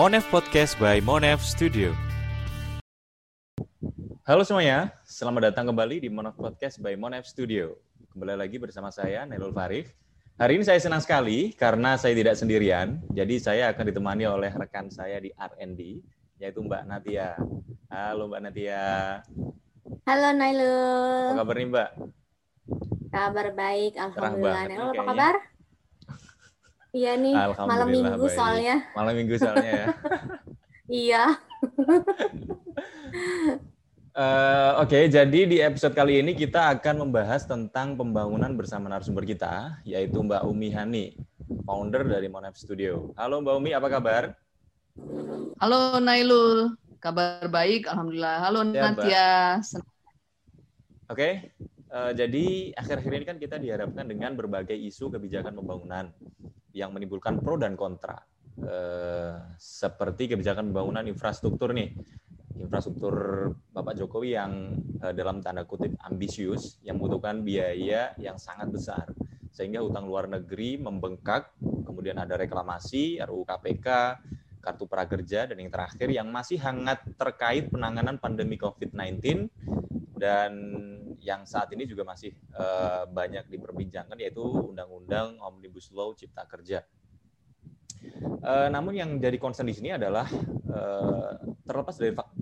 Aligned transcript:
Monev 0.00 0.24
Podcast 0.32 0.80
by 0.80 0.96
Monev 1.04 1.44
Studio. 1.44 1.92
Halo 4.24 4.48
semuanya, 4.48 4.96
selamat 5.04 5.52
datang 5.52 5.68
kembali 5.68 6.00
di 6.00 6.08
Monev 6.08 6.40
Podcast 6.40 6.80
by 6.80 6.96
Monev 6.96 7.28
Studio. 7.28 7.76
Kembali 8.08 8.32
lagi 8.32 8.56
bersama 8.56 8.88
saya, 8.88 9.28
Nelul 9.28 9.52
Farif. 9.52 9.92
Hari 10.40 10.56
ini 10.56 10.64
saya 10.64 10.80
senang 10.80 11.04
sekali 11.04 11.52
karena 11.52 12.00
saya 12.00 12.16
tidak 12.16 12.32
sendirian, 12.32 12.96
jadi 13.12 13.34
saya 13.44 13.64
akan 13.76 13.92
ditemani 13.92 14.24
oleh 14.24 14.48
rekan 14.48 14.88
saya 14.88 15.20
di 15.20 15.36
R&D, 15.36 16.00
yaitu 16.40 16.64
Mbak 16.64 16.82
Natia. 16.88 17.36
Halo 17.92 18.32
Mbak 18.32 18.40
Natia. 18.40 19.20
Halo 20.08 20.28
Nailul. 20.32 21.36
Apa 21.36 21.44
kabar 21.44 21.56
nih 21.60 21.68
Mbak? 21.68 21.90
Kabar 23.12 23.46
baik, 23.52 23.92
alhamdulillah. 24.00 24.64
Nailul 24.64 24.80
apa 24.80 24.92
kayaknya. 24.96 25.08
kabar? 25.12 25.49
Iya 26.90 27.14
nih, 27.14 27.34
malam 27.54 27.86
minggu 27.86 28.26
baik. 28.26 28.34
soalnya. 28.34 28.76
Malam 28.98 29.14
minggu 29.14 29.34
soalnya 29.38 29.72
ya. 29.72 29.86
Iya. 30.90 31.24
Eh, 34.10 34.70
Oke, 34.82 35.06
jadi 35.06 35.46
di 35.46 35.62
episode 35.62 35.94
kali 35.94 36.18
ini 36.18 36.34
kita 36.34 36.66
akan 36.74 37.06
membahas 37.06 37.46
tentang 37.46 37.94
pembangunan 37.94 38.50
bersama 38.58 38.90
narasumber 38.90 39.22
kita, 39.22 39.78
yaitu 39.86 40.18
Mbak 40.18 40.50
Umi 40.50 40.74
Hani, 40.74 41.14
founder 41.62 42.02
dari 42.02 42.26
Monev 42.26 42.58
Studio. 42.58 43.14
Halo 43.14 43.38
Mbak 43.38 43.54
Umi, 43.54 43.70
apa 43.70 43.86
kabar? 43.86 44.34
Halo 45.62 46.02
Nailul, 46.02 46.74
kabar 46.98 47.46
baik, 47.46 47.86
alhamdulillah. 47.86 48.36
Halo 48.50 48.60
Ya. 48.74 48.82
Natia, 48.90 49.30
Oke, 51.06 51.54
eh, 51.94 52.10
jadi 52.18 52.74
akhir-akhir 52.74 53.12
ini 53.14 53.24
kan 53.30 53.38
kita 53.38 53.62
dihadapkan 53.62 54.10
dengan 54.10 54.34
berbagai 54.34 54.74
isu 54.74 55.06
kebijakan 55.14 55.54
pembangunan 55.54 56.10
yang 56.74 56.94
menimbulkan 56.94 57.42
pro 57.42 57.58
dan 57.58 57.74
kontra. 57.74 58.18
Eh, 58.60 59.34
seperti 59.56 60.36
kebijakan 60.36 60.68
pembangunan 60.68 61.06
infrastruktur 61.08 61.72
nih, 61.72 61.96
infrastruktur 62.60 63.14
Bapak 63.72 63.96
Jokowi 63.96 64.36
yang 64.36 64.76
eh, 65.00 65.14
dalam 65.16 65.40
tanda 65.40 65.64
kutip 65.64 65.96
ambisius, 66.04 66.76
yang 66.84 67.00
membutuhkan 67.00 67.40
biaya 67.40 68.12
yang 68.20 68.36
sangat 68.36 68.68
besar, 68.68 69.06
sehingga 69.48 69.80
utang 69.80 70.04
luar 70.04 70.28
negeri 70.28 70.76
membengkak, 70.76 71.56
kemudian 71.88 72.20
ada 72.20 72.36
reklamasi, 72.36 73.16
RUU 73.24 73.48
KPK, 73.48 73.88
kartu 74.60 74.84
prakerja, 74.84 75.48
dan 75.48 75.56
yang 75.56 75.72
terakhir 75.72 76.08
yang 76.12 76.28
masih 76.28 76.60
hangat 76.60 77.02
terkait 77.16 77.72
penanganan 77.72 78.20
pandemi 78.20 78.60
COVID-19 78.60 79.48
dan 80.20 80.52
yang 81.24 81.48
saat 81.48 81.72
ini 81.72 81.88
juga 81.88 82.04
masih 82.04 82.36
eh, 82.36 83.04
banyak 83.08 83.48
diperbincangkan 83.48 84.20
yaitu 84.20 84.44
Undang-Undang 84.44 85.40
Omnibus 85.40 85.88
Law 85.96 86.12
Cipta 86.12 86.44
Kerja. 86.44 86.84
Eh, 88.40 88.68
namun 88.68 88.92
yang 88.92 89.16
jadi 89.16 89.40
concern 89.40 89.68
di 89.68 89.76
sini 89.76 89.96
adalah 89.96 90.28
eh, 90.68 91.32
terlepas 91.64 91.96
dari 91.96 92.12
fak- 92.12 92.36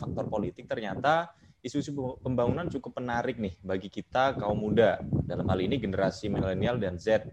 faktor 0.00 0.24
politik, 0.32 0.64
ternyata 0.64 1.28
isu-isu 1.60 1.92
pembangunan 2.24 2.64
cukup 2.72 2.96
menarik 2.96 3.36
nih 3.36 3.60
bagi 3.60 3.92
kita 3.92 4.40
kaum 4.40 4.56
muda 4.56 4.96
dalam 5.28 5.44
hal 5.52 5.60
ini 5.60 5.76
generasi 5.76 6.32
milenial 6.32 6.80
dan 6.80 6.96
Z. 6.96 7.28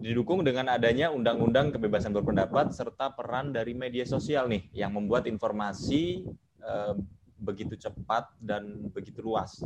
Didukung 0.00 0.40
dengan 0.40 0.72
adanya 0.72 1.12
undang-undang 1.12 1.74
kebebasan 1.74 2.16
berpendapat 2.16 2.72
serta 2.72 3.12
peran 3.12 3.52
dari 3.52 3.76
media 3.76 4.08
sosial 4.08 4.48
nih 4.48 4.72
yang 4.72 4.96
membuat 4.96 5.28
informasi 5.28 6.24
eh, 6.64 6.94
begitu 7.36 7.76
cepat 7.76 8.32
dan 8.40 8.88
begitu 8.88 9.20
luas. 9.20 9.60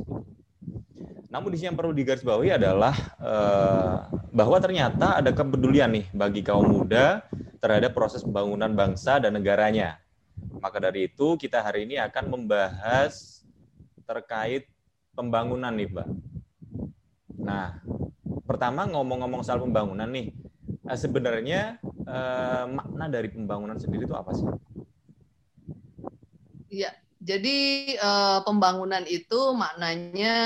Namun 1.30 1.52
di 1.52 1.60
sini 1.60 1.70
yang 1.70 1.78
perlu 1.78 1.94
digarisbawahi 1.94 2.58
adalah 2.58 2.94
eh, 3.22 3.96
bahwa 4.34 4.58
ternyata 4.58 5.22
ada 5.22 5.30
kepedulian 5.30 5.94
nih 5.94 6.06
bagi 6.10 6.42
kaum 6.42 6.66
muda 6.66 7.22
terhadap 7.62 7.94
proses 7.94 8.26
pembangunan 8.26 8.74
bangsa 8.74 9.22
dan 9.22 9.38
negaranya. 9.38 10.02
Maka 10.58 10.82
dari 10.82 11.06
itu 11.06 11.38
kita 11.38 11.62
hari 11.62 11.86
ini 11.86 11.96
akan 12.02 12.34
membahas 12.34 13.44
terkait 14.06 14.66
pembangunan 15.16 15.72
nih, 15.72 15.88
Mbak. 15.88 16.08
Nah, 17.40 17.80
pertama 18.56 18.88
ngomong-ngomong 18.88 19.44
soal 19.44 19.60
pembangunan 19.60 20.08
nih, 20.08 20.32
eh, 20.88 20.96
sebenarnya 20.96 21.76
eh, 22.08 22.64
makna 22.72 23.04
dari 23.12 23.28
pembangunan 23.28 23.76
sendiri 23.76 24.08
itu 24.08 24.16
apa 24.16 24.32
sih? 24.32 24.48
Ya, 26.72 26.88
jadi 27.20 27.58
eh, 28.00 28.38
pembangunan 28.48 29.04
itu 29.04 29.52
maknanya 29.52 30.36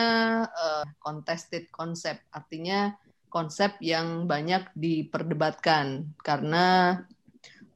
eh, 0.51 0.85
contested 0.99 1.71
concept, 1.71 2.27
artinya 2.35 2.99
konsep 3.31 3.79
yang 3.79 4.27
banyak 4.27 4.67
diperdebatkan 4.75 6.11
karena 6.27 6.99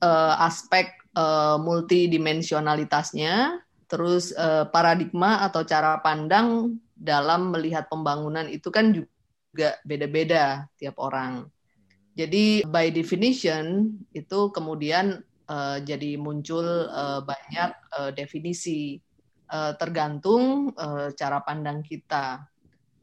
eh, 0.02 0.34
aspek 0.42 0.90
eh, 1.14 1.56
multidimensionalitasnya, 1.62 3.62
terus 3.86 4.34
eh, 4.34 4.66
paradigma 4.66 5.46
atau 5.46 5.62
cara 5.62 6.02
pandang 6.02 6.74
dalam 6.98 7.54
melihat 7.54 7.86
pembangunan 7.86 8.50
itu 8.50 8.66
kan 8.74 8.90
juga 8.90 9.13
beda-beda 9.86 10.66
tiap 10.76 10.98
orang. 10.98 11.46
Jadi 12.14 12.62
by 12.62 12.94
definition 12.94 13.90
itu 14.14 14.50
kemudian 14.54 15.18
eh, 15.50 15.78
jadi 15.82 16.14
muncul 16.14 16.86
eh, 16.86 17.20
banyak 17.26 17.70
eh, 17.98 18.10
definisi 18.14 18.98
eh, 19.50 19.72
tergantung 19.78 20.70
eh, 20.74 21.10
cara 21.14 21.42
pandang 21.42 21.82
kita. 21.82 22.46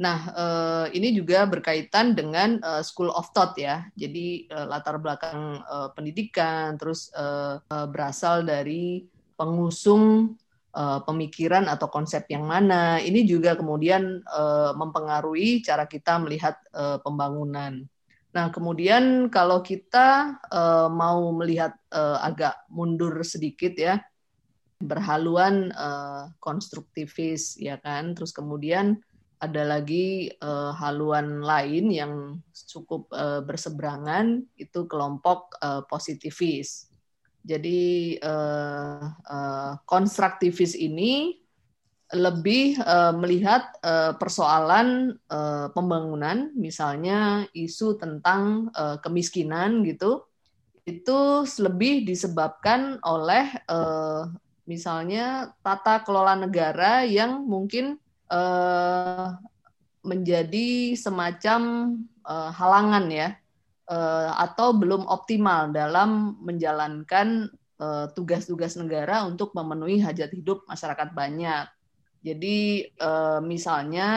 Nah, 0.02 0.34
ini 0.98 1.14
juga 1.14 1.46
berkaitan 1.46 2.18
dengan 2.18 2.58
school 2.82 3.14
of 3.14 3.30
thought 3.38 3.54
ya. 3.54 3.86
Jadi 3.94 4.50
latar 4.50 4.98
belakang 4.98 5.62
pendidikan, 5.94 6.74
terus 6.74 7.14
berasal 7.70 8.42
dari 8.42 9.06
pengusung 9.38 10.34
eh, 10.76 11.00
pemikiran 11.06 11.68
atau 11.68 11.88
konsep 11.92 12.28
yang 12.32 12.48
mana. 12.48 13.00
Ini 13.00 13.24
juga 13.28 13.56
kemudian 13.56 14.24
eh, 14.24 14.72
mempengaruhi 14.76 15.64
cara 15.64 15.86
kita 15.88 16.20
melihat 16.20 16.60
eh, 16.74 16.98
pembangunan. 17.04 17.84
Nah, 18.32 18.48
kemudian 18.48 19.28
kalau 19.28 19.60
kita 19.60 20.40
eh, 20.48 20.90
mau 20.92 21.32
melihat 21.36 21.76
eh, 21.92 22.18
agak 22.24 22.68
mundur 22.72 23.20
sedikit 23.28 23.76
ya, 23.76 24.00
berhaluan 24.82 25.70
eh, 25.72 26.24
konstruktivis 26.40 27.60
ya 27.60 27.78
kan, 27.80 28.16
terus 28.18 28.34
kemudian 28.34 28.98
ada 29.42 29.66
lagi 29.66 30.30
eh, 30.30 30.72
haluan 30.78 31.42
lain 31.42 31.90
yang 31.90 32.14
cukup 32.54 33.10
eh, 33.12 33.42
berseberangan 33.42 34.46
itu 34.56 34.86
kelompok 34.86 35.58
eh, 35.60 35.82
positivis. 35.90 36.91
Jadi 37.42 38.22
eh, 38.22 39.04
eh, 39.10 39.74
konstruktivis 39.90 40.78
ini 40.78 41.42
lebih 42.12 42.78
eh, 42.78 43.14
melihat 43.18 43.72
eh, 43.82 44.14
persoalan 44.14 45.16
eh, 45.16 45.68
pembangunan, 45.74 46.54
misalnya 46.54 47.50
isu 47.56 47.98
tentang 47.98 48.70
eh, 48.76 48.98
kemiskinan 49.02 49.82
gitu, 49.88 50.28
itu 50.86 51.20
lebih 51.62 52.06
disebabkan 52.06 53.02
oleh 53.02 53.50
eh, 53.66 54.24
misalnya 54.70 55.56
tata 55.66 56.06
kelola 56.06 56.38
negara 56.38 57.02
yang 57.08 57.42
mungkin 57.42 57.98
eh, 58.30 59.28
menjadi 60.06 60.94
semacam 60.94 61.62
eh, 62.22 62.52
halangan 62.54 63.06
ya, 63.10 63.41
eh, 63.90 64.32
atau 64.36 64.78
belum 64.78 65.10
optimal 65.10 65.74
dalam 65.74 66.38
menjalankan 66.44 67.50
eh, 67.82 68.06
tugas-tugas 68.14 68.78
negara 68.78 69.26
untuk 69.26 69.56
memenuhi 69.58 70.04
hajat 70.04 70.36
hidup 70.36 70.68
masyarakat 70.70 71.10
banyak. 71.16 71.66
Jadi 72.22 72.86
eh, 72.94 73.40
misalnya 73.42 74.10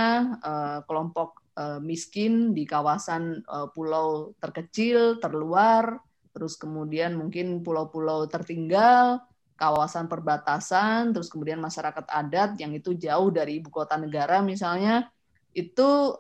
kelompok 0.84 1.40
miskin 1.86 2.50
di 2.50 2.66
kawasan 2.66 3.46
pulau 3.78 4.34
terkecil, 4.42 5.22
terluar, 5.22 6.02
terus 6.34 6.58
kemudian 6.58 7.14
mungkin 7.14 7.62
pulau-pulau 7.62 8.26
tertinggal, 8.26 9.22
kawasan 9.54 10.10
perbatasan, 10.10 11.14
terus 11.14 11.30
kemudian 11.30 11.62
masyarakat 11.62 12.10
adat 12.10 12.58
yang 12.58 12.74
itu 12.74 12.98
jauh 12.98 13.30
dari 13.30 13.62
ibu 13.62 13.70
kota 13.70 13.94
negara 13.94 14.42
misalnya, 14.42 15.06
itu 15.54 16.18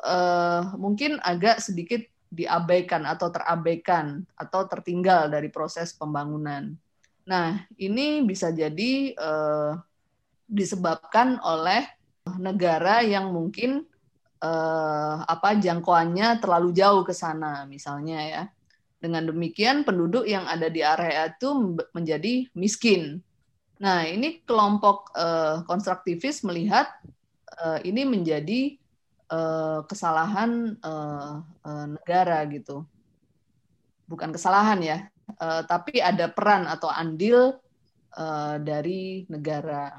mungkin 0.78 1.18
agak 1.18 1.58
sedikit 1.58 2.13
diabaikan 2.34 3.06
atau 3.06 3.30
terabaikan 3.30 4.26
atau 4.34 4.66
tertinggal 4.66 5.30
dari 5.30 5.48
proses 5.48 5.94
pembangunan. 5.94 6.74
Nah, 7.24 7.62
ini 7.78 8.20
bisa 8.26 8.50
jadi 8.50 9.14
eh, 9.14 9.72
disebabkan 10.50 11.40
oleh 11.40 11.86
negara 12.36 13.00
yang 13.00 13.32
mungkin 13.32 13.86
eh, 14.42 15.16
apa 15.24 15.56
jangkauannya 15.56 16.42
terlalu 16.42 16.74
jauh 16.74 17.06
ke 17.06 17.14
sana 17.14 17.64
misalnya 17.64 18.20
ya. 18.20 18.44
Dengan 18.98 19.28
demikian 19.28 19.84
penduduk 19.84 20.24
yang 20.24 20.48
ada 20.48 20.72
di 20.72 20.80
area 20.80 21.28
itu 21.28 21.76
menjadi 21.92 22.48
miskin. 22.56 23.20
Nah, 23.78 24.04
ini 24.04 24.42
kelompok 24.42 25.12
eh, 25.14 25.56
konstruktivis 25.64 26.44
melihat 26.44 26.88
eh, 27.62 27.88
ini 27.88 28.04
menjadi 28.04 28.76
eh, 29.34 29.80
kesalahan 29.90 30.78
eh, 30.78 31.34
eh, 31.66 31.86
negara 31.90 32.38
gitu. 32.46 32.86
Bukan 34.04 34.36
kesalahan 34.36 34.84
ya, 34.84 34.98
tapi 35.64 35.96
ada 35.96 36.28
peran 36.28 36.68
atau 36.68 36.92
andil 36.92 37.56
dari 38.60 39.24
negara. 39.32 39.96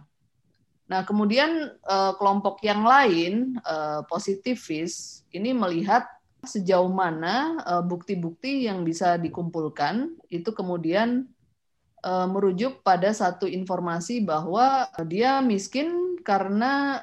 Nah, 0.86 1.02
kemudian 1.02 1.74
kelompok 2.22 2.62
yang 2.62 2.86
lain, 2.86 3.58
uh, 3.66 4.06
positivis, 4.06 5.26
ini 5.34 5.58
melihat 5.58 6.06
sejauh 6.46 6.94
mana 6.94 7.58
bukti-bukti 7.82 8.70
yang 8.70 8.86
bisa 8.86 9.18
dikumpulkan 9.18 10.14
itu 10.30 10.54
kemudian 10.54 11.26
merujuk 12.06 12.86
pada 12.86 13.10
satu 13.10 13.50
informasi 13.50 14.22
bahwa 14.22 14.86
dia 15.10 15.42
miskin 15.42 16.22
karena 16.22 17.02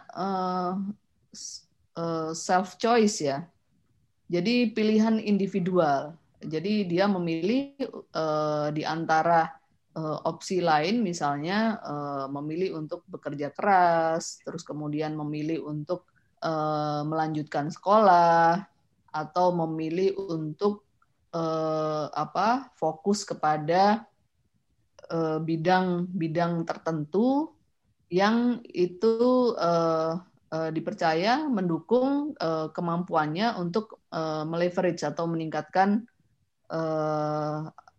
self 2.33 2.81
choice 2.81 3.21
ya. 3.21 3.45
Jadi 4.33 4.73
pilihan 4.73 5.21
individual. 5.21 6.17
Jadi 6.41 6.89
dia 6.89 7.05
memilih 7.07 7.77
uh, 8.17 8.73
di 8.73 8.83
antara 8.83 9.53
uh, 9.95 10.19
opsi 10.25 10.65
lain 10.65 11.05
misalnya 11.05 11.79
memilih 12.33 12.81
untuk 12.81 13.05
bekerja 13.07 13.53
keras, 13.53 14.41
terus 14.41 14.65
kemudian 14.65 15.15
memilih 15.15 15.69
untuk 15.69 16.09
melanjutkan 17.07 17.71
sekolah 17.71 18.67
atau 19.15 19.47
memilih 19.55 20.19
untuk 20.27 20.83
apa 22.11 22.75
fokus 22.75 23.23
kepada 23.23 24.03
bidang-bidang 25.47 26.67
tertentu 26.67 27.55
yang 28.11 28.59
itu 28.75 29.55
dipercaya 30.53 31.49
mendukung 31.49 32.37
uh, 32.37 32.69
kemampuannya 32.77 33.57
untuk 33.57 34.05
uh, 34.13 34.45
meleverage 34.45 35.01
atau 35.01 35.25
meningkatkan 35.25 36.05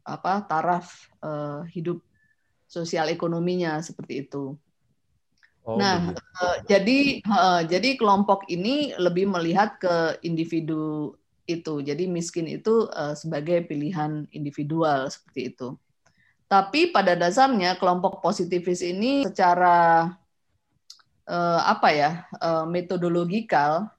apa 0.03 0.33
taraf 0.50 1.05
hidup 1.69 2.01
sosial 2.65 3.13
ekonominya 3.13 3.77
seperti 3.85 4.25
itu. 4.25 4.57
Oh, 5.63 5.79
nah, 5.79 6.11
uh, 6.11 6.57
jadi 6.67 7.23
uh, 7.23 7.61
jadi 7.63 7.95
kelompok 7.95 8.50
ini 8.51 8.91
lebih 9.00 9.31
melihat 9.31 9.79
ke 9.79 10.19
individu 10.25 11.15
itu. 11.47 11.79
Jadi 11.79 12.03
miskin 12.09 12.51
itu 12.51 12.91
uh, 12.91 13.15
sebagai 13.15 13.63
pilihan 13.69 14.27
individual 14.35 15.07
seperti 15.07 15.55
itu. 15.55 15.79
Tapi 16.51 16.91
pada 16.91 17.15
dasarnya 17.15 17.79
kelompok 17.79 18.19
positivis 18.19 18.83
ini 18.83 19.23
secara 19.23 20.11
uh, 21.28 21.62
apa 21.68 21.90
ya 21.94 22.12
uh, 22.42 22.66
metodologikal 22.68 23.92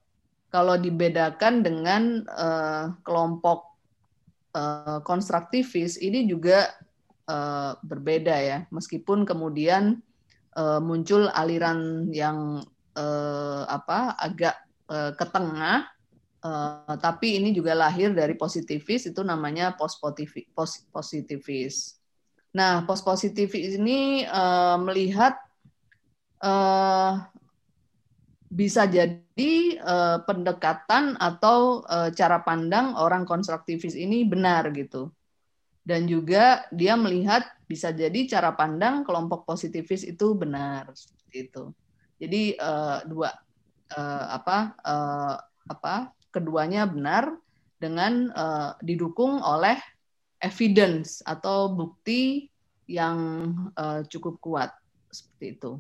kalau 0.54 0.78
dibedakan 0.78 1.66
dengan 1.66 2.22
uh, 2.30 2.94
kelompok 3.02 3.74
uh, 4.54 5.02
konstruktivis 5.02 5.98
ini 5.98 6.30
juga 6.30 6.70
uh, 7.26 7.74
berbeda 7.82 8.38
ya, 8.38 8.58
meskipun 8.70 9.26
kemudian 9.26 9.98
uh, 10.54 10.78
muncul 10.78 11.26
aliran 11.34 12.06
yang 12.14 12.62
uh, 12.94 13.66
apa 13.66 14.14
agak 14.14 14.54
uh, 14.86 15.10
ke 15.18 15.26
tengah, 15.26 15.90
uh, 16.46 16.94
tapi 17.02 17.42
ini 17.42 17.50
juga 17.50 17.74
lahir 17.74 18.14
dari 18.14 18.38
positivis 18.38 19.10
itu 19.10 19.26
namanya 19.26 19.74
post 19.74 19.98
positivis. 20.94 21.98
Nah, 22.54 22.86
post 22.86 23.02
positivis 23.02 23.74
ini 23.74 24.22
uh, 24.30 24.78
melihat 24.78 25.34
uh, 26.44 27.24
bisa 28.52 28.86
jadi 28.86 29.56
uh, 29.82 30.22
pendekatan 30.22 31.16
atau 31.18 31.82
uh, 31.88 32.12
cara 32.14 32.44
pandang 32.44 32.94
orang 32.94 33.24
konstruktivis 33.24 33.96
ini 33.96 34.22
benar 34.22 34.70
gitu. 34.76 35.10
Dan 35.84 36.08
juga 36.08 36.64
dia 36.72 36.96
melihat 36.96 37.44
bisa 37.68 37.92
jadi 37.92 38.24
cara 38.28 38.54
pandang 38.56 39.04
kelompok 39.04 39.44
positivis 39.44 40.04
itu 40.04 40.32
benar 40.32 40.88
seperti 40.94 41.50
itu. 41.50 41.64
Jadi 42.20 42.42
uh, 42.56 43.04
dua 43.04 43.34
uh, 43.92 44.24
apa 44.32 44.78
uh, 44.80 45.36
apa 45.68 46.14
keduanya 46.32 46.88
benar 46.88 47.36
dengan 47.76 48.32
uh, 48.32 48.70
didukung 48.80 49.44
oleh 49.44 49.76
evidence 50.40 51.20
atau 51.26 51.68
bukti 51.68 52.48
yang 52.88 53.18
uh, 53.76 54.04
cukup 54.08 54.40
kuat 54.40 54.70
seperti 55.12 55.58
itu. 55.58 55.72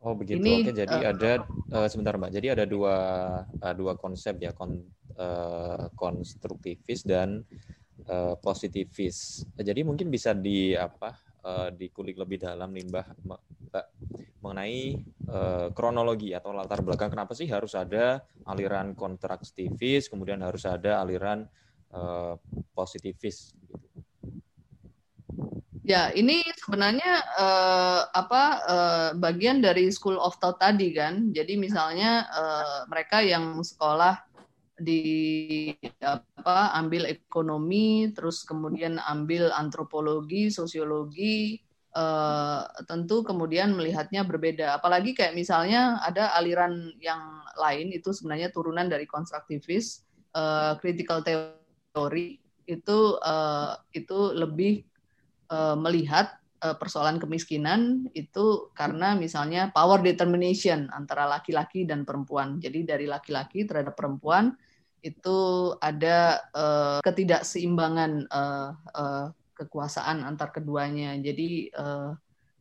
Oh 0.00 0.16
begitu. 0.16 0.40
Ini, 0.40 0.64
Oke, 0.64 0.72
jadi 0.72 0.96
uh, 0.96 1.10
ada 1.12 1.32
uh, 1.76 1.88
sebentar 1.88 2.16
Mbak. 2.16 2.32
Jadi 2.32 2.46
ada 2.48 2.64
dua 2.64 2.96
uh, 3.44 3.74
dua 3.76 3.92
konsep 4.00 4.40
ya, 4.40 4.56
kon, 4.56 4.80
uh, 5.20 5.92
konstruktivis 5.92 7.04
dan 7.04 7.44
uh, 8.08 8.32
positivis. 8.40 9.44
Jadi 9.60 9.84
mungkin 9.84 10.08
bisa 10.08 10.32
di 10.32 10.72
apa 10.72 11.12
uh, 11.44 11.68
dikulik 11.68 12.16
lebih 12.16 12.40
dalam 12.40 12.72
nih 12.72 12.88
Mbak, 12.88 13.06
Mbak 13.28 13.86
mengenai 14.40 14.96
uh, 15.28 15.68
kronologi 15.76 16.32
atau 16.32 16.56
latar 16.56 16.80
belakang 16.80 17.12
kenapa 17.12 17.36
sih 17.36 17.44
harus 17.52 17.76
ada 17.76 18.24
aliran 18.48 18.96
konstruktivis, 18.96 20.08
kemudian 20.08 20.40
harus 20.40 20.64
ada 20.64 21.04
aliran 21.04 21.44
uh, 21.92 22.40
positivis 22.72 23.52
gitu. 23.68 23.89
Ya, 25.90 26.14
ini 26.14 26.46
sebenarnya 26.54 27.18
uh, 27.34 28.06
apa 28.14 28.42
uh, 28.62 29.10
bagian 29.18 29.58
dari 29.58 29.90
school 29.90 30.22
of 30.22 30.38
thought 30.38 30.62
tadi 30.62 30.94
kan. 30.94 31.34
Jadi 31.34 31.58
misalnya 31.58 32.30
uh, 32.30 32.86
mereka 32.86 33.18
yang 33.26 33.58
sekolah 33.58 34.22
di 34.78 35.74
apa 35.98 36.78
ambil 36.78 37.10
ekonomi, 37.10 38.06
terus 38.14 38.46
kemudian 38.46 39.02
ambil 39.02 39.50
antropologi, 39.50 40.46
sosiologi, 40.54 41.58
uh, 41.98 42.62
tentu 42.86 43.26
kemudian 43.26 43.74
melihatnya 43.74 44.22
berbeda. 44.22 44.78
Apalagi 44.78 45.10
kayak 45.18 45.34
misalnya 45.34 45.98
ada 46.06 46.38
aliran 46.38 46.94
yang 47.02 47.42
lain 47.58 47.90
itu 47.90 48.14
sebenarnya 48.14 48.54
turunan 48.54 48.86
dari 48.86 49.10
konstruktivis, 49.10 50.06
uh, 50.38 50.78
critical 50.78 51.18
theory 51.26 52.38
itu 52.70 53.18
uh, 53.26 53.74
itu 53.90 54.30
lebih 54.38 54.86
uh, 55.50 55.76
melihat 55.76 56.38
uh, 56.64 56.78
persoalan 56.78 57.18
kemiskinan 57.18 58.08
itu 58.16 58.70
karena 58.72 59.18
misalnya 59.18 59.68
power 59.74 60.00
determination 60.00 60.88
antara 60.94 61.26
laki-laki 61.26 61.84
dan 61.84 62.06
perempuan. 62.06 62.62
Jadi 62.62 62.86
dari 62.86 63.06
laki-laki 63.10 63.66
terhadap 63.66 63.98
perempuan 63.98 64.54
itu 65.00 65.72
ada 65.80 66.38
uh, 66.52 66.98
ketidakseimbangan 67.02 68.28
kekuasaan 69.56 70.24
antar 70.24 70.52
keduanya. 70.56 71.16
Jadi 71.20 71.68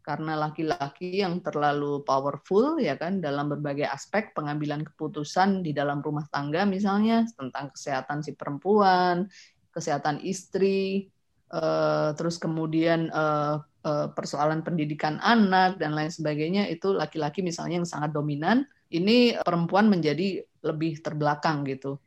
karena 0.10 0.34
laki-laki 0.34 1.22
yang 1.22 1.38
terlalu 1.46 2.01
powerful 2.01 2.81
ya 2.81 2.98
kan 2.98 3.22
dalam 3.22 3.46
berbagai 3.51 3.86
aspek 3.86 4.34
pengambilan 4.34 4.81
keputusan 4.81 5.62
di 5.62 5.69
dalam 5.69 6.01
rumah 6.01 6.25
tangga 6.34 6.65
misalnya 6.65 7.29
tentang 7.38 7.69
kesehatan 7.69 8.25
si 8.25 8.34
perempuan, 8.34 9.29
kesehatan 9.69 10.24
istri, 10.25 11.13
uh, 11.53 12.13
terus 12.15 12.38
kemudian 12.38 13.10
uh, 13.13 13.62
uh, 13.86 14.08
persoalan 14.13 14.62
pendidikan 14.65 15.18
anak 15.22 15.77
dan 15.77 15.94
lain 15.94 16.10
sebagainya 16.10 16.70
itu 16.70 16.94
laki-laki 16.94 17.41
misalnya 17.46 17.82
yang 17.84 17.89
sangat 17.89 18.13
dominan, 18.13 18.65
ini 18.89 19.38
perempuan 19.41 19.89
menjadi 19.91 20.41
lebih 20.65 21.01
terbelakang 21.01 21.65
gitu. 21.68 22.01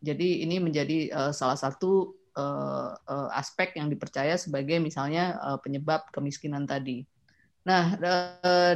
Jadi 0.00 0.42
ini 0.48 0.56
menjadi 0.56 1.12
salah 1.28 1.60
satu 1.60 2.16
aspek 3.36 3.76
yang 3.76 3.92
dipercaya 3.92 4.40
sebagai 4.40 4.80
misalnya 4.80 5.36
penyebab 5.60 6.08
kemiskinan 6.08 6.64
tadi. 6.64 7.04
Nah 7.68 8.00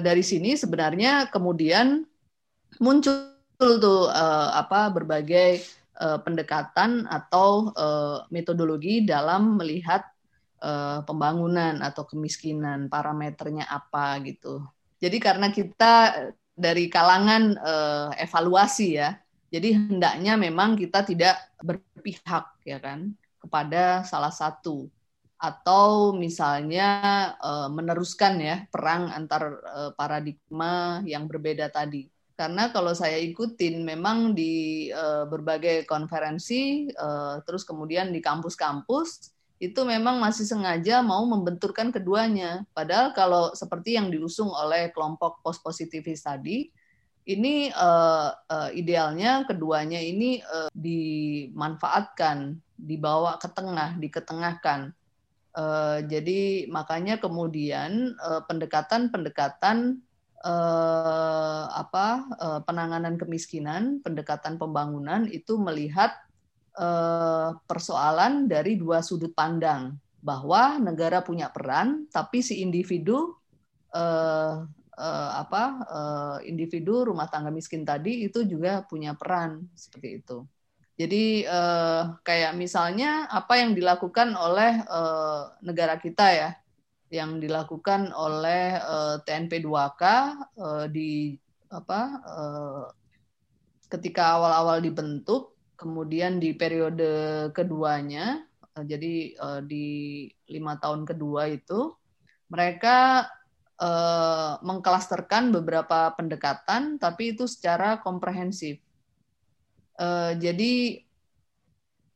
dari 0.05 0.21
sini 0.21 0.53
sebenarnya 0.53 1.33
kemudian 1.33 2.05
muncul 2.77 3.35
tuh 3.59 4.11
uh, 4.11 4.51
apa 4.53 4.91
berbagai 4.93 5.63
uh, 6.01 6.19
pendekatan 6.23 7.07
atau 7.07 7.71
uh, 7.75 8.27
metodologi 8.31 9.03
dalam 9.07 9.59
melihat 9.59 10.03
uh, 10.63 11.03
pembangunan 11.07 11.79
atau 11.83 12.07
kemiskinan, 12.07 12.91
parameternya 12.91 13.67
apa 13.69 14.19
gitu. 14.27 14.65
Jadi 14.99 15.17
karena 15.21 15.51
kita 15.51 15.95
dari 16.55 16.87
kalangan 16.87 17.59
uh, 17.59 18.11
evaluasi 18.17 18.89
ya, 18.99 19.19
jadi 19.51 19.75
hendaknya 19.75 20.39
memang 20.39 20.79
kita 20.79 21.03
tidak 21.03 21.39
berpihak 21.63 22.59
ya 22.67 22.79
kan 22.79 23.13
kepada 23.43 24.03
salah 24.07 24.33
satu 24.33 24.89
atau 25.35 26.17
misalnya 26.17 27.37
meneruskan 27.69 28.41
ya 28.41 28.57
perang 28.73 29.13
antar 29.13 29.61
paradigma 29.93 31.05
yang 31.05 31.29
berbeda 31.29 31.69
tadi 31.69 32.09
karena 32.35 32.75
kalau 32.75 32.91
saya 32.95 33.15
ikutin 33.23 33.87
memang 33.87 34.35
di 34.35 34.91
uh, 34.91 35.27
berbagai 35.31 35.87
konferensi 35.87 36.91
uh, 36.99 37.39
terus 37.47 37.63
kemudian 37.63 38.11
di 38.11 38.19
kampus-kampus 38.19 39.31
itu 39.63 39.81
memang 39.87 40.19
masih 40.19 40.43
sengaja 40.43 40.99
mau 41.01 41.23
membenturkan 41.31 41.95
keduanya 41.95 42.67
padahal 42.75 43.15
kalau 43.15 43.55
seperti 43.55 43.95
yang 43.95 44.11
diusung 44.11 44.51
oleh 44.51 44.91
kelompok 44.91 45.39
post 45.47 45.63
positivis 45.63 46.27
tadi 46.27 46.69
ini 47.25 47.73
uh, 47.73 48.29
uh, 48.37 48.71
idealnya 48.77 49.49
keduanya 49.49 49.97
ini 49.97 50.45
uh, 50.45 50.69
dimanfaatkan, 50.77 52.61
dibawa 52.77 53.41
ke 53.41 53.49
tengah, 53.49 53.97
diketengahkan. 53.97 54.93
Uh, 55.55 56.03
jadi 56.05 56.67
makanya 56.67 57.17
kemudian 57.23 58.19
pendekatan-pendekatan 58.51 59.77
uh, 59.97 60.14
apa 60.45 62.09
uh, 62.37 62.61
penanganan 62.69 63.17
kemiskinan, 63.17 64.05
pendekatan 64.05 64.61
pembangunan 64.61 65.25
itu 65.33 65.57
melihat 65.57 66.13
uh, 66.77 67.57
persoalan 67.65 68.45
dari 68.45 68.77
dua 68.77 69.01
sudut 69.01 69.33
pandang 69.33 69.97
bahwa 70.21 70.77
negara 70.81 71.25
punya 71.25 71.49
peran, 71.49 72.09
tapi 72.13 72.45
si 72.45 72.61
individu 72.61 73.37
uh, 73.97 74.65
uh, 74.97 75.31
apa 75.37 75.65
uh, 75.85 76.39
individu 76.45 77.09
rumah 77.09 77.29
tangga 77.29 77.53
miskin 77.53 77.85
tadi 77.85 78.25
itu 78.25 78.45
juga 78.45 78.85
punya 78.85 79.13
peran 79.17 79.69
seperti 79.77 80.25
itu. 80.25 80.39
Jadi 80.95 81.43
uh, 81.43 82.17
kayak 82.23 82.55
misalnya 82.55 83.27
apa 83.27 83.59
yang 83.59 83.75
dilakukan 83.75 84.31
oleh 84.39 84.79
uh, 84.87 85.59
negara 85.61 85.99
kita 85.99 86.27
ya, 86.31 86.51
yang 87.15 87.39
dilakukan 87.39 88.11
oleh 88.11 88.75
uh, 88.83 89.23
TNP 89.23 89.63
2K 89.63 90.03
uh, 90.59 90.87
di 90.91 91.39
apa 91.71 92.01
uh, 92.27 92.85
ketika 93.87 94.35
awal-awal 94.35 94.83
dibentuk, 94.83 95.55
kemudian 95.79 96.43
di 96.43 96.51
periode 96.59 97.49
keduanya, 97.55 98.43
uh, 98.75 98.83
jadi 98.83 99.39
uh, 99.39 99.61
di 99.63 100.27
lima 100.51 100.75
tahun 100.83 101.07
kedua 101.07 101.55
itu 101.55 101.95
mereka 102.51 103.31
uh, 103.79 104.59
mengklasterkan 104.67 105.55
beberapa 105.55 106.11
pendekatan, 106.19 106.99
tapi 106.99 107.39
itu 107.39 107.47
secara 107.47 108.03
komprehensif. 108.03 108.83
Uh, 109.95 110.35
jadi 110.43 111.07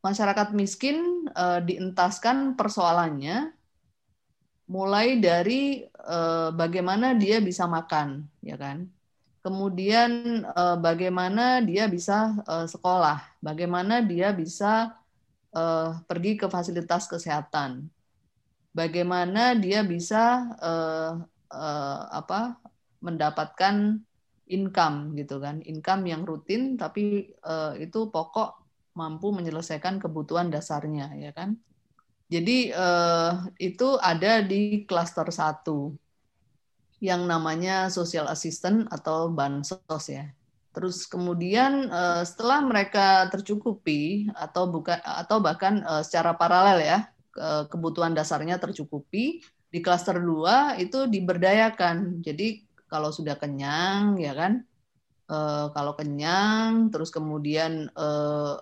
masyarakat 0.03 0.55
miskin 0.55 1.27
uh, 1.35 1.59
dientaskan 1.63 2.55
persoalannya 2.55 3.51
mulai 4.69 5.17
dari 5.17 5.81
uh, 6.05 6.53
bagaimana 6.53 7.17
dia 7.17 7.41
bisa 7.41 7.65
makan, 7.65 8.29
ya 8.45 8.53
kan? 8.53 8.85
Kemudian 9.41 10.45
uh, 10.45 10.77
bagaimana 10.77 11.57
dia 11.65 11.89
bisa 11.89 12.37
uh, 12.45 12.69
sekolah, 12.69 13.41
bagaimana 13.41 14.05
dia 14.05 14.29
bisa 14.29 14.93
uh, 15.57 15.97
pergi 16.05 16.37
ke 16.37 16.45
fasilitas 16.45 17.09
kesehatan, 17.09 17.89
bagaimana 18.69 19.57
dia 19.57 19.81
bisa 19.81 20.53
uh, 20.61 21.17
uh, 21.49 22.01
apa 22.13 22.61
mendapatkan 23.01 23.97
income 24.53 25.17
gitu 25.17 25.41
kan? 25.41 25.65
Income 25.65 26.03
yang 26.05 26.21
rutin 26.29 26.77
tapi 26.77 27.33
uh, 27.41 27.73
itu 27.81 28.13
pokok 28.13 28.59
mampu 28.93 29.33
menyelesaikan 29.33 29.97
kebutuhan 29.97 30.51
dasarnya 30.51 31.15
ya 31.15 31.31
kan 31.31 31.55
jadi 32.29 32.57
uh, 32.73 33.31
itu 33.57 33.97
ada 33.99 34.45
di 34.45 34.85
klaster 34.85 35.27
satu 35.33 35.97
yang 37.01 37.25
namanya 37.25 37.89
social 37.89 38.29
assistant 38.29 38.85
atau 38.93 39.27
bansos 39.33 40.05
ya 40.07 40.29
terus 40.69 41.09
kemudian 41.09 41.89
uh, 41.89 42.21
setelah 42.21 42.61
mereka 42.61 43.25
tercukupi 43.33 44.29
atau 44.37 44.69
bukan 44.69 45.01
atau 45.01 45.41
bahkan 45.41 45.81
uh, 45.83 46.05
secara 46.05 46.37
paralel 46.37 46.79
ya 46.81 46.99
kebutuhan 47.71 48.11
dasarnya 48.11 48.59
tercukupi 48.59 49.39
di 49.69 49.79
klaster 49.85 50.17
2 50.17 50.81
itu 50.81 51.05
diberdayakan. 51.05 52.25
Jadi 52.25 52.65
kalau 52.89 53.13
sudah 53.13 53.37
kenyang 53.37 54.17
ya 54.17 54.33
kan 54.33 54.65
e, 55.29 55.37
kalau 55.71 55.93
kenyang 55.93 56.89
terus 56.89 57.13
kemudian 57.13 57.87
e, 57.93 58.07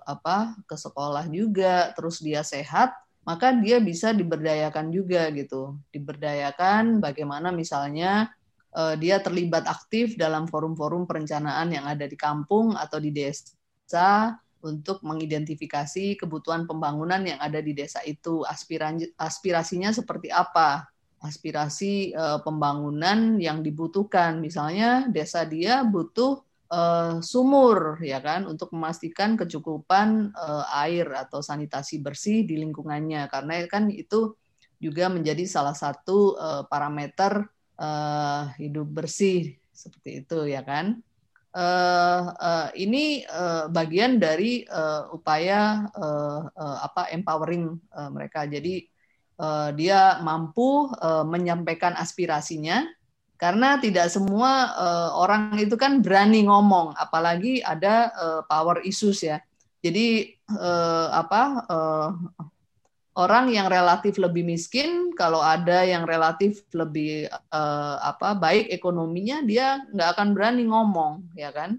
apa 0.03 0.59
ke 0.67 0.75
sekolah 0.75 1.31
juga 1.31 1.95
terus 1.95 2.19
dia 2.19 2.43
sehat 2.43 2.91
maka 3.27 3.51
dia 3.51 3.83
bisa 3.83 4.15
diberdayakan 4.15 4.87
juga 4.87 5.27
gitu. 5.35 5.75
Diberdayakan 5.91 7.03
bagaimana 7.03 7.51
misalnya 7.51 8.31
e, 8.71 8.95
dia 9.03 9.19
terlibat 9.19 9.67
aktif 9.67 10.15
dalam 10.15 10.47
forum-forum 10.47 11.03
perencanaan 11.03 11.75
yang 11.75 11.83
ada 11.83 12.07
di 12.07 12.15
kampung 12.15 12.79
atau 12.79 13.03
di 13.03 13.11
desa 13.11 14.39
untuk 14.63 15.03
mengidentifikasi 15.03 16.15
kebutuhan 16.15 16.63
pembangunan 16.63 17.19
yang 17.27 17.39
ada 17.43 17.59
di 17.59 17.75
desa 17.75 17.99
itu, 18.07 18.47
aspirasinya 19.19 19.91
seperti 19.91 20.31
apa, 20.31 20.87
aspirasi 21.21 22.15
uh, 22.15 22.39
pembangunan 22.41 23.37
yang 23.37 23.61
dibutuhkan. 23.61 24.39
Misalnya 24.41 25.05
desa 25.11 25.45
dia 25.45 25.85
butuh 25.85 26.46
uh, 26.71 27.19
sumur 27.23 27.99
ya 28.03 28.19
kan 28.19 28.47
untuk 28.47 28.71
memastikan 28.75 29.39
kecukupan 29.39 30.31
uh, 30.35 30.65
air 30.83 31.07
atau 31.15 31.39
sanitasi 31.39 31.99
bersih 32.03 32.43
di 32.43 32.59
lingkungannya 32.59 33.27
karena 33.31 33.63
kan 33.67 33.87
itu 33.91 34.35
juga 34.77 35.09
menjadi 35.09 35.43
salah 35.49 35.73
satu 35.73 36.37
uh, 36.37 36.63
parameter 36.69 37.49
uh, 37.81 38.53
hidup 38.61 38.85
bersih 38.85 39.57
seperti 39.73 40.25
itu 40.25 40.39
ya 40.49 40.61
kan. 40.61 41.01
Uh, 41.57 42.37
uh, 42.37 42.67
ini 42.77 43.25
uh, 43.25 43.65
bagian 43.73 44.21
dari 44.21 44.61
uh, 44.69 45.09
upaya 45.09 45.89
uh, 45.97 46.45
uh, 46.53 46.77
apa 46.85 47.09
empowering 47.09 47.73
uh, 47.93 48.09
mereka. 48.13 48.45
Jadi 48.45 48.87
dia 49.77 50.17
mampu 50.25 50.89
menyampaikan 51.29 51.93
aspirasinya 51.93 52.89
karena 53.37 53.77
tidak 53.77 54.09
semua 54.09 54.73
uh, 54.73 55.09
orang 55.21 55.53
itu 55.61 55.77
kan 55.77 56.01
berani 56.01 56.49
ngomong 56.49 56.97
apalagi 56.97 57.61
ada 57.61 58.09
uh, 58.17 58.41
power 58.49 58.81
issues 58.81 59.21
ya. 59.21 59.37
Jadi 59.77 60.33
uh, 60.57 61.13
apa 61.13 61.41
uh, 61.69 62.09
orang 63.13 63.53
yang 63.53 63.69
relatif 63.69 64.17
lebih 64.17 64.41
miskin 64.41 65.13
kalau 65.13 65.37
ada 65.37 65.85
yang 65.85 66.09
relatif 66.09 66.65
lebih 66.73 67.29
uh, 67.53 67.95
apa 68.01 68.33
baik 68.33 68.73
ekonominya 68.73 69.45
dia 69.45 69.85
nggak 69.93 70.09
akan 70.17 70.27
berani 70.33 70.65
ngomong 70.65 71.29
ya 71.37 71.53
kan? 71.53 71.77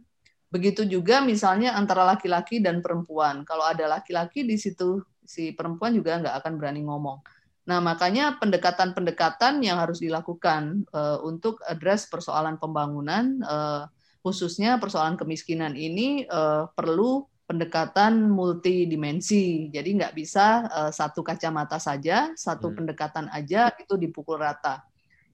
Begitu 0.48 0.86
juga 0.86 1.20
misalnya 1.20 1.74
antara 1.74 2.06
laki-laki 2.06 2.62
dan 2.62 2.80
perempuan. 2.80 3.42
Kalau 3.44 3.66
ada 3.66 3.84
laki-laki 3.98 4.46
di 4.46 4.56
situ 4.56 5.02
si 5.26 5.52
perempuan 5.52 5.92
juga 5.92 6.22
nggak 6.22 6.38
akan 6.40 6.54
berani 6.56 6.86
ngomong 6.86 7.20
Nah, 7.68 7.84
makanya 7.84 8.40
pendekatan-pendekatan 8.40 9.60
yang 9.60 9.76
harus 9.76 10.00
dilakukan 10.00 10.88
uh, 10.88 11.20
untuk 11.20 11.60
address 11.68 12.08
persoalan 12.08 12.56
pembangunan, 12.56 13.44
uh, 13.44 13.84
khususnya 14.24 14.80
persoalan 14.80 15.20
kemiskinan 15.20 15.76
ini 15.76 16.24
uh, 16.32 16.64
perlu 16.72 17.28
pendekatan 17.44 18.32
multidimensi. 18.32 19.68
Jadi 19.68 20.00
nggak 20.00 20.16
bisa 20.16 20.64
uh, 20.64 20.88
satu 20.92 21.20
kacamata 21.20 21.76
saja, 21.76 22.32
satu 22.32 22.72
hmm. 22.72 22.76
pendekatan 22.80 23.28
aja 23.28 23.68
itu 23.76 24.00
dipukul 24.00 24.40
rata. 24.40 24.80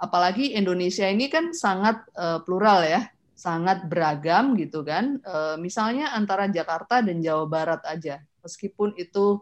Apalagi 0.02 0.58
Indonesia 0.58 1.06
ini 1.06 1.30
kan 1.30 1.54
sangat 1.54 2.02
uh, 2.18 2.42
plural 2.42 2.82
ya, 2.82 3.14
sangat 3.38 3.86
beragam 3.86 4.58
gitu 4.58 4.82
kan. 4.82 5.22
Uh, 5.22 5.54
misalnya 5.62 6.10
antara 6.10 6.50
Jakarta 6.50 6.98
dan 6.98 7.22
Jawa 7.22 7.46
Barat 7.46 7.82
aja, 7.86 8.18
meskipun 8.42 8.98
itu 8.98 9.38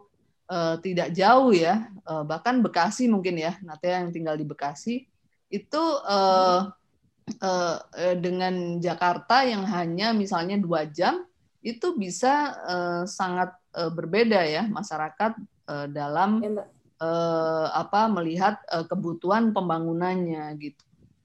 uh, 0.53 0.75
tidak 0.77 1.09
jauh 1.17 1.49
ya, 1.49 1.89
uh, 2.05 2.21
bahkan 2.21 2.61
Bekasi 2.61 3.09
mungkin 3.09 3.41
ya, 3.41 3.57
Natia 3.65 4.05
yang 4.05 4.13
tinggal 4.13 4.37
di 4.37 4.45
Bekasi 4.45 5.09
itu 5.49 5.83
uh, 6.05 6.69
uh, 7.41 7.77
dengan 8.21 8.77
Jakarta 8.77 9.45
yang 9.45 9.65
hanya 9.65 10.13
misalnya 10.13 10.61
dua 10.61 10.85
jam 10.85 11.25
itu 11.65 11.95
bisa 11.97 12.53
uh, 12.65 13.03
sangat 13.09 13.55
uh, 13.73 13.89
berbeda 13.89 14.43
ya 14.43 14.67
masyarakat 14.67 15.37
uh, 15.69 15.87
dalam 15.89 16.43
uh, 16.99 17.67
apa 17.71 18.11
melihat 18.11 18.59
uh, 18.69 18.85
kebutuhan 18.85 19.55
pembangunannya 19.55 20.53
gitu. 20.59 20.83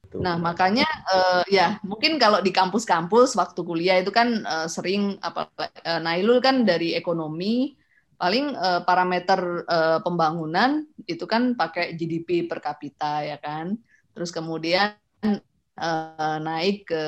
Nah, 0.08 0.40
makanya 0.40 0.88
uh, 1.12 1.44
ya 1.52 1.76
mungkin 1.84 2.16
kalau 2.16 2.40
di 2.40 2.48
kampus-kampus 2.48 3.36
waktu 3.36 3.60
kuliah 3.60 4.00
itu 4.00 4.08
kan 4.08 4.40
uh, 4.40 4.64
sering 4.64 5.20
apa 5.20 5.52
uh, 5.60 6.00
Nailul 6.00 6.40
kan 6.40 6.64
dari 6.64 6.96
ekonomi 6.96 7.76
paling 8.18 8.52
uh, 8.58 8.82
parameter 8.82 9.62
uh, 9.64 10.02
pembangunan 10.02 10.82
itu 11.06 11.22
kan 11.24 11.54
pakai 11.54 11.94
GDP 11.94 12.50
per 12.50 12.58
kapita 12.58 13.22
ya 13.22 13.38
kan. 13.38 13.78
Terus 14.12 14.34
kemudian 14.34 14.98
uh, 15.22 16.38
naik 16.42 16.90
ke 16.90 17.04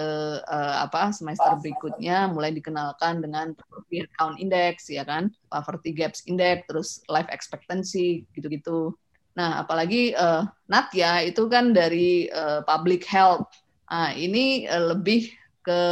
uh, 0.47 0.77
apa 0.87 1.11
semester 1.11 1.59
berikutnya 1.59 2.31
mulai 2.31 2.55
dikenalkan 2.55 3.19
dengan 3.19 3.53
poverty 3.59 4.07
count 4.15 4.39
index 4.39 4.87
ya 4.87 5.03
kan, 5.03 5.35
poverty 5.51 5.91
gaps 5.91 6.23
index, 6.31 6.63
terus 6.71 6.89
life 7.11 7.29
expectancy 7.35 8.23
gitu-gitu. 8.39 8.95
Nah, 9.35 9.67
apalagi 9.67 10.15
uh, 10.15 10.47
Natya 10.71 11.27
itu 11.27 11.51
kan 11.51 11.75
dari 11.75 12.31
uh, 12.31 12.63
public 12.63 13.03
health. 13.03 13.51
Nah, 13.91 14.15
ini 14.15 14.71
uh, 14.71 14.95
lebih 14.95 15.27
ke 15.67 15.83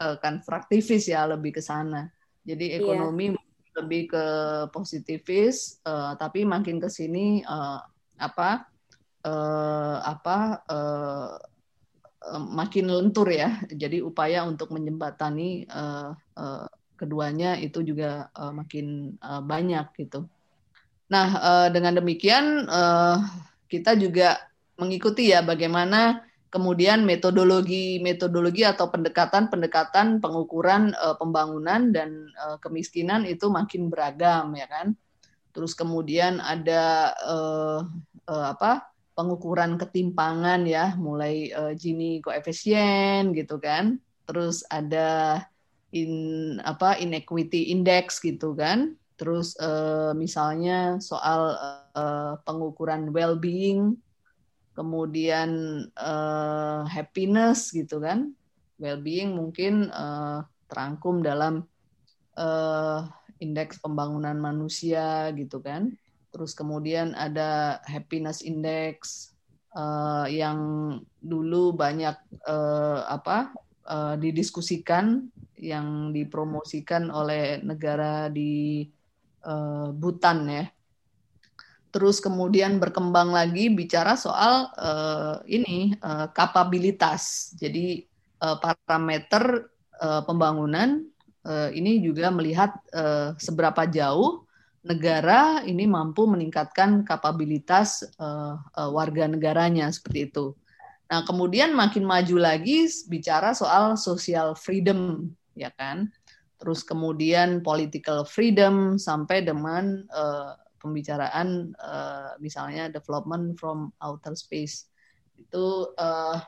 uh, 0.00 0.40
fraktivis 0.48 1.12
ya, 1.12 1.28
lebih 1.28 1.60
ke 1.60 1.62
sana. 1.62 2.08
Jadi 2.40 2.72
iya. 2.72 2.80
ekonomi 2.80 3.36
yeah 3.36 3.45
lebih 3.76 4.08
ke 4.08 4.24
positivis, 4.72 5.78
uh, 5.84 6.16
tapi 6.16 6.48
makin 6.48 6.80
ke 6.80 6.88
sini 6.88 7.44
uh, 7.44 7.80
apa 8.16 8.64
uh, 9.22 9.96
apa 10.00 10.38
uh, 10.64 11.36
makin 12.50 12.90
lentur 12.90 13.28
ya. 13.28 13.60
Jadi 13.68 14.00
upaya 14.00 14.42
untuk 14.48 14.72
menjembatani 14.72 15.68
uh, 15.68 16.16
uh, 16.34 16.66
keduanya 16.96 17.60
itu 17.60 17.84
juga 17.84 18.32
uh, 18.32 18.50
makin 18.50 19.14
uh, 19.20 19.44
banyak 19.44 19.86
gitu. 20.00 20.24
Nah, 21.06 21.28
uh, 21.38 21.68
dengan 21.70 22.00
demikian 22.02 22.66
uh, 22.66 23.20
kita 23.70 23.94
juga 23.94 24.40
mengikuti 24.80 25.30
ya 25.30 25.44
bagaimana 25.44 26.24
kemudian 26.56 27.04
metodologi 27.04 28.00
metodologi 28.00 28.64
atau 28.64 28.88
pendekatan-pendekatan 28.88 30.24
pengukuran 30.24 30.96
uh, 30.96 31.12
pembangunan 31.20 31.92
dan 31.92 32.32
uh, 32.40 32.56
kemiskinan 32.64 33.28
itu 33.28 33.52
makin 33.52 33.92
beragam 33.92 34.56
ya 34.56 34.64
kan. 34.64 34.96
Terus 35.52 35.76
kemudian 35.76 36.40
ada 36.40 37.12
uh, 37.20 37.84
uh, 38.24 38.46
apa? 38.56 38.96
pengukuran 39.16 39.80
ketimpangan 39.80 40.68
ya, 40.68 40.92
mulai 41.00 41.48
uh, 41.56 41.72
Gini 41.72 42.20
koefisien 42.20 43.32
gitu 43.32 43.56
kan. 43.56 43.96
Terus 44.28 44.60
ada 44.68 45.40
in 45.96 46.12
apa 46.60 47.00
inequity 47.00 47.72
index 47.72 48.20
gitu 48.20 48.52
kan. 48.52 48.92
Terus 49.16 49.56
uh, 49.56 50.12
misalnya 50.12 51.00
soal 51.00 51.56
uh, 51.96 52.36
pengukuran 52.44 53.08
well-being, 53.08 53.96
kemudian 54.76 55.50
uh, 55.96 56.84
happiness 56.84 57.72
gitu 57.72 57.98
kan. 57.98 58.36
Well-being 58.76 59.32
mungkin 59.32 59.88
uh, 59.88 60.44
terangkum 60.68 61.24
dalam 61.24 61.64
uh, 62.36 63.08
indeks 63.40 63.80
pembangunan 63.80 64.36
manusia 64.36 65.32
gitu 65.32 65.64
kan 65.64 65.96
terus 66.36 66.52
kemudian 66.52 67.16
ada 67.16 67.80
happiness 67.88 68.44
index 68.44 69.32
uh, 69.72 70.28
yang 70.28 70.60
dulu 71.16 71.72
banyak 71.72 72.12
uh, 72.44 73.08
apa 73.08 73.56
uh, 73.88 74.20
didiskusikan 74.20 75.32
yang 75.56 76.12
dipromosikan 76.12 77.08
oleh 77.08 77.64
negara 77.64 78.28
di 78.28 78.84
uh, 79.48 79.88
Butan 79.96 80.44
ya. 80.44 80.64
Terus 81.96 82.20
kemudian 82.20 82.76
berkembang 82.76 83.32
lagi 83.32 83.72
bicara 83.72 84.20
soal 84.20 84.68
uh, 84.76 85.40
ini 85.48 85.96
uh, 86.04 86.28
kapabilitas. 86.28 87.56
Jadi 87.56 88.04
uh, 88.44 88.60
parameter 88.60 89.72
uh, 90.04 90.20
pembangunan 90.28 91.00
uh, 91.48 91.72
ini 91.72 92.04
juga 92.04 92.28
melihat 92.28 92.76
uh, 92.92 93.32
seberapa 93.40 93.88
jauh 93.88 94.44
negara 94.84 95.64
ini 95.64 95.88
mampu 95.88 96.28
meningkatkan 96.28 97.00
kapabilitas 97.00 98.04
uh, 98.20 98.60
uh, 98.76 98.92
warga 98.92 99.24
negaranya 99.24 99.88
seperti 99.88 100.28
itu. 100.28 100.52
Nah, 101.08 101.24
kemudian 101.24 101.72
makin 101.72 102.04
maju 102.04 102.36
lagi 102.36 102.92
bicara 103.08 103.56
soal 103.56 103.96
social 103.96 104.52
freedom, 104.52 105.32
ya 105.56 105.72
kan? 105.72 106.12
Terus 106.60 106.84
kemudian 106.84 107.64
political 107.64 108.28
freedom 108.28 109.00
sampai 109.00 109.48
dengan 109.48 110.04
uh, 110.12 110.65
pembicaraan 110.86 111.74
uh, 111.82 112.38
misalnya 112.38 112.86
development 112.86 113.58
from 113.58 113.90
outer 113.98 114.38
space. 114.38 114.86
Itu 115.34 115.90
uh, 115.98 116.38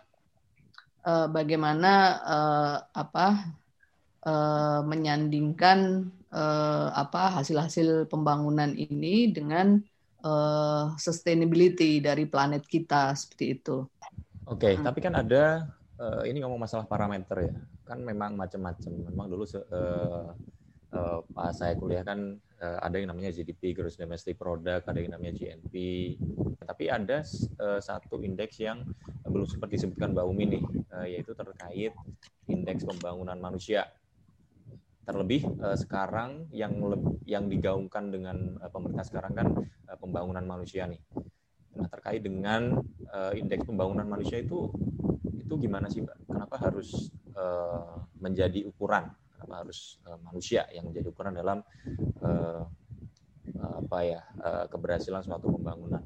uh, 1.02 1.26
bagaimana 1.28 1.92
uh, 2.22 2.76
apa 2.94 3.58
uh, 4.22 4.80
menyandingkan 4.86 6.08
uh, 6.30 6.94
apa 6.94 7.42
hasil-hasil 7.42 8.06
pembangunan 8.06 8.72
ini 8.78 9.34
dengan 9.34 9.82
uh, 10.22 10.94
sustainability 10.96 12.00
dari 12.00 12.24
planet 12.30 12.64
kita 12.64 13.12
seperti 13.18 13.44
itu. 13.60 13.84
Oke, 14.48 14.72
okay, 14.72 14.72
hmm. 14.80 14.84
tapi 14.86 14.98
kan 15.04 15.12
ada 15.12 15.68
uh, 16.00 16.22
ini 16.24 16.40
ngomong 16.40 16.64
masalah 16.64 16.88
parameter 16.88 17.52
ya, 17.52 17.54
kan 17.84 18.00
memang 18.00 18.32
macam-macam. 18.36 18.92
Memang 19.12 19.26
dulu 19.28 19.44
uh, 19.44 20.32
uh, 20.96 21.18
pas 21.36 21.52
saya 21.52 21.76
kuliah 21.76 22.00
kan 22.00 22.40
ada 22.58 22.98
yang 22.98 23.14
namanya 23.14 23.30
GDP 23.30 23.70
(Gross 23.70 23.94
Domestic 23.94 24.34
Product), 24.34 24.82
ada 24.82 24.98
yang 24.98 25.14
namanya 25.14 25.38
GNP. 25.38 25.74
Tapi 26.58 26.84
ada 26.90 27.22
uh, 27.62 27.80
satu 27.80 28.20
indeks 28.20 28.58
yang 28.58 28.82
belum 29.22 29.46
sempat 29.46 29.70
disebutkan 29.70 30.12
Mbak 30.12 30.26
Umi 30.26 30.44
nih, 30.58 30.64
uh, 30.90 31.06
yaitu 31.06 31.32
terkait 31.38 31.94
indeks 32.50 32.82
pembangunan 32.82 33.38
manusia 33.38 33.86
terlebih 35.08 35.40
sekarang 35.80 36.52
yang 36.52 36.76
yang 37.24 37.48
digaungkan 37.48 38.12
dengan 38.12 38.60
pemerintah 38.68 39.08
sekarang 39.08 39.32
kan 39.32 39.48
pembangunan 39.96 40.44
manusia 40.44 40.84
nih. 40.84 41.00
Nah 41.80 41.88
terkait 41.88 42.20
dengan 42.20 42.76
indeks 43.32 43.64
pembangunan 43.64 44.04
manusia 44.04 44.36
itu 44.36 44.68
itu 45.32 45.54
gimana 45.56 45.88
sih 45.88 46.04
mbak? 46.04 46.28
Kenapa 46.28 46.60
harus 46.60 47.08
menjadi 48.20 48.68
ukuran? 48.68 49.08
Harus 49.50 49.98
uh, 50.04 50.20
manusia 50.20 50.68
yang 50.70 50.88
menjadi 50.88 51.08
ukuran 51.10 51.34
dalam 51.34 51.58
uh, 52.22 52.62
apa 53.58 53.98
ya 54.04 54.20
uh, 54.44 54.64
keberhasilan 54.68 55.24
suatu 55.24 55.48
pembangunan? 55.50 56.04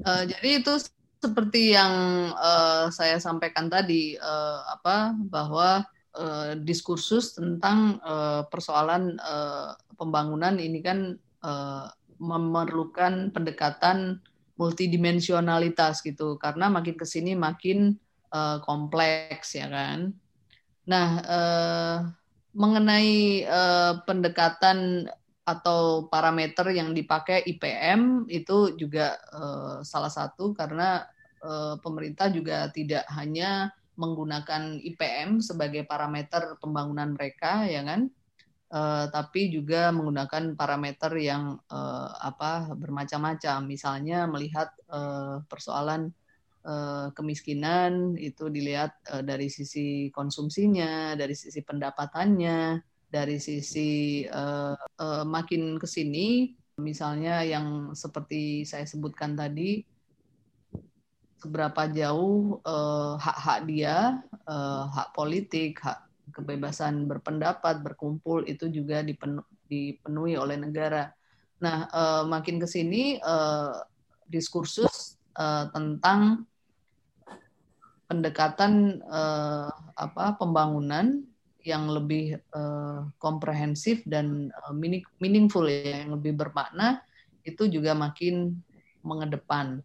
Uh, 0.00 0.24
jadi 0.24 0.64
itu 0.64 0.72
seperti 1.20 1.76
yang 1.76 1.92
uh, 2.32 2.88
saya 2.88 3.20
sampaikan 3.20 3.68
tadi 3.68 4.16
uh, 4.16 4.64
apa 4.72 5.12
bahwa 5.28 5.84
uh, 6.16 6.56
diskursus 6.56 7.36
tentang 7.36 8.00
uh, 8.00 8.48
persoalan 8.48 9.20
uh, 9.20 9.76
pembangunan 10.00 10.56
ini 10.56 10.80
kan 10.80 11.20
uh, 11.44 11.92
memerlukan 12.16 13.32
pendekatan 13.32 14.24
multidimensionalitas 14.56 16.04
gitu 16.04 16.36
karena 16.36 16.68
makin 16.68 16.96
ke 16.96 17.04
sini 17.08 17.32
makin 17.36 17.96
uh, 18.32 18.60
kompleks 18.64 19.56
ya 19.56 19.68
kan. 19.68 20.16
Nah, 20.88 21.08
uh, 21.20 21.96
mengenai 22.54 23.44
uh, 23.46 24.02
pendekatan 24.06 25.06
atau 25.46 26.06
parameter 26.06 26.70
yang 26.70 26.94
dipakai 26.94 27.42
IPM 27.42 28.30
itu 28.30 28.76
juga 28.78 29.18
uh, 29.34 29.82
salah 29.82 30.12
satu 30.12 30.54
karena 30.54 31.02
uh, 31.42 31.74
pemerintah 31.82 32.30
juga 32.30 32.70
tidak 32.70 33.02
hanya 33.10 33.74
menggunakan 33.98 34.78
IPM 34.80 35.42
sebagai 35.42 35.84
parameter 35.84 36.56
pembangunan 36.62 37.12
mereka 37.12 37.66
ya 37.66 37.82
kan? 37.84 38.08
Uh, 38.70 39.10
tapi 39.10 39.50
juga 39.50 39.90
menggunakan 39.90 40.54
parameter 40.54 41.10
yang 41.18 41.58
uh, 41.66 42.08
apa 42.22 42.70
bermacam-macam. 42.78 43.66
Misalnya 43.66 44.30
melihat 44.30 44.70
uh, 44.86 45.42
persoalan 45.50 46.14
kemiskinan 47.16 48.20
itu 48.20 48.52
dilihat 48.52 48.92
uh, 49.08 49.24
dari 49.24 49.48
sisi 49.48 50.12
konsumsinya 50.12 51.16
dari 51.16 51.32
sisi 51.32 51.64
pendapatannya 51.64 52.84
dari 53.08 53.40
sisi 53.40 54.22
uh, 54.28 54.76
makin 55.24 55.80
ke 55.80 55.88
sini 55.88 56.52
misalnya 56.76 57.40
yang 57.44 57.96
seperti 57.96 58.68
saya 58.68 58.84
sebutkan 58.84 59.36
tadi 59.36 59.84
seberapa 61.40 61.88
jauh 61.88 62.60
uh, 62.68 63.16
hak-hak 63.16 63.64
dia, 63.64 64.20
hak 64.92 65.16
politik, 65.16 65.80
hak 65.80 66.04
kebebasan 66.36 67.08
berpendapat, 67.08 67.80
berkumpul 67.80 68.44
itu 68.44 68.68
juga 68.68 69.00
dipenuhi, 69.00 70.36
oleh 70.36 70.60
negara. 70.60 71.08
Nah, 71.64 71.88
makin 72.28 72.60
ke 72.60 72.68
sini 72.68 73.16
diskursus 74.28 75.16
tentang 75.72 76.44
pendekatan 78.10 78.98
uh, 79.06 79.70
apa 79.94 80.34
pembangunan 80.34 81.22
yang 81.62 81.86
lebih 81.86 82.42
uh, 82.50 83.06
komprehensif 83.22 84.02
dan 84.02 84.50
uh, 84.50 84.74
meaningful 85.22 85.62
ya, 85.70 86.02
yang 86.02 86.18
lebih 86.18 86.34
bermakna 86.34 87.06
itu 87.46 87.70
juga 87.70 87.94
makin 87.94 88.58
mengedepan. 89.06 89.78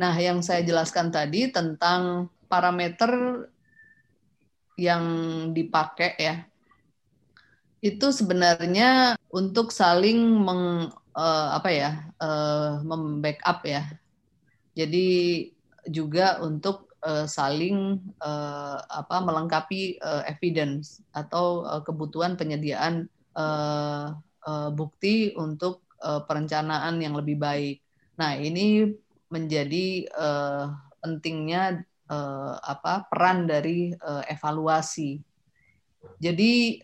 Nah, 0.00 0.16
yang 0.16 0.40
saya 0.40 0.64
jelaskan 0.64 1.12
tadi 1.12 1.52
tentang 1.52 2.32
parameter 2.48 3.44
yang 4.80 5.04
dipakai 5.52 6.16
ya, 6.16 6.34
itu 7.84 8.08
sebenarnya 8.08 9.20
untuk 9.28 9.68
saling 9.68 10.16
meng, 10.40 10.88
uh, 11.12 11.48
apa 11.52 11.68
ya, 11.68 11.90
uh, 12.16 12.80
membackup 12.80 13.60
ya. 13.68 13.84
Jadi 14.72 15.06
juga 15.92 16.40
untuk 16.40 16.89
uh, 17.04 17.26
saling 17.26 18.00
uh, 18.20 18.78
apa 18.88 19.16
melengkapi 19.24 20.00
uh, 20.00 20.22
evidence 20.28 21.00
atau 21.12 21.64
uh, 21.64 21.82
kebutuhan 21.84 22.36
penyediaan 22.36 23.08
uh, 23.36 24.16
uh, 24.44 24.70
bukti 24.72 25.32
untuk 25.36 25.84
uh, 26.00 26.24
perencanaan 26.24 27.00
yang 27.00 27.16
lebih 27.16 27.36
baik. 27.40 27.80
Nah, 28.20 28.36
ini 28.36 28.88
menjadi 29.30 30.10
uh, 30.12 30.74
pentingnya 31.00 31.86
uh, 32.10 32.60
apa 32.60 33.08
peran 33.08 33.48
dari 33.48 33.94
uh, 33.96 34.24
evaluasi. 34.28 35.22
Jadi 36.20 36.80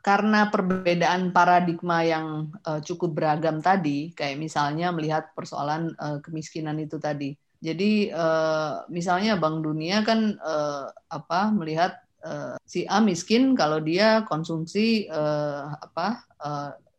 karena 0.00 0.48
perbedaan 0.48 1.28
paradigma 1.30 2.00
yang 2.00 2.48
uh, 2.64 2.80
cukup 2.80 3.20
beragam 3.20 3.60
tadi, 3.60 4.16
kayak 4.16 4.40
misalnya 4.40 4.88
melihat 4.94 5.28
persoalan 5.36 5.92
uh, 6.00 6.18
kemiskinan 6.24 6.80
itu 6.80 6.96
tadi. 6.96 7.36
Jadi 7.60 8.08
uh, 8.08 8.88
misalnya 8.88 9.36
Bank 9.36 9.60
Dunia 9.60 10.00
kan 10.00 10.40
uh, 10.40 10.88
apa 11.12 11.52
melihat 11.52 12.00
uh, 12.24 12.56
si 12.64 12.88
A 12.88 13.04
miskin 13.04 13.52
kalau 13.52 13.84
dia 13.84 14.24
konsumsi 14.24 15.04
uh, 15.12 15.76
apa 15.76 16.24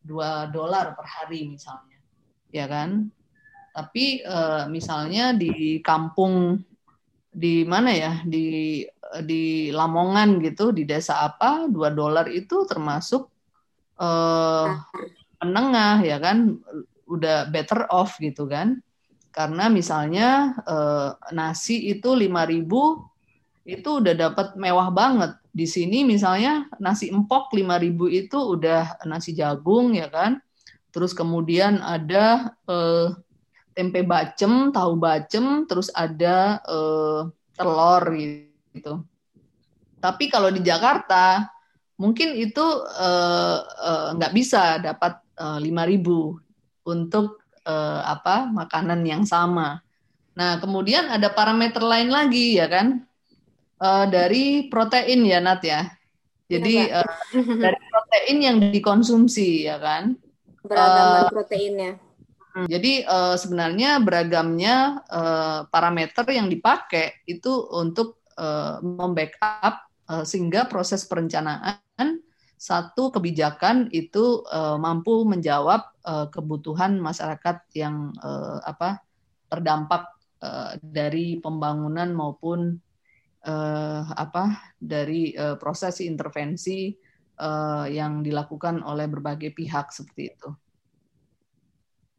dua 0.06 0.46
dolar 0.54 0.94
per 0.94 1.02
hari 1.02 1.50
misalnya, 1.50 1.98
ya 2.54 2.70
kan? 2.70 3.10
Tapi 3.74 4.22
uh, 4.22 4.70
misalnya 4.70 5.34
di 5.34 5.82
kampung 5.82 6.62
di 7.34 7.66
mana 7.66 7.90
ya 7.90 8.12
di 8.22 8.86
di 9.26 9.74
Lamongan 9.74 10.38
gitu 10.46 10.70
di 10.70 10.86
desa 10.86 11.26
apa 11.26 11.66
dua 11.66 11.90
dolar 11.90 12.30
itu 12.30 12.62
termasuk 12.70 13.26
uh, 13.98 14.78
menengah 15.42 16.06
ya 16.06 16.22
kan? 16.22 16.54
Udah 17.10 17.50
better 17.50 17.90
off 17.90 18.14
gitu 18.22 18.46
kan 18.46 18.78
karena 19.32 19.72
misalnya 19.72 20.52
eh, 20.68 21.10
nasi 21.32 21.88
itu 21.88 22.12
5000 22.12 22.68
itu 23.64 23.88
udah 23.88 24.14
dapat 24.14 24.54
mewah 24.60 24.92
banget. 24.92 25.32
Di 25.52 25.64
sini 25.64 26.04
misalnya 26.04 26.68
nasi 26.76 27.08
empok 27.08 27.56
5000 27.56 28.12
itu 28.12 28.38
udah 28.38 29.00
nasi 29.08 29.32
jagung 29.32 29.96
ya 29.96 30.12
kan. 30.12 30.38
Terus 30.92 31.16
kemudian 31.16 31.80
ada 31.80 32.52
eh, 32.68 33.08
tempe 33.72 34.04
bacem, 34.04 34.68
tahu 34.68 35.00
bacem, 35.00 35.64
terus 35.64 35.88
ada 35.96 36.60
eh, 36.68 37.20
telur 37.56 38.04
gitu. 38.76 39.00
Tapi 39.96 40.28
kalau 40.28 40.52
di 40.52 40.60
Jakarta 40.60 41.48
mungkin 41.96 42.36
itu 42.36 42.66
eh, 43.00 43.58
nggak 44.12 44.32
bisa 44.36 44.76
dapat 44.76 45.24
eh, 45.40 45.58
5000 45.64 46.84
untuk 46.84 47.41
uh, 47.66 48.00
apa 48.06 48.48
makanan 48.50 49.02
yang 49.06 49.22
sama. 49.26 49.82
Nah, 50.32 50.56
kemudian 50.58 51.12
ada 51.12 51.28
parameter 51.28 51.84
lain 51.84 52.08
lagi 52.08 52.56
ya 52.56 52.66
kan 52.70 53.04
uh, 53.82 54.06
dari 54.08 54.68
protein 54.72 55.26
ya 55.26 55.38
Nat 55.42 55.62
ya. 55.64 55.90
Jadi 56.48 56.88
uh, 56.88 57.06
dari 57.64 57.80
protein 57.88 58.38
yang 58.40 58.56
dikonsumsi 58.60 59.66
ya 59.68 59.76
kan. 59.82 60.16
Beragaman 60.62 61.26
uh, 61.26 61.30
proteinnya. 61.32 61.92
Hmm, 62.52 62.68
jadi 62.68 63.08
uh, 63.08 63.36
sebenarnya 63.40 63.96
beragamnya 64.04 65.00
uh, 65.08 65.64
parameter 65.72 66.28
yang 66.28 66.52
dipakai 66.52 67.24
itu 67.24 67.48
untuk 67.72 68.20
uh, 68.36 68.76
membackup 68.84 69.88
uh, 70.12 70.20
sehingga 70.20 70.68
proses 70.68 71.08
perencanaan 71.08 72.20
satu 72.62 73.10
kebijakan 73.10 73.90
itu 73.90 74.46
uh, 74.46 74.78
mampu 74.78 75.26
menjawab 75.26 75.82
uh, 76.06 76.30
kebutuhan 76.30 76.94
masyarakat 77.02 77.66
yang 77.74 78.14
uh, 78.22 78.62
apa 78.62 79.02
terdampak 79.50 80.06
uh, 80.38 80.78
dari 80.78 81.42
pembangunan 81.42 82.14
maupun 82.14 82.78
uh, 83.42 84.06
apa 84.14 84.70
dari 84.78 85.34
uh, 85.34 85.58
proses 85.58 85.98
intervensi 86.06 86.94
uh, 87.42 87.90
yang 87.90 88.22
dilakukan 88.22 88.78
oleh 88.86 89.10
berbagai 89.10 89.50
pihak 89.50 89.90
seperti 89.90 90.30
itu. 90.30 90.50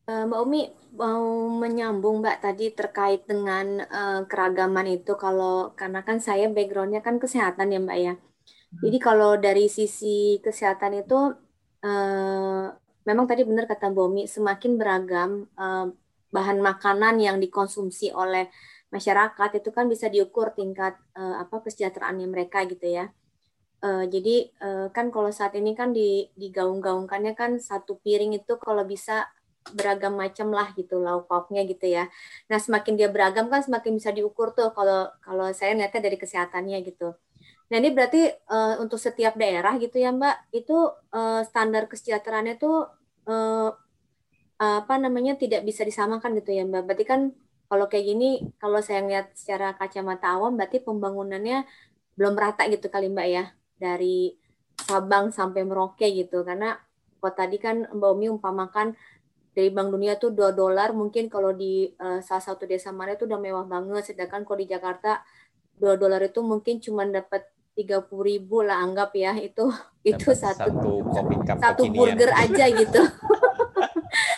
Mbak 0.04 0.40
Umi 0.44 0.68
mau 1.00 1.48
menyambung 1.48 2.20
Mbak 2.20 2.38
tadi 2.44 2.76
terkait 2.76 3.24
dengan 3.24 3.88
uh, 3.88 4.28
keragaman 4.28 5.00
itu 5.00 5.16
kalau 5.16 5.72
karena 5.80 6.04
kan 6.04 6.20
saya 6.20 6.52
backgroundnya 6.52 7.00
kan 7.00 7.16
kesehatan 7.24 7.72
ya 7.72 7.80
Mbak 7.80 8.00
ya. 8.04 8.16
Jadi 8.82 8.98
kalau 8.98 9.38
dari 9.38 9.70
sisi 9.70 10.42
kesehatan 10.42 11.06
itu 11.06 11.20
uh, 11.86 12.66
memang 13.04 13.26
tadi 13.30 13.44
benar 13.46 13.70
kata 13.70 13.92
Bomi, 13.94 14.26
semakin 14.26 14.80
beragam 14.80 15.46
uh, 15.60 15.92
bahan 16.34 16.58
makanan 16.64 17.22
yang 17.22 17.38
dikonsumsi 17.38 18.10
oleh 18.10 18.50
masyarakat 18.90 19.62
itu 19.62 19.70
kan 19.70 19.86
bisa 19.86 20.10
diukur 20.10 20.54
tingkat 20.58 20.98
uh, 21.14 21.42
apa 21.44 21.62
kesejahteraannya 21.62 22.26
mereka 22.26 22.66
gitu 22.66 22.90
ya. 22.90 23.14
Uh, 23.84 24.08
jadi 24.08 24.48
uh, 24.64 24.88
kan 24.96 25.12
kalau 25.12 25.30
saat 25.30 25.54
ini 25.60 25.76
kan 25.76 25.92
di 25.92 26.32
digaung-gaungkannya 26.40 27.36
kan 27.36 27.60
satu 27.60 28.00
piring 28.00 28.40
itu 28.40 28.56
kalau 28.58 28.88
bisa 28.88 29.28
beragam 29.72 30.20
macam 30.20 30.52
lah 30.52 30.72
gitu 30.76 31.00
lauk 31.00 31.28
pauknya 31.28 31.64
gitu 31.68 31.88
ya. 31.88 32.08
Nah 32.48 32.60
semakin 32.60 32.96
dia 33.00 33.08
beragam 33.12 33.48
kan 33.52 33.64
semakin 33.64 33.96
bisa 33.96 34.12
diukur 34.12 34.52
tuh 34.56 34.72
kalau 34.72 35.12
kalau 35.20 35.52
saya 35.52 35.76
lihatnya 35.76 36.02
dari 36.04 36.18
kesehatannya 36.20 36.80
gitu. 36.84 37.16
Nah 37.74 37.82
ini 37.82 37.90
berarti 37.90 38.30
uh, 38.30 38.78
untuk 38.86 39.02
setiap 39.02 39.34
daerah 39.34 39.74
gitu 39.82 39.98
ya 39.98 40.14
Mbak, 40.14 40.54
itu 40.54 40.94
uh, 41.10 41.42
standar 41.42 41.90
kesejahteraannya 41.90 42.62
itu 42.62 42.70
uh, 43.26 43.74
apa 44.62 44.94
namanya 45.02 45.34
tidak 45.42 45.66
bisa 45.66 45.82
disamakan 45.82 46.38
gitu 46.38 46.54
ya 46.54 46.70
Mbak. 46.70 46.86
Berarti 46.86 47.06
kan 47.10 47.22
kalau 47.66 47.90
kayak 47.90 48.06
gini, 48.14 48.46
kalau 48.62 48.78
saya 48.86 49.02
lihat 49.02 49.34
secara 49.34 49.74
kacamata 49.74 50.38
awam, 50.38 50.54
berarti 50.54 50.86
pembangunannya 50.86 51.66
belum 52.14 52.38
rata 52.38 52.70
gitu 52.70 52.94
kali 52.94 53.10
Mbak 53.10 53.28
ya, 53.34 53.50
dari 53.82 54.38
Sabang 54.78 55.34
sampai 55.34 55.66
Merauke 55.66 56.06
gitu. 56.14 56.46
Karena 56.46 56.78
kalau 57.18 57.34
tadi 57.34 57.58
kan 57.58 57.90
Mbak 57.90 58.10
Umi 58.14 58.30
umpamakan 58.30 58.94
dari 59.58 59.74
Bank 59.74 59.90
Dunia 59.90 60.22
tuh 60.22 60.30
2 60.30 60.54
dolar, 60.54 60.94
mungkin 60.94 61.26
kalau 61.26 61.58
di 61.58 61.90
uh, 61.98 62.22
salah 62.22 62.54
satu 62.54 62.70
desa 62.70 62.94
mana 62.94 63.18
itu 63.18 63.26
udah 63.26 63.42
mewah 63.42 63.66
banget, 63.66 64.14
sedangkan 64.14 64.46
kalau 64.46 64.62
di 64.62 64.70
Jakarta 64.70 65.26
2 65.82 65.98
dolar 65.98 66.22
itu 66.22 66.46
mungkin 66.46 66.78
cuma 66.78 67.10
dapat 67.10 67.50
tiga 67.74 68.06
puluh 68.06 68.30
ribu 68.30 68.62
lah 68.62 68.82
anggap 68.86 69.14
ya 69.18 69.34
itu 69.38 69.70
itu 70.06 70.30
satu 70.34 70.70
satu 70.70 70.92
kopi 71.10 71.36
cup 71.42 71.58
satu 71.58 71.84
burger 71.90 72.32
aja 72.34 72.66
gitu. 72.70 73.02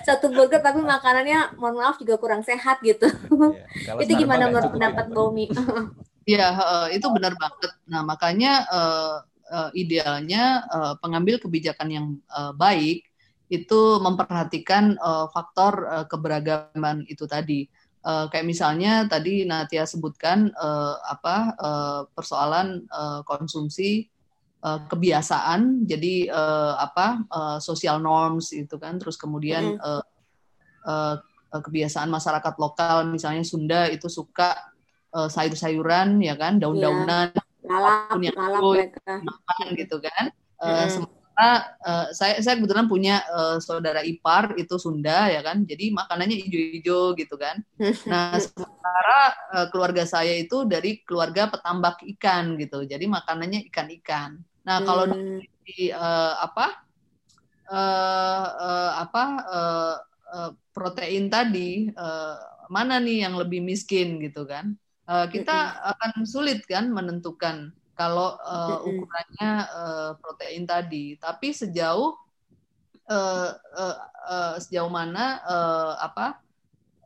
Satu 0.08 0.32
burger 0.32 0.64
tapi 0.64 0.80
makanannya 0.80 1.60
mohon 1.60 1.82
maaf 1.82 2.00
juga 2.00 2.16
kurang 2.16 2.46
sehat 2.46 2.80
gitu. 2.80 3.10
Ya, 3.84 3.98
itu 4.00 4.14
gimana 4.24 4.48
menurut 4.48 4.72
pendapat 4.72 5.12
Bomi 5.12 5.52
Iya 6.30 6.48
itu 6.96 7.06
benar 7.12 7.36
banget. 7.36 7.74
Nah 7.90 8.06
makanya 8.06 8.64
uh, 8.72 9.20
uh, 9.52 9.70
idealnya 9.76 10.66
uh, 10.72 10.94
pengambil 11.02 11.42
kebijakan 11.42 11.90
yang 11.92 12.06
uh, 12.34 12.54
baik 12.56 13.06
itu 13.50 13.82
memperhatikan 14.02 14.98
uh, 14.98 15.30
faktor 15.30 15.86
uh, 15.86 16.06
keberagaman 16.10 17.06
itu 17.06 17.30
tadi 17.30 17.70
uh, 18.06 18.26
kayak 18.30 18.46
misalnya 18.46 19.10
tadi 19.10 19.44
Natia 19.44 19.90
sebutkan 19.90 20.54
uh, 20.54 20.96
apa 21.10 21.36
uh, 21.58 22.02
persoalan 22.14 22.86
uh, 22.94 23.26
konsumsi 23.26 24.06
uh, 24.62 24.86
kebiasaan. 24.86 25.90
Jadi 25.90 26.30
uh, 26.30 26.78
apa 26.78 27.26
uh, 27.28 27.58
social 27.58 27.98
norms 27.98 28.54
itu 28.54 28.78
kan. 28.78 29.02
Terus 29.02 29.18
kemudian 29.18 29.76
mm. 29.76 29.82
uh, 29.82 30.04
uh, 30.86 31.16
kebiasaan 31.52 32.08
masyarakat 32.08 32.56
lokal. 32.62 33.10
Misalnya 33.10 33.42
Sunda 33.42 33.90
itu 33.90 34.06
suka 34.06 34.54
uh, 35.12 35.28
sayur-sayuran 35.28 36.22
ya 36.22 36.38
kan. 36.38 36.62
Daun-daunan 36.62 37.34
yeah. 37.34 38.22
yang 38.22 38.38
lalap 38.38 38.86
makan 39.26 39.68
gitu 39.74 39.98
kan. 39.98 40.30
Uh, 40.62 40.88
mm 40.88 41.15
uh, 41.36 42.08
saya 42.16 42.40
saya 42.40 42.56
kebetulan 42.56 42.88
punya 42.88 43.22
uh, 43.28 43.60
saudara 43.60 44.02
ipar 44.02 44.56
itu 44.56 44.80
Sunda 44.80 45.28
ya 45.28 45.44
kan? 45.44 45.68
Jadi 45.68 45.92
makanannya 45.92 46.36
hijau-hijau 46.48 47.16
gitu 47.20 47.36
kan. 47.36 47.60
Nah 48.08 48.36
sementara 48.44 49.20
uh, 49.52 49.68
keluarga 49.70 50.08
saya 50.08 50.34
itu 50.36 50.64
dari 50.64 51.04
keluarga 51.04 51.52
petambak 51.52 52.02
ikan 52.18 52.56
gitu. 52.56 52.88
Jadi 52.88 53.06
makanannya 53.06 53.68
ikan-ikan. 53.72 54.40
Nah 54.64 54.78
kalau 54.82 55.12
hmm. 55.12 55.44
di 55.68 55.92
uh, 55.92 56.40
apa? 56.40 56.84
Uh, 57.66 58.48
uh, 58.62 58.92
apa? 59.04 59.24
Uh, 59.50 59.96
uh, 60.32 60.52
protein 60.76 61.32
tadi 61.32 61.88
uh, 61.96 62.36
mana 62.68 63.00
nih 63.00 63.28
yang 63.28 63.36
lebih 63.40 63.64
miskin 63.64 64.20
gitu 64.20 64.44
kan? 64.44 64.76
Uh, 65.06 65.30
kita 65.30 65.86
akan 65.94 66.26
sulit 66.26 66.66
kan 66.66 66.90
menentukan 66.90 67.70
kalau 67.96 68.36
uh, 68.44 68.84
ukurannya 68.84 69.52
uh, 69.72 70.12
protein 70.20 70.68
tadi. 70.68 71.16
Tapi 71.16 71.56
sejauh 71.56 72.12
uh, 73.08 73.50
uh, 73.56 73.98
uh, 74.28 74.56
sejauh 74.60 74.92
mana 74.92 75.40
uh, 75.48 75.94
apa 76.04 76.44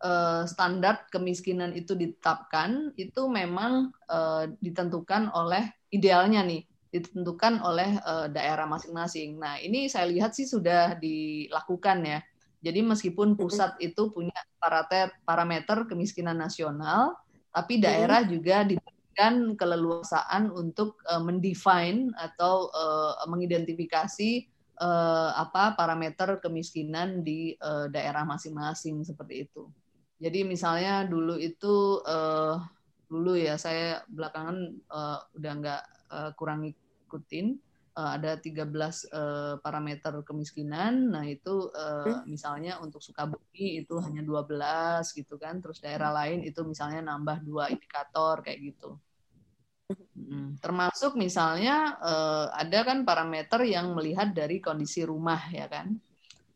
uh, 0.02 0.44
standar 0.50 1.06
kemiskinan 1.14 1.78
itu 1.78 1.94
ditetapkan 1.94 2.92
itu 2.98 3.30
memang 3.30 3.94
uh, 4.10 4.50
ditentukan 4.60 5.30
oleh 5.32 5.70
idealnya 5.94 6.42
nih 6.42 6.66
ditentukan 6.90 7.62
oleh 7.62 8.02
uh, 8.02 8.26
daerah 8.34 8.66
masing-masing. 8.66 9.38
Nah 9.38 9.62
ini 9.62 9.86
saya 9.86 10.10
lihat 10.10 10.34
sih 10.34 10.50
sudah 10.50 10.98
dilakukan 10.98 12.02
ya. 12.02 12.20
Jadi 12.60 12.82
meskipun 12.82 13.38
pusat 13.40 13.78
itu 13.80 14.10
punya 14.12 14.36
parameter 14.60 15.16
parameter 15.24 15.86
kemiskinan 15.88 16.36
nasional, 16.36 17.16
tapi 17.54 17.80
daerah 17.80 18.26
juga 18.26 18.68
di 18.68 18.76
memberikan 19.20 19.60
keleluasaan 19.60 20.48
untuk 20.56 21.04
uh, 21.12 21.20
mendefine 21.20 22.16
atau 22.16 22.72
uh, 22.72 23.20
mengidentifikasi 23.28 24.48
uh, 24.80 25.36
apa 25.36 25.76
parameter 25.76 26.40
kemiskinan 26.40 27.20
di 27.20 27.52
uh, 27.60 27.92
daerah 27.92 28.24
masing-masing 28.24 29.04
seperti 29.04 29.44
itu. 29.44 29.68
Jadi 30.24 30.48
misalnya 30.48 31.04
dulu 31.04 31.36
itu 31.36 32.00
uh, 32.08 32.64
dulu 33.12 33.36
ya 33.36 33.60
saya 33.60 34.08
belakangan 34.08 34.58
uh, 34.88 35.20
udah 35.36 35.54
nggak 35.60 35.84
uh, 36.16 36.32
kurang 36.40 36.72
ikutin 36.72 37.60
uh, 38.00 38.16
ada 38.16 38.40
13 38.40 38.72
uh, 38.72 39.56
parameter 39.60 40.16
kemiskinan. 40.24 41.12
Nah, 41.12 41.28
itu 41.28 41.68
uh, 41.76 42.24
misalnya 42.24 42.80
untuk 42.80 43.04
Sukabumi 43.04 43.84
itu 43.84 44.00
hanya 44.00 44.24
12 44.24 45.12
gitu 45.12 45.36
kan. 45.36 45.60
Terus 45.60 45.84
daerah 45.84 46.16
lain 46.16 46.48
itu 46.48 46.64
misalnya 46.64 47.04
nambah 47.04 47.44
dua 47.44 47.68
indikator 47.68 48.40
kayak 48.40 48.64
gitu. 48.64 48.96
Termasuk 50.60 51.18
misalnya 51.18 51.98
uh, 51.98 52.54
ada 52.54 52.86
kan 52.86 53.02
parameter 53.02 53.66
yang 53.66 53.98
melihat 53.98 54.30
dari 54.36 54.62
kondisi 54.62 55.02
rumah 55.02 55.40
ya 55.50 55.66
kan. 55.66 55.98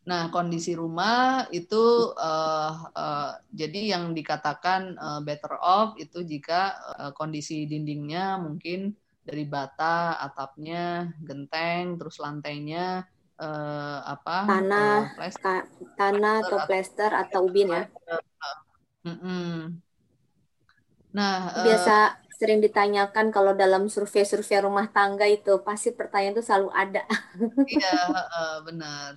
Nah, 0.04 0.28
kondisi 0.30 0.76
rumah 0.76 1.48
itu 1.56 2.12
uh, 2.12 2.74
uh, 2.92 3.32
jadi 3.56 3.96
yang 3.96 4.12
dikatakan 4.12 5.00
uh, 5.00 5.22
better 5.24 5.56
off 5.64 5.96
itu 5.96 6.28
jika 6.28 6.76
uh, 7.00 7.12
kondisi 7.16 7.64
dindingnya 7.64 8.36
mungkin 8.36 8.94
dari 9.24 9.48
bata, 9.48 10.20
atapnya, 10.20 11.16
genteng, 11.24 11.96
terus 11.96 12.20
lantainya 12.20 13.08
uh, 13.40 14.04
apa? 14.04 14.44
Tanah, 14.44 14.92
uh, 15.00 15.04
plester, 15.16 15.60
tanah 15.96 16.36
atau 16.44 16.58
plester 16.68 17.12
atau 17.16 17.40
ubin 17.48 17.72
ya. 17.72 17.84
Uh, 19.08 19.10
uh, 19.10 19.62
Nah, 21.14 21.36
biasa 21.64 21.98
uh, 22.18 22.23
sering 22.44 22.60
ditanyakan 22.60 23.32
kalau 23.32 23.56
dalam 23.56 23.88
survei-survei 23.88 24.60
rumah 24.60 24.92
tangga 24.92 25.24
itu 25.24 25.64
pasti 25.64 25.96
pertanyaan 25.96 26.36
itu 26.36 26.44
selalu 26.44 26.70
ada. 26.76 27.04
Iya, 27.72 27.96
uh, 28.12 28.58
benar 28.68 29.16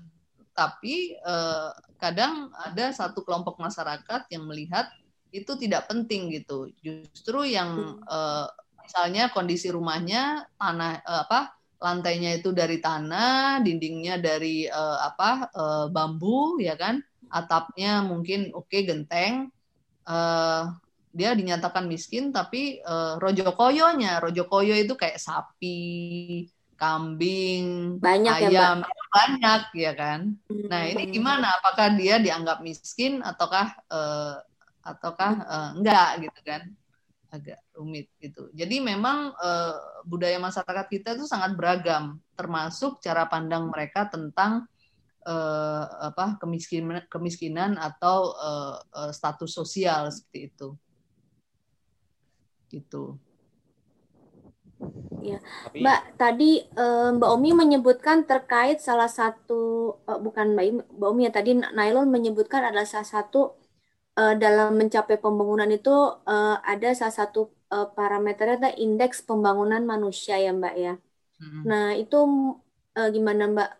tapi 0.56 1.12
eh, 1.20 1.70
kadang 2.00 2.48
ada 2.56 2.88
satu 2.90 3.20
kelompok 3.20 3.60
masyarakat 3.60 4.32
yang 4.32 4.48
melihat 4.48 4.88
itu 5.28 5.52
tidak 5.60 5.84
penting 5.92 6.32
gitu. 6.32 6.72
Justru 6.80 7.44
yang 7.44 8.00
eh, 8.00 8.48
misalnya 8.80 9.28
kondisi 9.28 9.68
rumahnya 9.68 10.48
tanah 10.56 11.04
eh, 11.04 11.20
apa 11.28 11.52
lantainya 11.76 12.40
itu 12.40 12.56
dari 12.56 12.80
tanah, 12.80 13.60
dindingnya 13.60 14.16
dari 14.16 14.64
apa 14.72 15.52
bambu 15.92 16.56
ya 16.56 16.72
kan, 16.72 17.04
atapnya 17.28 18.00
mungkin 18.00 18.48
oke 18.56 18.72
okay, 18.72 18.88
genteng. 18.88 19.52
Eh, 20.08 20.62
dia 21.16 21.32
dinyatakan 21.32 21.88
miskin 21.88 22.28
tapi 22.28 22.84
eh, 22.84 23.14
rojokoyonya, 23.16 24.20
rojokoyo 24.20 24.76
itu 24.76 24.92
kayak 24.92 25.16
sapi, 25.16 26.44
kambing, 26.76 27.96
banyak 27.98 28.36
ya, 28.46 28.48
ayam, 28.52 28.76
ya, 28.84 29.04
banyak 29.10 29.62
ya 29.72 29.92
kan. 29.96 30.20
Hmm. 30.46 30.68
Nah 30.68 30.80
ini 30.92 31.08
gimana? 31.08 31.56
Apakah 31.58 31.96
dia 31.96 32.20
dianggap 32.20 32.60
miskin 32.60 33.24
ataukah 33.24 33.72
uh, 33.88 34.36
ataukah 34.84 35.32
uh, 35.42 35.70
enggak 35.80 36.28
gitu 36.28 36.40
kan? 36.44 36.62
Agak 37.32 37.58
rumit 37.74 38.12
gitu. 38.20 38.52
Jadi 38.52 38.78
memang 38.78 39.34
uh, 39.34 40.04
budaya 40.04 40.36
masyarakat 40.38 40.86
kita 40.92 41.08
itu 41.16 41.24
sangat 41.24 41.56
beragam, 41.56 42.20
termasuk 42.36 43.00
cara 43.02 43.26
pandang 43.26 43.72
mereka 43.72 44.06
tentang 44.06 44.68
uh, 45.26 45.84
apa 46.12 46.38
kemiskinan 46.38 47.08
kemiskinan 47.08 47.80
atau 47.80 48.36
uh, 48.36 48.76
uh, 48.94 49.10
status 49.10 49.50
sosial 49.50 50.12
seperti 50.12 50.52
itu. 50.52 50.68
Gitu. 52.76 53.16
Ya, 55.24 55.40
Tapi... 55.40 55.80
Mbak 55.80 56.00
tadi 56.20 56.50
uh, 56.76 57.16
Mbak 57.16 57.30
Omi 57.32 57.50
menyebutkan 57.56 58.28
terkait 58.28 58.76
salah 58.84 59.08
satu 59.08 59.96
uh, 60.04 60.20
bukan 60.20 60.52
Mbak, 60.52 60.92
Mbak 61.00 61.08
Omi 61.08 61.22
ya 61.24 61.32
tadi 61.32 61.56
Nailon 61.56 62.12
menyebutkan 62.12 62.60
adalah 62.60 62.84
salah 62.84 63.08
satu 63.08 63.56
uh, 64.20 64.36
dalam 64.36 64.76
mencapai 64.76 65.16
pembangunan 65.16 65.68
itu 65.72 65.92
ada 66.60 66.92
salah 66.92 67.16
satu 67.16 67.48
parameternya 67.66 68.56
ada 68.68 68.70
indeks 68.78 69.24
pembangunan 69.24 69.82
manusia 69.82 70.36
ya 70.36 70.52
Mbak 70.52 70.74
ya. 70.76 70.94
Hmm. 71.40 71.62
Nah 71.64 71.86
itu 71.96 72.20
gimana 72.96 73.48
Mbak 73.50 73.70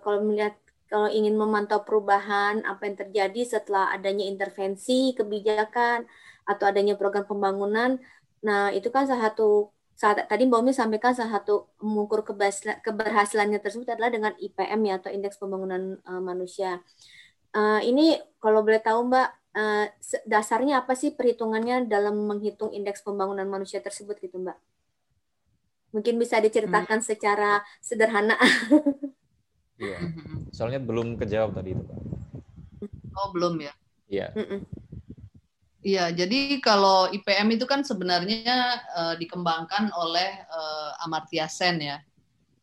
kalau 0.00 0.18
melihat 0.24 0.56
kalau 0.86 1.10
ingin 1.10 1.34
memantau 1.34 1.82
perubahan 1.82 2.62
apa 2.66 2.86
yang 2.86 2.96
terjadi 2.96 3.42
setelah 3.58 3.90
adanya 3.94 4.26
intervensi 4.26 5.14
kebijakan 5.14 6.06
atau 6.46 6.64
adanya 6.70 6.94
program 6.94 7.26
pembangunan, 7.26 7.98
nah 8.44 8.68
itu 8.74 8.88
kan 8.92 9.08
salah 9.08 9.32
satu 9.32 9.76
saat 9.96 10.28
tadi 10.28 10.44
Mbak 10.44 10.60
Umi 10.60 10.72
sampaikan 10.76 11.16
salah 11.16 11.40
satu 11.40 11.72
mengukur 11.80 12.20
keberhasilannya 12.84 13.64
tersebut 13.64 13.88
adalah 13.88 14.12
dengan 14.12 14.36
IPM 14.36 14.80
ya 14.84 15.00
atau 15.00 15.08
Indeks 15.08 15.40
Pembangunan 15.40 15.96
uh, 16.04 16.20
Manusia. 16.20 16.84
Uh, 17.56 17.80
ini 17.80 18.20
kalau 18.36 18.60
boleh 18.60 18.84
tahu 18.84 19.08
Mbak 19.08 19.28
uh, 19.56 19.86
dasarnya 20.28 20.84
apa 20.84 20.92
sih 20.92 21.16
perhitungannya 21.16 21.88
dalam 21.88 22.28
menghitung 22.28 22.76
Indeks 22.76 23.00
Pembangunan 23.00 23.48
Manusia 23.48 23.80
tersebut 23.80 24.20
gitu 24.20 24.36
Mbak? 24.36 24.60
Mungkin 25.96 26.20
bisa 26.20 26.44
diceritakan 26.44 27.00
hmm. 27.00 27.08
secara 27.08 27.64
sederhana. 27.80 28.36
Iya, 29.80 29.96
soalnya 30.56 30.84
belum 30.84 31.16
kejawab 31.16 31.56
tadi 31.56 31.72
itu 31.72 31.80
Mbak. 31.80 32.00
Oh 33.16 33.32
belum 33.32 33.64
ya? 33.64 33.72
Iya. 34.12 34.28
Iya, 35.86 36.10
jadi 36.10 36.58
kalau 36.58 37.06
IPM 37.14 37.54
itu 37.54 37.62
kan 37.62 37.86
sebenarnya 37.86 38.82
uh, 38.90 39.14
dikembangkan 39.14 39.94
oleh 39.94 40.34
uh, 40.50 40.98
Amartya 41.06 41.46
Sen 41.46 41.78
ya. 41.78 42.02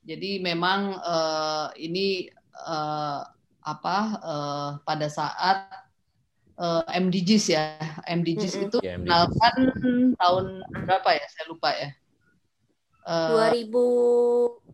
Jadi 0.04 0.44
memang 0.44 1.00
uh, 1.00 1.72
ini 1.80 2.28
uh, 2.68 3.24
apa 3.64 3.98
uh, 4.20 4.72
pada 4.84 5.08
saat 5.08 5.72
uh, 6.60 6.84
MDGs 6.92 7.46
ya, 7.48 7.80
MDGs 8.12 8.44
mm 8.44 8.60
-hmm. 8.60 8.68
itu 8.68 8.78
yeah, 8.84 9.00
kenalkan 9.00 9.56
tahun 10.20 10.46
berapa 10.84 11.10
ya? 11.16 11.26
Saya 11.32 11.46
lupa 11.48 11.72
ya. 11.80 11.96
Uh, 13.08 13.56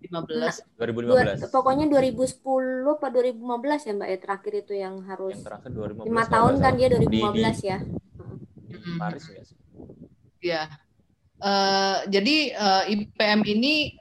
2015. 0.02 0.66
2015. 0.74 1.54
Pokoknya 1.54 1.86
2010 1.86 2.98
atau 2.98 3.10
2015 3.14 3.86
ya 3.86 3.94
Mbak 3.94 4.10
ya 4.10 4.18
terakhir 4.18 4.54
itu 4.58 4.74
yang 4.74 5.06
harus. 5.06 5.38
Yang 5.38 5.46
terakhir 5.46 5.70
2015. 6.02 6.18
5 6.18 6.34
tahun 6.34 6.54
kan 6.58 6.74
dia 6.74 6.88
2015 6.98 6.98
di, 6.98 7.14
di, 7.14 7.70
ya 7.70 7.78
hmm. 8.95 8.99
Paris 9.02 9.25
ya 9.30 9.43
Ya. 10.39 10.63
Uh, 11.39 12.04
jadi 12.12 12.56
uh, 12.56 12.84
eh, 12.88 12.95
IPM 12.95 13.43
ini 13.47 13.95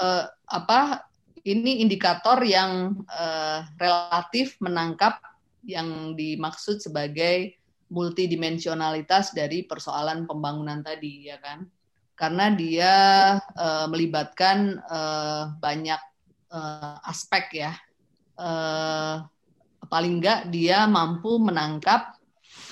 uh, 0.00 0.28
apa? 0.48 1.08
Ini 1.40 1.80
indikator 1.80 2.44
yang 2.44 3.00
uh, 3.08 3.64
relatif 3.80 4.60
menangkap 4.60 5.24
yang 5.64 6.12
dimaksud 6.12 6.84
sebagai 6.84 7.56
multidimensionalitas 7.88 9.32
dari 9.32 9.64
persoalan 9.64 10.28
pembangunan 10.28 10.84
tadi, 10.84 11.32
ya 11.32 11.40
kan? 11.40 11.64
Karena 12.12 12.52
dia 12.52 12.92
uh, 13.56 13.88
melibatkan 13.88 14.84
uh, 14.84 15.56
banyak 15.56 16.00
uh, 16.52 17.00
aspek 17.08 17.64
ya. 17.64 17.72
Uh, 18.36 19.24
paling 19.88 20.20
enggak 20.20 20.52
dia 20.52 20.84
mampu 20.84 21.40
menangkap 21.40 22.19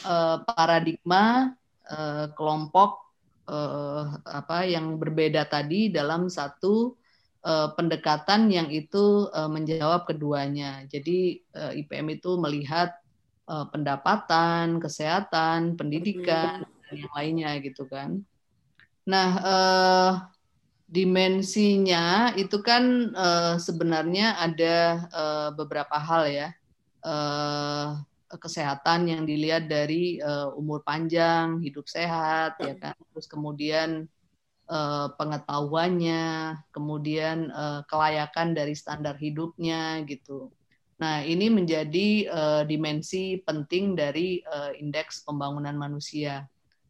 uh, 0.04 0.42
paradigma 0.44 1.54
uh, 1.88 2.30
kelompok 2.36 3.08
uh, 3.48 4.20
apa 4.28 4.68
yang 4.68 5.00
berbeda 5.00 5.48
tadi 5.48 5.88
dalam 5.88 6.28
satu 6.28 6.94
uh, 7.42 7.72
pendekatan 7.74 8.52
yang 8.52 8.68
itu 8.68 9.26
uh, 9.32 9.48
menjawab 9.48 10.04
keduanya. 10.04 10.84
Jadi 10.86 11.42
uh, 11.56 11.72
IPM 11.72 12.20
itu 12.20 12.36
melihat 12.36 12.94
uh, 13.48 13.66
pendapatan, 13.72 14.78
kesehatan, 14.78 15.74
pendidikan 15.74 16.62
dan 16.64 16.94
yang 16.94 17.12
lainnya 17.16 17.50
gitu 17.64 17.88
kan. 17.88 18.22
Nah, 19.08 19.30
uh, 19.40 20.12
dimensinya 20.88 22.32
itu 22.36 22.60
kan 22.64 23.12
uh, 23.12 23.56
sebenarnya 23.60 24.36
ada 24.40 24.76
uh, 25.12 25.48
beberapa 25.56 25.96
hal 25.96 26.24
ya. 26.28 26.48
Uh, 27.04 28.00
kesehatan 28.36 29.08
yang 29.08 29.22
dilihat 29.24 29.72
dari 29.72 30.20
uh, 30.20 30.52
umur 30.52 30.84
panjang, 30.84 31.64
hidup 31.64 31.88
sehat, 31.88 32.60
ya 32.60 32.76
kan. 32.76 32.92
Terus 33.16 33.24
kemudian 33.24 34.04
uh, 34.68 35.08
pengetahuannya, 35.16 36.60
kemudian 36.68 37.48
uh, 37.48 37.80
kelayakan 37.88 38.52
dari 38.52 38.76
standar 38.76 39.16
hidupnya 39.16 40.04
gitu. 40.04 40.52
Nah, 40.98 41.24
ini 41.24 41.48
menjadi 41.48 42.08
uh, 42.28 42.62
dimensi 42.68 43.40
penting 43.40 43.96
dari 43.96 44.44
uh, 44.44 44.74
indeks 44.76 45.24
pembangunan 45.24 45.78
manusia. 45.78 46.44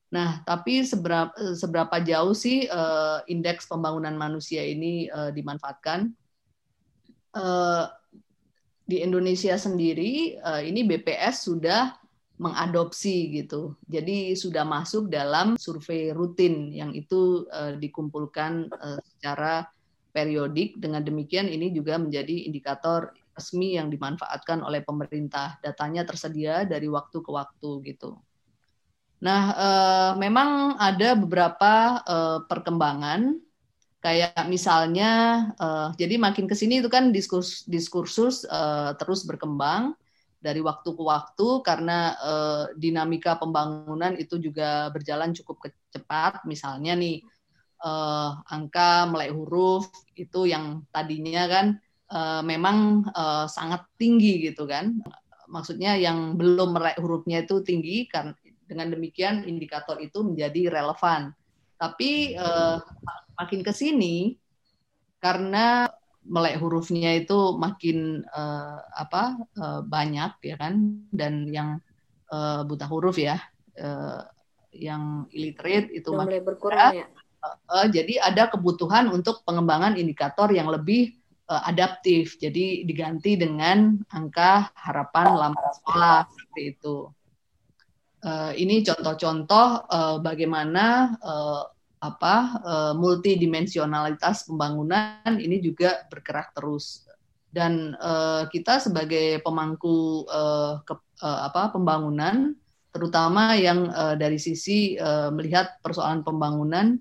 Nah, 0.09 0.40
tapi 0.48 0.83
seberapa, 0.88 1.37
seberapa 1.53 2.01
jauh 2.01 2.33
sih 2.33 2.64
uh, 2.66 3.20
indeks 3.29 3.68
pembangunan 3.68 4.16
manusia 4.16 4.64
ini 4.64 5.07
uh, 5.12 5.29
dimanfaatkan? 5.29 6.09
Uh, 7.37 7.92
di 8.88 9.05
Indonesia 9.05 9.53
sendiri 9.61 10.40
uh, 10.40 10.64
ini 10.64 10.81
BPS 10.88 11.53
sudah 11.53 11.92
mengadopsi 12.40 13.29
gitu. 13.37 13.77
Jadi 13.85 14.33
sudah 14.33 14.64
masuk 14.64 15.12
dalam 15.12 15.61
survei 15.61 16.14
rutin 16.16 16.72
yang 16.72 16.96
itu 16.96 17.44
uh, 17.53 17.77
dikumpulkan 17.77 18.72
uh, 18.72 18.98
secara 19.05 19.68
periodik. 20.14 20.81
Dengan 20.81 21.05
demikian 21.05 21.53
ini 21.53 21.68
juga 21.68 22.01
menjadi 22.01 22.48
indikator 22.48 23.12
resmi 23.37 23.77
yang 23.77 23.92
dimanfaatkan 23.92 24.64
oleh 24.64 24.81
pemerintah. 24.81 25.61
Datanya 25.61 26.09
tersedia 26.09 26.64
dari 26.64 26.88
waktu 26.88 27.20
ke 27.20 27.31
waktu 27.31 27.70
gitu. 27.85 28.16
Nah, 29.18 29.42
uh, 29.53 30.12
memang 30.14 30.79
ada 30.79 31.18
beberapa 31.18 32.01
uh, 32.07 32.38
perkembangan 32.46 33.37
Kayak 33.99 34.47
misalnya, 34.47 35.11
uh, 35.59 35.91
jadi 35.99 36.23
makin 36.23 36.47
ke 36.47 36.55
sini 36.55 36.79
itu 36.79 36.87
kan 36.87 37.11
diskursus, 37.11 37.67
diskursus 37.67 38.47
uh, 38.47 38.95
terus 38.95 39.27
berkembang 39.27 39.99
dari 40.39 40.63
waktu 40.63 40.95
ke 40.95 41.03
waktu 41.03 41.49
karena 41.67 42.15
uh, 42.23 42.65
dinamika 42.79 43.35
pembangunan 43.35 44.15
itu 44.15 44.39
juga 44.39 44.87
berjalan 44.95 45.35
cukup 45.35 45.75
cepat. 45.91 46.47
Misalnya 46.47 46.95
nih 46.95 47.27
uh, 47.83 48.39
angka 48.47 49.11
melek 49.11 49.35
huruf 49.35 49.91
itu 50.15 50.47
yang 50.47 50.87
tadinya 50.95 51.51
kan 51.51 51.67
uh, 52.15 52.43
memang 52.47 53.03
uh, 53.11 53.51
sangat 53.51 53.83
tinggi 53.99 54.47
gitu 54.47 54.63
kan. 54.71 54.95
Maksudnya 55.51 55.99
yang 55.99 56.39
belum 56.39 56.77
melek 56.77 57.03
hurufnya 57.03 57.43
itu 57.43 57.67
tinggi 57.67 58.07
kan 58.07 58.31
dengan 58.69 58.93
demikian 58.93 59.43
indikator 59.49 59.99
itu 59.99 60.21
menjadi 60.23 60.71
relevan. 60.71 61.33
Tapi 61.79 62.35
uh, 62.35 62.83
makin 63.38 63.62
ke 63.62 63.73
sini 63.73 64.35
karena 65.23 65.87
melek 66.29 66.61
hurufnya 66.61 67.17
itu 67.17 67.57
makin 67.57 68.27
uh, 68.35 68.83
apa 68.99 69.38
uh, 69.57 69.81
banyak 69.87 70.37
ya 70.45 70.57
kan 70.61 71.01
dan 71.14 71.49
yang 71.49 71.81
uh, 72.29 72.67
buta 72.69 72.85
huruf 72.85 73.17
ya 73.17 73.41
uh, 73.81 74.27
yang 74.75 75.25
illiterate 75.33 75.88
itu 75.95 76.12
Sudah 76.12 76.29
mulai 76.29 76.43
berkurang 76.45 76.93
ya. 76.93 77.07
Uh, 77.38 77.57
uh, 77.71 77.87
jadi 77.88 78.21
ada 78.21 78.51
kebutuhan 78.51 79.09
untuk 79.09 79.47
pengembangan 79.47 79.95
indikator 79.95 80.51
yang 80.51 80.69
lebih 80.69 81.17
uh, 81.49 81.62
adaptif. 81.64 82.37
Jadi 82.37 82.85
diganti 82.85 83.38
dengan 83.38 83.97
angka 84.12 84.69
harapan 84.77 85.27
lama 85.35 85.64
sekolah 85.81 86.27
seperti 86.29 86.62
itu. 86.77 86.97
Uh, 88.29 88.53
ini 88.61 88.85
contoh-contoh 88.85 89.88
uh, 89.88 90.17
bagaimana 90.21 91.17
uh, 91.25 91.64
apa 91.97 92.37
uh, 92.61 92.93
multidimensionalitas 92.93 94.45
pembangunan 94.45 95.33
ini 95.41 95.64
juga 95.64 96.05
bergerak 96.12 96.53
terus. 96.53 97.09
Dan 97.49 97.97
uh, 97.97 98.45
kita 98.53 98.85
sebagai 98.85 99.41
pemangku 99.41 100.29
uh, 100.29 100.85
ke, 100.85 100.93
uh, 101.25 101.41
apa 101.49 101.73
pembangunan 101.73 102.53
terutama 102.93 103.57
yang 103.57 103.88
uh, 103.97 104.12
dari 104.12 104.37
sisi 104.37 105.01
uh, 105.01 105.33
melihat 105.33 105.81
persoalan 105.81 106.21
pembangunan 106.21 107.01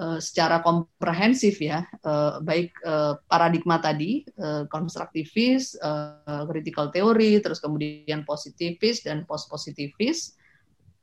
uh, 0.00 0.16
secara 0.24 0.64
komprehensif 0.64 1.60
ya 1.60 1.84
uh, 2.00 2.40
baik 2.40 2.72
uh, 2.80 3.20
paradigma 3.28 3.76
tadi 3.76 4.24
konstruktivis 4.72 5.76
uh, 5.84 6.48
critical 6.48 6.88
theory 6.88 7.44
terus 7.44 7.60
kemudian 7.60 8.24
positivis 8.24 9.04
dan 9.04 9.28
post 9.28 9.52
positivis 9.52 10.32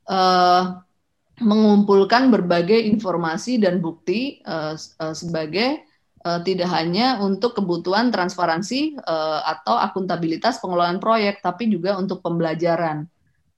uh, 0.08 0.84
mengumpulkan 1.42 2.30
berbagai 2.30 2.78
informasi 2.78 3.58
dan 3.58 3.82
bukti 3.82 4.38
uh, 4.46 4.78
uh, 4.78 5.14
sebagai 5.14 5.82
uh, 6.22 6.40
tidak 6.46 6.70
hanya 6.70 7.18
untuk 7.18 7.58
kebutuhan 7.58 8.14
transparansi 8.14 8.94
uh, 9.02 9.42
atau 9.42 9.74
akuntabilitas 9.74 10.62
pengelolaan 10.62 11.02
proyek, 11.02 11.42
tapi 11.42 11.66
juga 11.66 11.98
untuk 11.98 12.22
pembelajaran. 12.22 13.10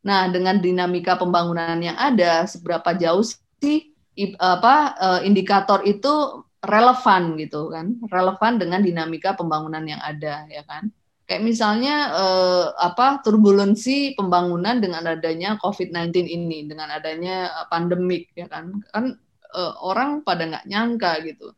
Nah, 0.07 0.31
dengan 0.31 0.63
dinamika 0.63 1.19
pembangunan 1.19 1.77
yang 1.83 1.99
ada, 1.99 2.47
seberapa 2.47 2.95
jauh 2.95 3.27
sih 3.61 3.93
apa 4.41 4.97
uh, 4.97 5.21
indikator 5.27 5.85
itu 5.85 6.47
relevan 6.65 7.37
gitu 7.37 7.69
kan? 7.69 7.99
Relevan 8.09 8.57
dengan 8.57 8.81
dinamika 8.81 9.37
pembangunan 9.37 9.83
yang 9.85 10.01
ada, 10.01 10.47
ya 10.49 10.63
kan? 10.65 10.89
Kayak 11.27 11.43
misalnya 11.43 11.95
eh, 12.15 12.67
apa 12.79 13.19
turbulensi 13.19 14.15
pembangunan 14.15 14.79
dengan 14.79 15.03
adanya 15.11 15.59
COVID-19 15.59 16.23
ini, 16.23 16.71
dengan 16.71 16.87
adanya 16.95 17.51
eh, 17.51 17.67
pandemik 17.67 18.31
ya 18.39 18.47
kan, 18.47 18.79
kan 18.95 19.19
eh, 19.51 19.75
orang 19.83 20.23
pada 20.23 20.47
nggak 20.47 20.67
nyangka 20.71 21.13
gitu. 21.27 21.51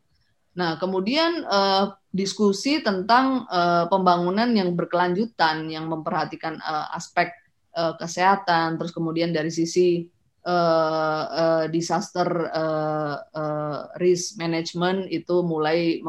Nah 0.57 0.81
kemudian 0.81 1.45
eh, 1.45 1.85
diskusi 2.09 2.81
tentang 2.81 3.45
eh, 3.45 3.85
pembangunan 3.93 4.49
yang 4.49 4.73
berkelanjutan, 4.73 5.69
yang 5.69 5.85
memperhatikan 5.85 6.57
eh, 6.57 6.97
aspek 6.97 7.29
eh, 7.77 7.93
kesehatan, 7.93 8.81
terus 8.81 8.89
kemudian 8.89 9.29
dari 9.29 9.53
sisi 9.53 10.01
uh, 10.45 11.65
disaster 11.67 12.27
uh, 12.51 13.15
uh, 13.33 13.79
risk 13.99 14.39
management 14.39 15.11
itu 15.11 15.43
mulai 15.43 15.99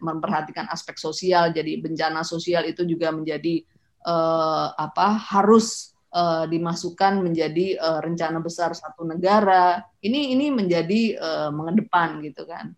memperhatikan 0.00 0.68
aspek 0.68 1.00
sosial. 1.00 1.50
Jadi 1.54 1.80
bencana 1.80 2.20
sosial 2.26 2.68
itu 2.68 2.84
juga 2.84 3.14
menjadi 3.14 3.64
uh, 4.04 4.74
apa 4.76 5.16
harus 5.32 5.96
uh, 6.12 6.44
dimasukkan 6.44 7.24
menjadi 7.24 7.78
uh, 7.78 8.00
rencana 8.04 8.38
besar 8.42 8.76
satu 8.76 9.06
negara. 9.08 9.82
Ini 10.02 10.36
ini 10.36 10.52
menjadi 10.52 11.02
uh, 11.18 11.50
mengedepan 11.54 12.20
gitu 12.24 12.44
kan. 12.44 12.74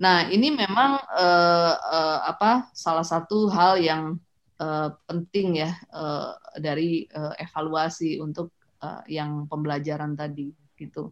Nah 0.00 0.26
ini 0.26 0.50
memang 0.50 0.98
uh, 0.98 1.74
uh, 1.78 2.18
apa 2.26 2.70
salah 2.74 3.06
satu 3.06 3.46
hal 3.52 3.78
yang 3.78 4.18
uh, 4.58 4.90
penting 5.06 5.62
ya 5.62 5.70
uh, 5.94 6.34
dari 6.58 7.06
uh, 7.14 7.34
evaluasi 7.38 8.18
untuk 8.18 8.53
uh, 8.84 9.00
yang 9.08 9.48
pembelajaran 9.48 10.12
tadi 10.12 10.52
gitu. 10.76 11.08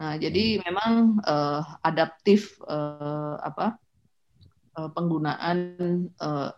Nah, 0.00 0.16
jadi 0.16 0.56
hmm. 0.56 0.60
memang 0.64 0.92
uh, 1.20 1.60
adaptif 1.84 2.56
uh, 2.64 3.36
apa 3.44 3.76
uh, 4.80 4.88
penggunaan 4.88 5.58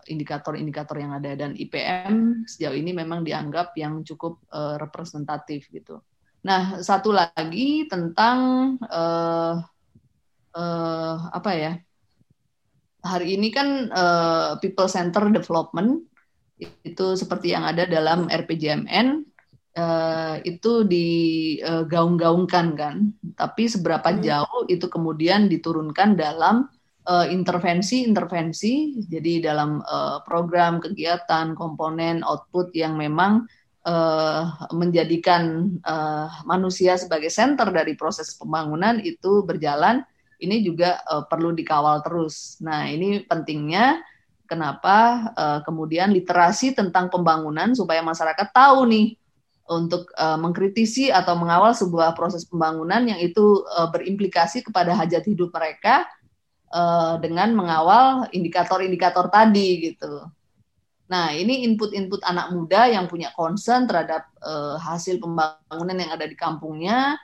indikator-indikator 0.07 0.95
uh, 0.95 1.03
yang 1.03 1.13
ada 1.19 1.35
dan 1.35 1.59
IPM 1.59 2.47
sejauh 2.47 2.79
ini 2.79 2.95
memang 2.95 3.27
dianggap 3.27 3.75
yang 3.75 4.07
cukup 4.07 4.39
uh, 4.55 4.79
representatif 4.79 5.67
gitu. 5.75 5.99
Nah, 6.45 6.79
satu 6.85 7.11
lagi 7.11 7.89
tentang 7.89 8.39
uh, 8.85 9.57
uh, 10.55 11.17
apa 11.33 11.51
ya? 11.57 11.73
Hari 13.05 13.37
ini 13.37 13.53
kan 13.53 13.93
uh, 13.93 14.57
people 14.65 14.89
center 14.89 15.29
development 15.29 16.09
itu 16.61 17.07
seperti 17.19 17.53
yang 17.53 17.69
ada 17.69 17.85
dalam 17.85 18.31
RPJMN 18.31 19.34
uh, 19.77 20.41
itu 20.43 20.87
digaung-gaungkan 20.87 22.67
uh, 22.73 22.77
kan, 22.79 22.97
tapi 23.35 23.71
seberapa 23.71 24.09
hmm. 24.15 24.21
jauh 24.23 24.63
itu 24.71 24.87
kemudian 24.89 25.47
diturunkan 25.51 26.19
dalam 26.19 26.67
intervensi-intervensi, 27.05 28.73
uh, 28.97 29.13
jadi 29.13 29.53
dalam 29.53 29.85
uh, 29.85 30.25
program, 30.25 30.81
kegiatan, 30.81 31.53
komponen, 31.53 32.25
output 32.25 32.73
yang 32.73 32.97
memang 32.97 33.45
uh, 33.85 34.49
menjadikan 34.73 35.69
uh, 35.85 36.33
manusia 36.49 36.97
sebagai 36.97 37.29
center 37.29 37.69
dari 37.69 37.93
proses 37.93 38.33
pembangunan 38.33 38.99
itu 39.05 39.45
berjalan, 39.45 40.01
ini 40.41 40.65
juga 40.65 41.05
uh, 41.05 41.29
perlu 41.29 41.53
dikawal 41.53 42.01
terus. 42.01 42.57
Nah, 42.65 42.89
ini 42.89 43.21
pentingnya 43.21 44.01
kenapa 44.49 45.29
uh, 45.37 45.61
kemudian 45.65 46.13
literasi 46.13 46.73
tentang 46.73 47.09
pembangunan 47.13 47.73
supaya 47.77 48.01
masyarakat 48.01 48.49
tahu 48.53 48.89
nih 48.89 49.17
untuk 49.65 50.13
uh, 50.21 50.37
mengkritisi 50.37 51.09
atau 51.09 51.41
mengawal 51.41 51.73
sebuah 51.73 52.13
proses 52.13 52.45
pembangunan 52.45 53.01
yang 53.09 53.17
itu 53.17 53.65
uh, 53.65 53.89
berimplikasi 53.89 54.61
kepada 54.61 54.93
hajat 54.93 55.25
hidup 55.25 55.49
mereka 55.57 56.05
uh, 56.69 57.17
dengan 57.17 57.57
mengawal 57.57 58.29
indikator-indikator 58.29 59.33
tadi 59.33 59.93
gitu. 59.93 60.29
Nah, 61.09 61.33
ini 61.33 61.65
input-input 61.69 62.25
anak 62.25 62.53
muda 62.53 62.89
yang 62.89 63.09
punya 63.09 63.33
concern 63.33 63.89
terhadap 63.89 64.29
uh, 64.41 64.77
hasil 64.81 65.21
pembangunan 65.21 65.97
yang 65.97 66.13
ada 66.13 66.25
di 66.29 66.37
kampungnya. 66.37 67.17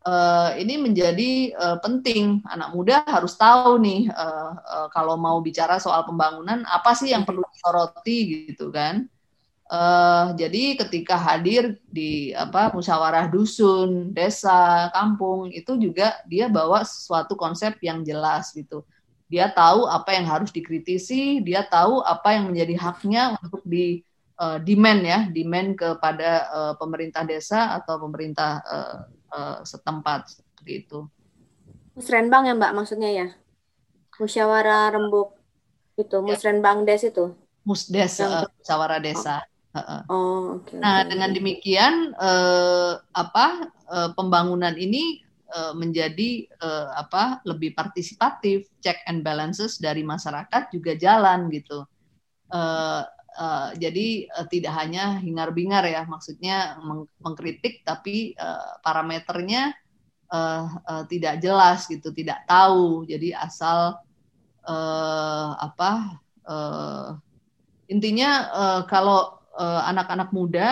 Uh, 0.00 0.56
ini 0.56 0.80
menjadi 0.80 1.52
uh, 1.56 1.76
penting. 1.84 2.40
Anak 2.48 2.72
muda 2.72 3.04
harus 3.04 3.36
tahu 3.36 3.76
nih 3.80 4.08
uh, 4.08 4.52
uh, 4.56 4.88
kalau 4.92 5.20
mau 5.20 5.40
bicara 5.44 5.76
soal 5.76 6.04
pembangunan 6.08 6.64
apa 6.64 6.96
sih 6.96 7.12
yang 7.12 7.28
perlu 7.28 7.44
disoroti 7.52 8.48
gitu 8.48 8.72
kan 8.72 9.04
Uh, 9.70 10.34
jadi 10.34 10.74
ketika 10.82 11.14
hadir 11.14 11.78
di 11.86 12.34
apa 12.34 12.74
musyawarah 12.74 13.30
dusun, 13.30 14.10
desa, 14.10 14.90
kampung 14.90 15.46
itu 15.54 15.78
juga 15.78 16.18
dia 16.26 16.50
bawa 16.50 16.82
suatu 16.82 17.38
konsep 17.38 17.78
yang 17.78 18.02
jelas 18.02 18.50
gitu. 18.50 18.82
Dia 19.30 19.46
tahu 19.46 19.86
apa 19.86 20.10
yang 20.10 20.26
harus 20.26 20.50
dikritisi, 20.50 21.38
dia 21.46 21.62
tahu 21.62 22.02
apa 22.02 22.34
yang 22.34 22.50
menjadi 22.50 22.74
haknya 22.82 23.38
untuk 23.38 23.62
di 23.62 24.02
uh, 24.42 24.58
demand 24.58 25.00
ya, 25.06 25.18
demand 25.30 25.78
kepada 25.78 26.50
uh, 26.50 26.74
pemerintah 26.74 27.22
desa 27.22 27.78
atau 27.78 28.02
pemerintah 28.02 28.58
uh, 28.66 28.96
uh, 29.30 29.58
setempat 29.62 30.34
seperti 30.34 30.82
itu. 30.82 31.06
Musrenbang 31.94 32.50
ya 32.50 32.58
Mbak 32.58 32.72
maksudnya 32.74 33.10
ya? 33.14 33.26
Musyawarah 34.18 34.98
rembuk 34.98 35.38
itu, 35.94 36.18
ya. 36.18 36.26
Musrenbang 36.26 36.82
Des 36.82 37.06
itu? 37.06 37.38
Musdes, 37.62 38.18
uh, 38.18 38.50
musyawarah 38.58 38.98
desa. 38.98 39.46
Oh, 40.10 40.58
okay, 40.58 40.82
nah, 40.82 41.06
dengan 41.06 41.30
demikian 41.30 42.10
eh, 42.18 42.92
apa 42.98 43.46
eh, 43.70 44.10
pembangunan 44.18 44.74
ini 44.74 45.22
eh, 45.46 45.72
menjadi 45.78 46.30
eh, 46.50 46.88
apa 46.98 47.38
lebih 47.46 47.78
partisipatif, 47.78 48.66
check 48.82 48.98
and 49.06 49.22
balances 49.22 49.78
dari 49.78 50.02
masyarakat 50.02 50.74
juga 50.74 50.98
jalan 50.98 51.46
gitu. 51.54 51.86
Eh, 52.50 53.02
eh, 53.38 53.68
jadi 53.78 54.08
eh, 54.26 54.46
tidak 54.50 54.74
hanya 54.74 55.22
hingar-bingar 55.22 55.86
ya, 55.86 56.02
maksudnya 56.02 56.82
meng 56.82 57.06
mengkritik 57.22 57.86
tapi 57.86 58.34
eh, 58.34 58.72
parameternya 58.82 59.70
eh, 60.34 60.66
eh, 60.66 61.04
tidak 61.06 61.38
jelas 61.38 61.86
gitu, 61.86 62.10
tidak 62.10 62.42
tahu. 62.50 63.06
Jadi 63.06 63.30
asal 63.38 64.02
uh, 64.66 65.50
apa 65.56 66.20
uh, 66.44 67.16
intinya 67.88 68.30
uh, 68.52 68.80
kalau 68.84 69.39
anak-anak 69.60 70.28
uh, 70.30 70.34
muda, 70.34 70.68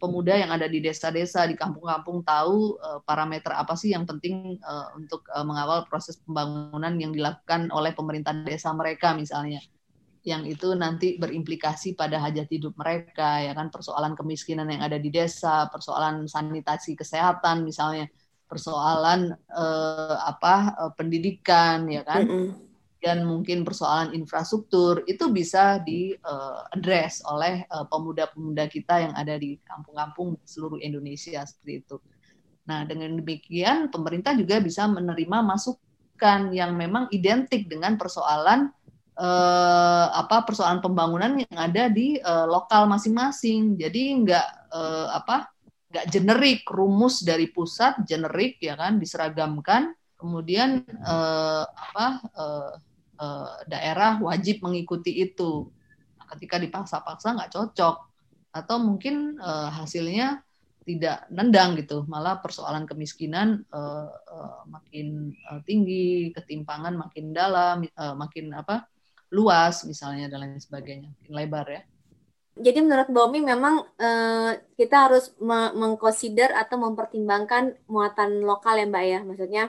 pemuda 0.00 0.34
yang 0.40 0.50
ada 0.50 0.64
di 0.64 0.80
desa-desa, 0.80 1.44
di 1.44 1.52
kampung-kampung 1.52 2.24
tahu 2.24 2.80
uh, 2.80 3.00
parameter 3.04 3.52
apa 3.52 3.76
sih 3.76 3.92
yang 3.92 4.08
penting 4.08 4.56
uh, 4.64 4.88
untuk 4.96 5.24
mengawal 5.44 5.84
proses 5.84 6.16
pembangunan 6.24 6.96
yang 6.96 7.12
dilakukan 7.12 7.68
oleh 7.68 7.92
pemerintah 7.92 8.32
desa 8.32 8.72
mereka 8.72 9.12
misalnya. 9.12 9.60
Yang 10.22 10.54
itu 10.54 10.68
nanti 10.78 11.18
berimplikasi 11.18 11.98
pada 11.98 12.22
hajat 12.22 12.46
hidup 12.48 12.78
mereka 12.78 13.42
ya 13.42 13.52
kan? 13.52 13.68
Persoalan 13.68 14.14
kemiskinan 14.14 14.70
yang 14.70 14.86
ada 14.86 14.96
di 14.96 15.10
desa 15.10 15.66
persoalan 15.66 16.30
sanitasi 16.30 16.94
kesehatan 16.94 17.66
misalnya 17.66 18.06
persoalan 18.52 19.32
eh, 19.32 20.16
apa 20.28 20.76
eh, 20.76 20.92
pendidikan 20.92 21.88
ya 21.88 22.04
kan. 22.04 22.28
Dan 23.02 23.26
mungkin 23.26 23.66
persoalan 23.66 24.14
infrastruktur 24.14 25.02
itu 25.10 25.26
bisa 25.34 25.82
di 25.82 26.14
uh, 26.22 26.62
address 26.70 27.18
oleh 27.26 27.66
pemuda-pemuda 27.90 28.70
kita 28.70 29.02
yang 29.02 29.12
ada 29.18 29.34
di 29.34 29.58
kampung-kampung 29.66 30.38
seluruh 30.46 30.78
Indonesia 30.78 31.42
seperti 31.42 31.82
itu. 31.82 31.96
Nah, 32.62 32.86
dengan 32.86 33.18
demikian 33.18 33.90
pemerintah 33.90 34.38
juga 34.38 34.62
bisa 34.62 34.86
menerima 34.86 35.42
masukan 35.42 36.54
yang 36.54 36.78
memang 36.78 37.10
identik 37.10 37.66
dengan 37.66 37.98
persoalan 37.98 38.70
uh, 39.18 40.06
apa 40.14 40.46
persoalan 40.46 40.78
pembangunan 40.78 41.42
yang 41.42 41.58
ada 41.58 41.90
di 41.90 42.22
uh, 42.22 42.46
lokal 42.46 42.86
masing-masing. 42.86 43.74
Jadi 43.74 44.02
nggak 44.22 44.48
uh, 44.70 45.08
apa 45.10 45.50
nggak 45.92 46.06
generik 46.08 46.64
rumus 46.72 47.20
dari 47.20 47.52
pusat 47.52 48.00
generik 48.08 48.56
ya 48.64 48.72
kan 48.80 48.96
diseragamkan 48.96 49.92
kemudian 50.16 50.80
uh, 51.04 51.68
apa 51.68 52.06
uh, 52.32 52.72
uh, 52.72 52.72
daerah 53.70 54.18
wajib 54.18 54.64
mengikuti 54.66 55.22
itu. 55.22 55.70
Nah, 56.18 56.26
ketika 56.34 56.58
dipaksa-paksa 56.58 57.38
nggak 57.38 57.52
cocok 57.54 57.96
atau 58.52 58.76
mungkin 58.82 59.38
uh, 59.38 59.70
hasilnya 59.70 60.42
tidak 60.82 61.30
nendang 61.30 61.78
gitu 61.78 62.02
malah 62.10 62.42
persoalan 62.42 62.84
kemiskinan 62.90 63.62
uh, 63.70 64.10
makin 64.66 65.30
tinggi 65.62 66.34
ketimpangan 66.34 66.98
makin 66.98 67.30
dalam 67.30 67.86
makin 68.18 68.50
apa 68.50 68.90
luas 69.32 69.88
misalnya 69.88 70.28
dan 70.28 70.44
lain 70.44 70.60
sebagainya, 70.60 71.08
lebar 71.32 71.64
ya. 71.64 71.82
Jadi 72.52 72.84
menurut 72.84 73.08
Bomi 73.08 73.40
memang 73.40 73.80
uh, 73.96 74.52
kita 74.76 75.08
harus 75.08 75.32
mengconsider 75.40 76.52
atau 76.52 76.76
mempertimbangkan 76.76 77.80
muatan 77.88 78.44
lokal 78.44 78.76
ya 78.76 78.84
Mbak 78.84 79.04
ya, 79.08 79.20
maksudnya 79.24 79.64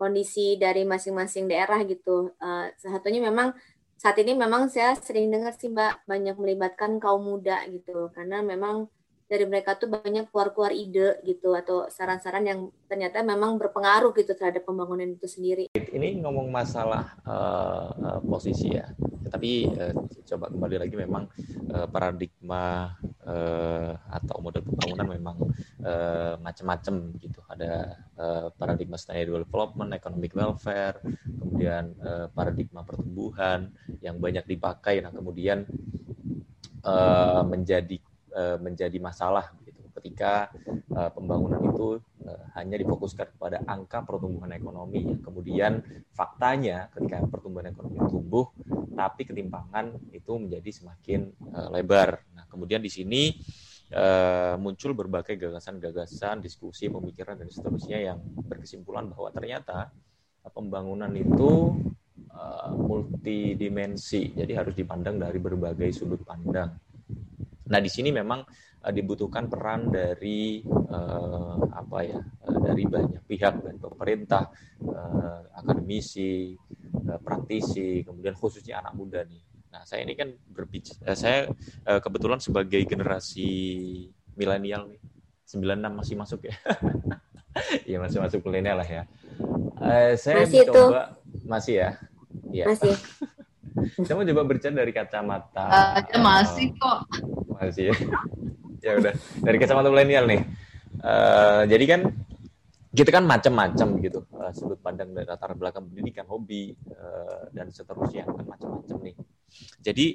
kondisi 0.00 0.56
dari 0.56 0.88
masing-masing 0.88 1.44
daerah 1.44 1.84
gitu. 1.84 2.32
Uh, 2.40 2.72
satunya 2.80 3.20
memang 3.20 3.52
saat 4.00 4.16
ini 4.16 4.32
memang 4.32 4.72
saya 4.72 4.96
sering 4.96 5.28
dengar 5.28 5.52
sih 5.52 5.68
Mbak 5.68 6.08
banyak 6.08 6.36
melibatkan 6.40 6.96
kaum 6.96 7.20
muda 7.20 7.60
gitu, 7.68 8.08
karena 8.16 8.40
memang 8.40 8.88
dari 9.30 9.46
mereka 9.46 9.78
tuh 9.78 9.86
banyak 9.86 10.26
keluar-keluar 10.34 10.74
ide 10.74 11.22
gitu 11.22 11.54
atau 11.54 11.86
saran-saran 11.86 12.42
yang 12.42 12.60
ternyata 12.90 13.22
memang 13.22 13.54
berpengaruh 13.62 14.10
gitu 14.18 14.34
terhadap 14.34 14.66
pembangunan 14.66 15.06
itu 15.06 15.30
sendiri. 15.30 15.70
Ini 15.70 16.18
ngomong 16.18 16.50
masalah 16.50 17.14
uh, 17.22 18.18
posisi 18.26 18.74
ya, 18.74 18.90
tapi 19.30 19.70
uh, 19.70 19.94
coba 20.26 20.50
kembali 20.50 20.76
lagi 20.82 20.98
memang 20.98 21.30
uh, 21.70 21.86
paradigma 21.86 22.98
uh, 23.22 23.94
atau 24.10 24.42
model 24.42 24.66
pembangunan 24.66 25.06
memang 25.14 25.36
uh, 25.86 26.34
macam-macam 26.42 27.14
gitu. 27.22 27.38
Ada 27.46 28.02
uh, 28.18 28.46
paradigma 28.58 28.98
sustainable 28.98 29.46
development, 29.46 29.94
economic 29.94 30.34
welfare, 30.34 30.98
kemudian 31.38 31.94
uh, 32.02 32.26
paradigma 32.34 32.82
pertumbuhan 32.82 33.70
yang 34.02 34.18
banyak 34.18 34.42
dipakai. 34.42 35.06
Nah 35.06 35.14
kemudian 35.14 35.70
menjadi 37.44 38.00
menjadi 38.62 38.94
masalah 39.02 39.50
gitu 39.66 39.80
ketika 40.00 40.48
uh, 40.96 41.10
pembangunan 41.12 41.60
itu 41.60 42.00
uh, 42.24 42.44
hanya 42.56 42.80
difokuskan 42.80 43.36
kepada 43.36 43.60
angka 43.68 44.00
pertumbuhan 44.06 44.56
ekonomi 44.56 45.04
ya. 45.04 45.16
kemudian 45.20 45.72
faktanya 46.16 46.88
ketika 46.96 47.26
pertumbuhan 47.28 47.68
ekonomi 47.74 48.00
tumbuh 48.08 48.48
tapi 48.94 49.28
ketimpangan 49.28 49.96
itu 50.16 50.32
menjadi 50.40 50.70
semakin 50.72 51.32
lebar 51.72 52.24
nah 52.32 52.44
kemudian 52.48 52.80
di 52.80 52.90
sini 52.92 53.22
muncul 54.62 54.94
berbagai 54.94 55.34
gagasan-gagasan, 55.34 56.38
diskusi, 56.38 56.86
pemikiran 56.86 57.34
dan 57.34 57.50
seterusnya 57.50 57.98
yang 57.98 58.22
berkesimpulan 58.22 59.10
bahwa 59.10 59.34
ternyata 59.34 59.90
pembangunan 60.54 61.10
itu 61.10 61.74
multidimensi, 62.78 64.30
jadi 64.38 64.62
harus 64.62 64.78
dipandang 64.78 65.18
dari 65.18 65.42
berbagai 65.42 65.90
sudut 65.90 66.22
pandang. 66.22 66.70
Nah, 67.70 67.78
di 67.78 67.90
sini 67.90 68.10
memang 68.10 68.42
uh, 68.82 68.92
dibutuhkan 68.92 69.46
peran 69.46 69.88
dari 69.94 70.60
uh, 70.66 71.56
apa 71.70 71.98
ya? 72.02 72.18
Uh, 72.18 72.58
dari 72.66 72.84
banyak 72.84 73.22
pihak 73.24 73.62
dari 73.62 73.78
pemerintah, 73.78 74.50
uh, 74.84 75.40
akademisi, 75.54 76.58
uh, 77.06 77.20
praktisi, 77.22 78.02
kemudian 78.02 78.34
khususnya 78.34 78.82
anak 78.82 78.98
muda 78.98 79.22
nih. 79.22 79.42
Nah, 79.70 79.86
saya 79.86 80.02
ini 80.02 80.18
kan 80.18 80.34
berbicara 80.50 81.14
saya 81.14 81.46
uh, 81.86 82.00
kebetulan 82.02 82.42
sebagai 82.42 82.82
generasi 82.82 83.48
milenial 84.34 84.90
nih. 84.90 85.00
96 85.50 85.98
masih 85.98 86.14
masuk 86.18 86.40
ya. 86.46 86.56
Iya, 87.82 87.98
masih 87.98 88.22
masuk 88.22 88.46
milenial 88.46 88.78
lah 88.78 88.86
ya. 88.86 89.02
Uh, 89.74 90.14
saya 90.14 90.46
masih 90.46 90.70
coba 90.70 91.18
itu. 91.18 91.50
masih 91.50 91.74
ya. 91.82 91.90
Iya. 92.54 92.64
Masih. 92.70 92.94
saya 94.02 94.14
mau 94.18 94.26
coba 94.26 94.42
berbicara 94.46 94.82
dari 94.82 94.92
kacamata. 94.92 95.64
Uh, 95.66 96.20
masih 96.20 96.74
kok 96.76 96.98
masih 97.54 97.92
ya. 97.92 97.96
ya 98.84 98.92
udah 98.96 99.14
dari 99.44 99.56
kacamata 99.60 99.88
milenial 99.92 100.24
nih. 100.26 100.42
Uh, 101.00 101.62
jadi 101.70 101.84
kan 101.86 102.00
kita 102.90 103.14
kan 103.14 103.22
macam-macam 103.22 103.88
gitu 104.02 104.26
uh, 104.34 104.50
sudut 104.50 104.82
pandang 104.82 105.14
dari 105.14 105.22
latar 105.28 105.54
belakang 105.54 105.86
pendidikan, 105.86 106.26
hobi 106.26 106.74
uh, 106.90 107.46
dan 107.54 107.70
seterusnya 107.70 108.26
kan 108.26 108.44
macam-macam 108.44 108.96
nih. 109.06 109.16
Jadi 109.78 110.06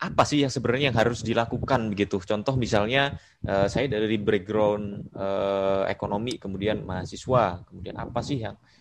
apa 0.00 0.24
sih 0.24 0.40
yang 0.40 0.48
sebenarnya 0.48 0.90
yang 0.90 0.98
harus 0.98 1.20
dilakukan 1.20 1.92
begitu? 1.92 2.16
Contoh 2.24 2.56
misalnya 2.56 3.20
uh, 3.44 3.68
saya 3.68 3.86
dari 3.86 4.16
background 4.16 5.12
uh, 5.12 5.84
ekonomi, 5.86 6.40
kemudian 6.40 6.82
mahasiswa, 6.82 7.62
kemudian 7.68 8.00
apa 8.00 8.20
sih 8.24 8.40
yang 8.40 8.56
uh, 8.56 8.79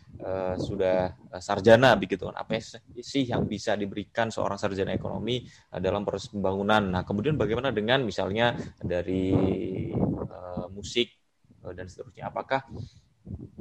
sudah 0.60 1.16
uh, 1.32 1.42
sarjana 1.42 1.96
begitu. 1.96 2.28
Kan 2.28 2.36
apa 2.36 2.60
sih 3.00 3.24
yang 3.24 3.48
bisa 3.48 3.80
diberikan 3.80 4.28
seorang 4.28 4.60
sarjana 4.60 4.92
ekonomi 4.92 5.48
uh, 5.72 5.80
dalam 5.80 6.04
proses 6.04 6.34
pembangunan? 6.34 6.84
Nah 6.84 7.04
kemudian 7.08 7.40
bagaimana 7.40 7.72
dengan 7.72 8.04
misalnya 8.04 8.56
dari 8.84 9.32
uh, 9.96 10.68
musik 10.74 11.16
uh, 11.64 11.72
dan 11.72 11.88
seterusnya? 11.88 12.28
Apakah 12.28 12.68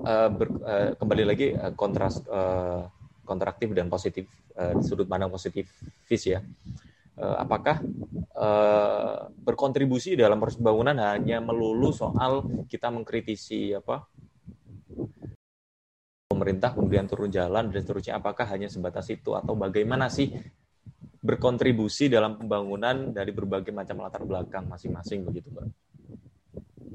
uh, 0.02 0.28
ber, 0.34 0.48
uh, 0.66 0.90
kembali 0.98 1.24
lagi 1.24 1.54
uh, 1.54 1.72
kontras 1.78 2.18
uh, 2.26 2.90
kontraktif 3.22 3.70
dan 3.76 3.86
positif 3.86 4.26
uh, 4.58 4.74
sudut 4.82 5.06
pandang 5.06 5.30
positifis 5.30 6.22
ya? 6.26 6.42
Uh, 7.18 7.34
apakah 7.34 7.82
uh, 8.38 9.26
berkontribusi 9.42 10.14
dalam 10.14 10.38
proses 10.38 10.62
pembangunan 10.62 10.94
hanya 11.02 11.42
melulu 11.42 11.90
soal 11.90 12.46
kita 12.70 12.94
mengkritisi 12.94 13.74
apa 13.74 14.06
pemerintah 16.38 16.70
kemudian 16.70 17.10
turun 17.10 17.34
jalan 17.34 17.74
dan 17.74 17.82
seterusnya 17.82 18.22
apakah 18.22 18.46
hanya 18.46 18.70
sebatas 18.70 19.10
itu 19.10 19.34
atau 19.34 19.58
bagaimana 19.58 20.06
sih 20.06 20.30
berkontribusi 21.18 22.06
dalam 22.06 22.38
pembangunan 22.38 23.10
dari 23.10 23.34
berbagai 23.34 23.74
macam 23.74 23.98
latar 24.06 24.22
belakang 24.22 24.70
masing-masing 24.70 25.26
begitu 25.26 25.50
Mbak? 25.50 25.66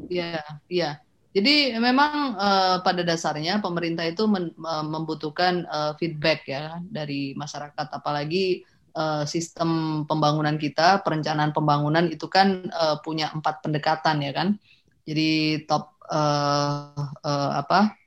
Iya, 0.08 0.40
iya. 0.72 0.92
Jadi 1.34 1.76
memang 1.76 2.38
uh, 2.40 2.78
pada 2.86 3.04
dasarnya 3.04 3.60
pemerintah 3.60 4.08
itu 4.08 4.24
uh, 4.24 4.86
membutuhkan 4.86 5.68
uh, 5.68 5.92
feedback 6.00 6.46
ya 6.48 6.78
dari 6.86 7.34
masyarakat 7.36 7.90
apalagi 7.90 8.64
uh, 8.96 9.26
sistem 9.26 10.02
pembangunan 10.06 10.56
kita, 10.56 11.02
perencanaan 11.02 11.52
pembangunan 11.52 12.06
itu 12.08 12.30
kan 12.30 12.70
uh, 12.70 13.02
punya 13.02 13.34
empat 13.34 13.66
pendekatan 13.66 14.22
ya 14.24 14.32
kan. 14.32 14.56
Jadi 15.04 15.66
top 15.68 16.00
uh, 16.08 16.96
uh, 17.26 17.52
apa 17.60 18.03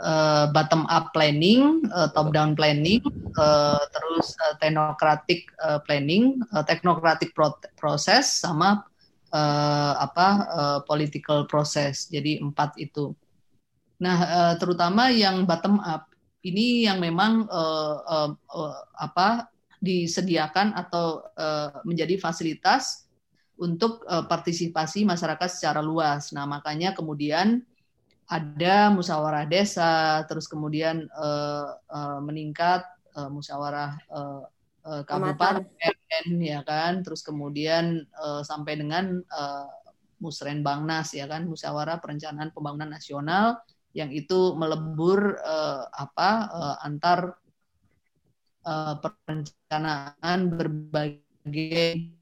uh, 0.00 0.50
bottom 0.54 0.86
up 0.88 1.10
planning, 1.12 1.82
uh, 1.90 2.08
top 2.14 2.30
down 2.30 2.54
planning, 2.54 3.02
uh, 3.36 3.82
terus 3.90 4.34
uh, 4.42 4.54
technocratic 4.62 5.50
uh, 5.62 5.78
planning, 5.84 6.38
uh, 6.54 6.62
technocratic 6.62 7.34
pro 7.34 7.54
process 7.74 8.42
sama 8.42 8.86
uh, 9.34 9.92
apa 9.98 10.28
uh, 10.48 10.78
political 10.86 11.44
process. 11.46 12.06
Jadi 12.08 12.38
empat 12.38 12.78
itu. 12.78 13.12
Nah, 13.98 14.18
uh, 14.22 14.54
terutama 14.56 15.10
yang 15.10 15.42
bottom 15.42 15.82
up 15.82 16.06
ini 16.46 16.86
yang 16.86 17.02
memang 17.02 17.50
uh, 17.50 17.96
uh, 18.06 18.30
uh, 18.34 18.76
apa 18.94 19.50
disediakan 19.78 20.74
atau 20.74 21.22
uh, 21.38 21.82
menjadi 21.86 22.18
fasilitas 22.18 23.06
untuk 23.58 24.06
uh, 24.06 24.22
partisipasi 24.26 25.02
masyarakat 25.02 25.50
secara 25.50 25.82
luas. 25.82 26.30
Nah, 26.30 26.46
makanya 26.46 26.94
kemudian 26.94 27.66
ada 28.28 28.92
musyawarah 28.92 29.48
desa, 29.48 30.20
terus 30.28 30.44
kemudian 30.44 31.08
uh, 31.16 31.72
uh, 31.88 32.20
meningkat 32.20 32.84
uh, 33.16 33.32
musyawarah 33.32 33.96
uh, 34.12 34.44
kabupaten 35.08 35.64
ya 36.40 36.60
kan, 36.64 37.00
terus 37.00 37.24
kemudian 37.24 38.04
uh, 38.20 38.44
sampai 38.44 38.76
dengan 38.80 39.20
uh, 39.32 39.68
Musrenbangnas 40.18 41.14
ya 41.14 41.30
kan, 41.30 41.46
musyawarah 41.46 42.02
perencanaan 42.02 42.50
pembangunan 42.50 42.90
nasional 42.90 43.62
yang 43.96 44.12
itu 44.12 44.52
melebur 44.58 45.38
uh, 45.40 45.88
apa 45.94 46.30
uh, 46.52 46.76
antar 46.84 47.38
uh, 48.66 48.98
perencanaan 49.00 50.52
berbagai 50.52 52.17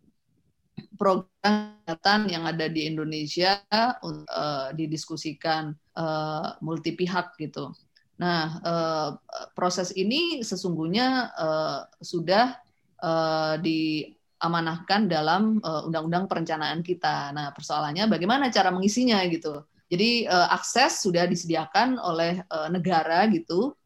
program 0.96 2.20
yang 2.26 2.48
ada 2.48 2.66
di 2.68 2.88
Indonesia 2.88 3.60
uh, 3.70 4.72
didiskusikan 4.72 5.76
uh, 5.96 6.56
multi 6.64 6.96
pihak 6.96 7.36
gitu. 7.36 7.72
Nah, 8.16 8.60
uh, 8.64 9.10
proses 9.52 9.92
ini 9.92 10.40
sesungguhnya 10.40 11.36
uh, 11.36 11.80
sudah 12.00 12.56
uh, 13.04 13.60
diamanahkan 13.60 15.04
dalam 15.04 15.60
undang-undang 15.60 16.24
uh, 16.24 16.28
perencanaan 16.32 16.80
kita. 16.80 17.32
Nah, 17.36 17.52
persoalannya 17.52 18.08
bagaimana 18.08 18.48
cara 18.48 18.72
mengisinya 18.72 19.20
gitu. 19.28 19.68
Jadi 19.92 20.24
uh, 20.26 20.48
akses 20.48 21.04
sudah 21.04 21.28
disediakan 21.28 22.00
oleh 22.00 22.40
uh, 22.48 22.72
negara 22.72 23.28
gitu. 23.28 23.76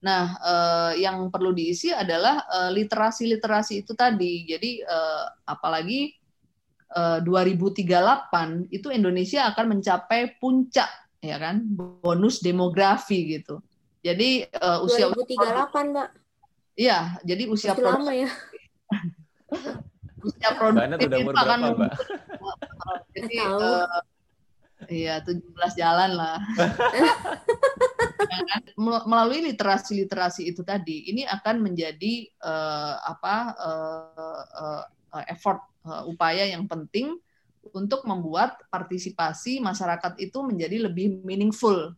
Nah, 0.00 0.38
uh, 0.40 0.92
yang 0.96 1.28
perlu 1.28 1.52
diisi 1.52 1.92
adalah 1.92 2.40
literasi-literasi 2.72 3.84
itu 3.84 3.92
tadi. 3.92 4.48
Jadi 4.48 4.80
uh, 4.80 5.28
apalagi 5.44 6.19
2038 6.90 8.74
itu 8.74 8.88
Indonesia 8.90 9.46
akan 9.54 9.78
mencapai 9.78 10.34
puncak 10.42 10.90
ya 11.20 11.36
kan 11.36 11.62
bonus 12.02 12.40
demografi 12.40 13.38
gitu. 13.38 13.62
Jadi 14.00 14.48
uh, 14.48 14.80
usia 14.82 15.12
2038, 15.12 15.92
Mbak. 15.92 16.08
Iya, 16.80 17.20
jadi 17.20 17.42
usia 17.52 17.76
Masih 17.76 17.84
lama 17.84 18.12
ya. 18.16 18.30
usia 20.28 20.50
produktif 20.56 21.20
itu 21.20 21.36
akan 21.36 21.58
Mbak? 21.76 21.92
jadi 23.14 23.36
uh, 23.44 24.00
Iya, 24.88 25.20
17 25.20 25.76
jalan 25.76 26.16
lah. 26.16 26.40
Kan? 28.50 28.62
Melalui 28.80 29.52
literasi-literasi 29.52 30.48
itu 30.48 30.64
tadi, 30.64 31.10
ini 31.12 31.28
akan 31.28 31.60
menjadi 31.60 32.30
uh, 32.40 32.96
apa 33.04 33.36
uh, 33.58 34.42
uh, 34.48 34.82
effort, 35.26 35.60
uh, 35.82 36.06
upaya 36.06 36.46
yang 36.46 36.70
penting 36.70 37.18
untuk 37.74 38.08
membuat 38.08 38.56
partisipasi 38.72 39.60
masyarakat 39.60 40.16
itu 40.16 40.38
menjadi 40.40 40.88
lebih 40.88 41.20
meaningful. 41.26 41.92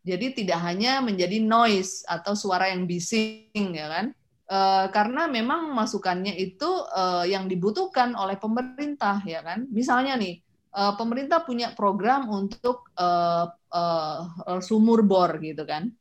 Jadi 0.00 0.32
tidak 0.32 0.64
hanya 0.64 1.04
menjadi 1.04 1.38
noise 1.44 2.02
atau 2.08 2.32
suara 2.32 2.72
yang 2.72 2.88
bising, 2.88 3.76
ya 3.76 3.86
kan? 3.86 4.06
Uh, 4.50 4.90
karena 4.90 5.30
memang 5.30 5.70
masukannya 5.76 6.34
itu 6.34 6.66
uh, 6.90 7.22
yang 7.22 7.46
dibutuhkan 7.46 8.16
oleh 8.18 8.34
pemerintah, 8.40 9.22
ya 9.22 9.44
kan? 9.44 9.68
Misalnya 9.70 10.16
nih, 10.16 10.40
uh, 10.74 10.96
pemerintah 10.96 11.44
punya 11.44 11.76
program 11.76 12.26
untuk 12.32 12.88
uh, 12.98 13.46
uh, 13.70 14.60
sumur 14.64 15.04
bor 15.06 15.36
gitu 15.38 15.62
kan. 15.68 15.92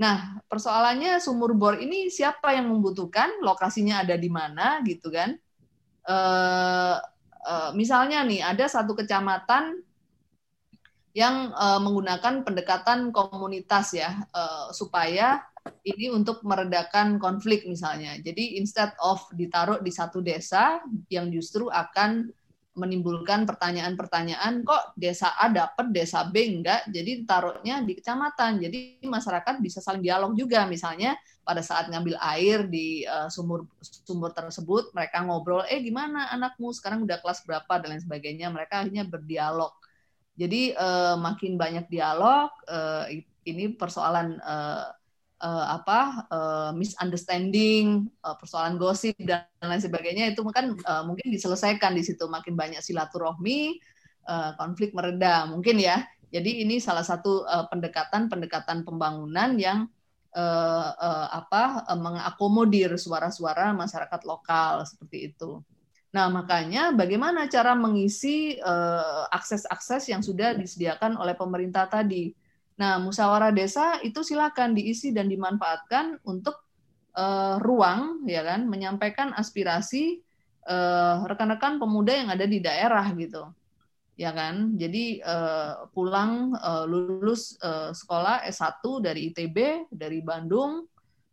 Nah, 0.00 0.40
persoalannya 0.48 1.20
sumur 1.20 1.52
bor 1.52 1.76
ini 1.76 2.08
siapa 2.08 2.56
yang 2.56 2.70
membutuhkan, 2.70 3.42
lokasinya 3.44 4.00
ada 4.06 4.16
di 4.16 4.30
mana 4.32 4.80
gitu 4.86 5.12
kan. 5.12 5.36
Uh, 6.02 6.98
uh, 7.46 7.70
misalnya 7.78 8.26
nih 8.26 8.42
ada 8.42 8.66
satu 8.66 8.98
kecamatan 8.98 9.82
yang 11.12 11.52
uh, 11.52 11.78
menggunakan 11.78 12.40
pendekatan 12.40 13.12
komunitas 13.12 13.92
ya 13.92 14.24
uh, 14.32 14.72
supaya 14.72 15.44
ini 15.86 16.10
untuk 16.10 16.42
meredakan 16.42 17.22
konflik 17.22 17.68
misalnya. 17.68 18.18
Jadi 18.18 18.58
instead 18.58 18.90
of 18.98 19.22
ditaruh 19.30 19.78
di 19.78 19.92
satu 19.94 20.18
desa 20.18 20.82
yang 21.06 21.30
justru 21.30 21.70
akan 21.70 22.32
menimbulkan 22.72 23.44
pertanyaan-pertanyaan 23.44 24.64
kok 24.64 24.96
desa 24.96 25.36
A 25.36 25.52
dapat 25.52 25.92
desa 25.92 26.24
B 26.24 26.60
enggak? 26.60 26.88
Jadi 26.88 27.28
taruhnya 27.28 27.84
di 27.84 27.92
kecamatan. 27.92 28.64
Jadi 28.64 29.04
masyarakat 29.04 29.60
bisa 29.60 29.84
saling 29.84 30.00
dialog 30.00 30.32
juga. 30.32 30.64
Misalnya 30.64 31.16
pada 31.44 31.60
saat 31.60 31.92
ngambil 31.92 32.16
air 32.20 32.64
di 32.64 33.04
uh, 33.04 33.28
sumur 33.28 33.68
sumur 33.82 34.32
tersebut 34.32 34.94
mereka 34.96 35.20
ngobrol 35.20 35.68
eh 35.68 35.84
gimana 35.84 36.32
anakmu? 36.32 36.72
Sekarang 36.72 37.04
udah 37.04 37.20
kelas 37.20 37.44
berapa? 37.44 37.72
Dan 37.76 37.96
lain 37.96 38.02
sebagainya. 38.02 38.48
Mereka 38.48 38.84
akhirnya 38.84 39.04
berdialog. 39.04 39.76
Jadi 40.32 40.72
uh, 40.72 41.20
makin 41.20 41.60
banyak 41.60 41.92
dialog 41.92 42.48
uh, 42.72 43.04
ini 43.44 43.74
persoalan 43.76 44.40
uh, 45.42 45.66
apa 45.74 46.30
uh, 46.30 46.70
misunderstanding, 46.72 48.06
uh, 48.22 48.38
persoalan 48.38 48.78
gosip 48.78 49.18
dan 49.18 49.44
lain 49.58 49.82
sebagainya 49.82 50.30
itu 50.30 50.40
kan 50.48 50.78
uh, 50.86 51.02
mungkin 51.02 51.28
diselesaikan 51.34 51.92
di 51.98 52.06
situ 52.06 52.30
makin 52.30 52.54
banyak 52.54 52.78
silaturahmi, 52.78 53.82
uh, 54.30 54.54
konflik 54.54 54.94
mereda 54.94 55.50
mungkin 55.50 55.82
ya. 55.82 56.06
Jadi 56.32 56.64
ini 56.64 56.80
salah 56.80 57.04
satu 57.04 57.44
pendekatan-pendekatan 57.68 58.88
pembangunan 58.88 59.52
yang 59.60 59.84
uh, 60.32 60.88
uh, 60.96 61.28
apa 61.28 61.84
uh, 61.86 61.98
mengakomodir 62.00 62.96
suara-suara 62.96 63.76
masyarakat 63.76 64.20
lokal 64.24 64.88
seperti 64.88 65.32
itu. 65.32 65.60
Nah, 66.12 66.28
makanya 66.28 66.92
bagaimana 66.92 67.48
cara 67.48 67.72
mengisi 67.72 68.60
akses-akses 69.32 70.08
uh, 70.08 70.10
yang 70.12 70.20
sudah 70.20 70.52
disediakan 70.52 71.16
oleh 71.16 71.32
pemerintah 71.32 71.88
tadi? 71.88 72.36
Nah, 72.80 72.98
musyawarah 72.98 73.52
desa 73.52 74.00
itu 74.00 74.24
silakan 74.24 74.72
diisi 74.72 75.12
dan 75.12 75.28
dimanfaatkan 75.28 76.24
untuk 76.24 76.62
uh, 77.16 77.60
ruang, 77.60 78.24
ya 78.24 78.40
kan, 78.42 78.64
menyampaikan 78.68 79.36
aspirasi 79.36 80.24
eh, 80.62 81.16
rekan-rekan 81.26 81.82
pemuda 81.82 82.14
yang 82.14 82.30
ada 82.30 82.46
di 82.46 82.62
daerah 82.62 83.02
gitu, 83.18 83.50
ya 84.14 84.30
kan. 84.30 84.78
Jadi 84.78 85.18
uh, 85.20 85.90
pulang 85.90 86.54
uh, 86.54 86.86
lulus 86.86 87.58
uh, 87.60 87.90
sekolah 87.90 88.46
S1 88.46 88.78
dari 89.02 89.34
ITB, 89.34 89.90
dari 89.90 90.22
Bandung, 90.22 90.86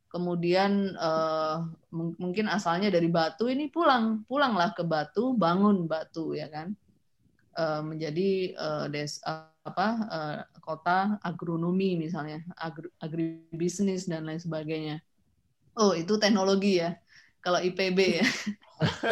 kemudian 0.09 0.97
uh, 0.97 1.61
mungkin 1.93 2.49
asalnya 2.49 2.89
dari 2.89 3.07
Batu 3.07 3.45
ini 3.45 3.69
pulang, 3.69 4.25
pulanglah 4.25 4.73
ke 4.73 4.81
Batu, 4.81 5.37
bangun 5.37 5.85
Batu, 5.85 6.33
ya 6.33 6.49
kan, 6.49 6.73
uh, 7.53 7.85
menjadi 7.85 8.57
uh, 8.57 8.85
des 8.89 9.21
apa 9.69 9.87
uh, 10.09 10.37
kota 10.69 11.17
agronomi 11.25 11.97
misalnya 11.97 12.45
agri 12.53 12.93
agribisnis 13.01 14.05
dan 14.05 14.29
lain 14.29 14.37
sebagainya. 14.37 15.01
Oh 15.73 15.97
itu 15.97 16.21
teknologi 16.21 16.77
ya 16.77 16.93
kalau 17.41 17.57
IPB 17.57 18.21
ya. 18.21 18.27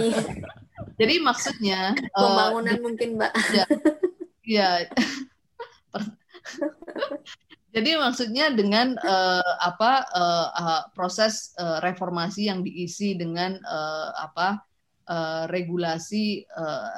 Jadi 1.02 1.18
maksudnya 1.18 1.98
eh, 1.98 2.14
pembangunan 2.14 2.78
uh, 2.78 2.82
mungkin 2.86 3.10
mbak. 3.18 3.34
ya, 3.54 3.66
ya. 4.46 4.70
jadi 7.76 8.02
maksudnya 8.02 8.50
dengan 8.50 8.98
uh, 9.06 9.54
apa 9.62 10.10
uh, 10.10 10.48
uh, 10.50 10.84
proses 10.98 11.54
uh, 11.62 11.78
reformasi 11.86 12.50
yang 12.50 12.66
diisi 12.66 13.14
dengan 13.14 13.62
uh, 13.62 14.10
apa 14.18 14.66
uh, 15.06 15.46
regulasi 15.52 16.42
uh, 16.58 16.90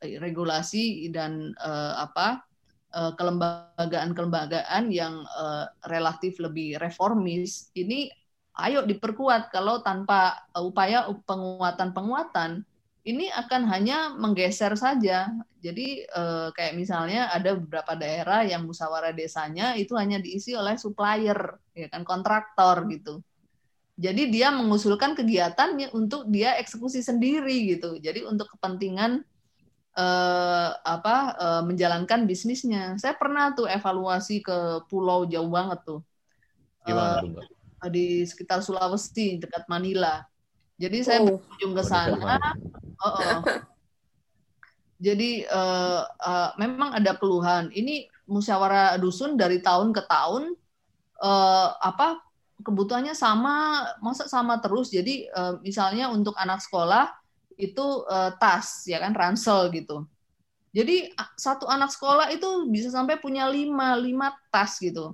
regulasi 0.00 1.12
dan 1.12 1.52
uh, 1.60 2.00
apa 2.08 2.40
kelembagaan-kelembagaan 2.92 4.92
yang 4.92 5.24
uh, 5.32 5.64
relatif 5.88 6.36
lebih 6.38 6.76
reformis 6.76 7.72
ini 7.72 8.12
ayo 8.60 8.84
diperkuat 8.84 9.48
kalau 9.48 9.80
tanpa 9.80 10.44
upaya 10.52 11.08
penguatan-penguatan 11.24 12.68
ini 13.02 13.26
akan 13.34 13.66
hanya 13.66 14.14
menggeser 14.14 14.78
saja. 14.78 15.26
Jadi 15.62 16.06
uh, 16.10 16.54
kayak 16.54 16.78
misalnya 16.78 17.30
ada 17.34 17.58
beberapa 17.58 17.98
daerah 17.98 18.46
yang 18.46 18.66
musyawarah 18.66 19.14
desanya 19.14 19.74
itu 19.74 19.98
hanya 19.98 20.22
diisi 20.22 20.54
oleh 20.54 20.78
supplier, 20.78 21.58
ya 21.74 21.90
kan 21.90 22.06
kontraktor 22.06 22.86
gitu. 22.90 23.22
Jadi 23.98 24.30
dia 24.30 24.50
mengusulkan 24.50 25.14
kegiatan 25.14 25.78
untuk 25.94 26.26
dia 26.30 26.58
eksekusi 26.58 27.02
sendiri 27.02 27.76
gitu. 27.76 27.98
Jadi 27.98 28.26
untuk 28.26 28.50
kepentingan 28.58 29.22
uh, 29.96 30.68
apa 30.82 31.16
uh, 31.36 31.62
menjalankan 31.64 32.24
bisnisnya. 32.24 32.96
Saya 32.96 33.16
pernah 33.16 33.52
tuh 33.52 33.68
evaluasi 33.68 34.40
ke 34.40 34.86
pulau 34.88 35.28
jauh 35.28 35.48
banget 35.48 35.80
tuh. 35.84 36.00
uh, 36.86 37.22
di 37.90 38.26
sekitar 38.26 38.62
Sulawesi 38.62 39.38
dekat 39.38 39.66
Manila. 39.66 40.22
Jadi 40.78 40.98
saya 41.06 41.22
oh. 41.22 41.38
berkunjung 41.38 41.72
ke 41.78 41.82
sana. 41.86 42.38
Oh, 43.02 43.06
oh. 43.06 43.40
Jadi 45.06 45.42
uh, 45.50 46.06
uh, 46.06 46.50
memang 46.58 46.94
ada 46.94 47.18
keluhan. 47.18 47.70
Ini 47.74 48.06
musyawarah 48.30 48.98
dusun 49.02 49.34
dari 49.34 49.58
tahun 49.58 49.90
ke 49.90 50.06
tahun 50.06 50.54
uh, 51.18 51.68
apa 51.82 52.22
kebutuhannya 52.62 53.14
sama, 53.14 53.86
masa 53.98 54.30
sama 54.30 54.62
terus. 54.62 54.94
Jadi 54.94 55.26
uh, 55.34 55.58
misalnya 55.58 56.10
untuk 56.14 56.38
anak 56.38 56.62
sekolah 56.62 57.10
itu 57.56 57.86
uh, 58.08 58.32
tas 58.36 58.86
ya 58.88 59.00
kan 59.02 59.12
ransel 59.12 59.68
gitu. 59.72 60.06
Jadi 60.72 61.12
satu 61.36 61.68
anak 61.68 61.92
sekolah 61.92 62.32
itu 62.32 62.64
bisa 62.72 62.88
sampai 62.88 63.20
punya 63.20 63.44
lima 63.44 63.92
lima 63.92 64.32
tas 64.48 64.80
gitu, 64.80 65.12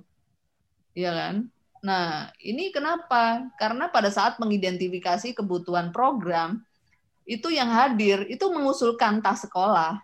ya 0.95 1.11
kan? 1.11 1.51
Nah, 1.83 2.31
ini 2.39 2.71
kenapa? 2.71 3.43
Karena 3.59 3.91
pada 3.91 4.07
saat 4.07 4.39
mengidentifikasi 4.39 5.35
kebutuhan 5.35 5.91
program, 5.91 6.63
itu 7.27 7.51
yang 7.51 7.71
hadir 7.71 8.23
itu 8.31 8.47
mengusulkan 8.47 9.19
tas 9.19 9.43
sekolah. 9.43 9.99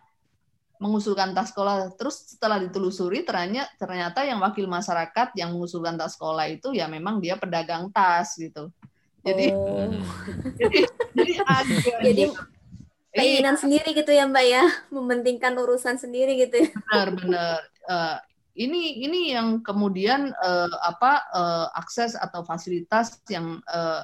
Mengusulkan 0.75 1.31
tas 1.31 1.55
sekolah. 1.55 1.95
Terus 1.95 2.35
setelah 2.35 2.59
ditelusuri 2.59 3.23
ternyata 3.23 3.71
ternyata 3.79 4.27
yang 4.27 4.43
wakil 4.43 4.67
masyarakat 4.67 5.39
yang 5.39 5.55
mengusulkan 5.55 5.95
tas 5.95 6.19
sekolah 6.19 6.51
itu 6.51 6.75
ya 6.75 6.91
memang 6.91 7.23
dia 7.23 7.39
pedagang 7.39 7.87
tas 7.95 8.35
gitu. 8.35 8.71
Jadi 9.25 9.45
Oh. 9.51 9.89
jadi 10.61 10.77
jadi 11.17 11.33
ada 11.41 11.75
Jadi 12.05 12.23
gitu. 12.29 12.41
keinginan 13.15 13.55
sendiri 13.57 13.89
gitu 13.95 14.11
ya 14.13 14.23
Mbak 14.29 14.45
ya, 14.45 14.63
mementingkan 14.93 15.53
urusan 15.57 15.97
sendiri 15.97 16.37
gitu 16.37 16.67
ya. 16.67 16.69
benar-benar 16.71 17.61
Eh, 17.85 18.17
ini 18.65 19.05
ini 19.05 19.37
yang 19.37 19.61
kemudian 19.61 20.33
eh, 20.33 20.71
apa 20.81 21.21
eh, 21.29 21.67
akses 21.77 22.17
atau 22.17 22.41
fasilitas 22.41 23.21
yang 23.29 23.61
eh, 23.61 24.01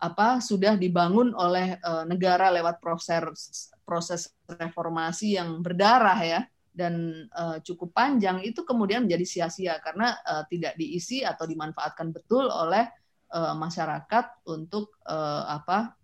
apa 0.00 0.38
sudah 0.38 0.78
dibangun 0.78 1.34
oleh 1.34 1.74
eh, 1.74 2.04
negara 2.06 2.54
lewat 2.54 2.78
proses 2.78 3.74
proses 3.82 4.30
reformasi 4.46 5.36
yang 5.42 5.58
berdarah 5.58 6.20
ya 6.22 6.40
dan 6.70 7.26
eh, 7.26 7.58
cukup 7.66 7.90
panjang 7.90 8.38
itu 8.46 8.62
kemudian 8.62 9.10
menjadi 9.10 9.26
sia-sia 9.26 9.82
karena 9.82 10.14
eh, 10.22 10.44
tidak 10.46 10.78
diisi 10.78 11.26
atau 11.26 11.42
dimanfaatkan 11.50 12.14
betul 12.14 12.46
oleh 12.46 12.86
eh, 13.30 13.54
masyarakat 13.54 14.26
untuk 14.50 14.98
eh, 15.06 15.44
apa 15.46 15.94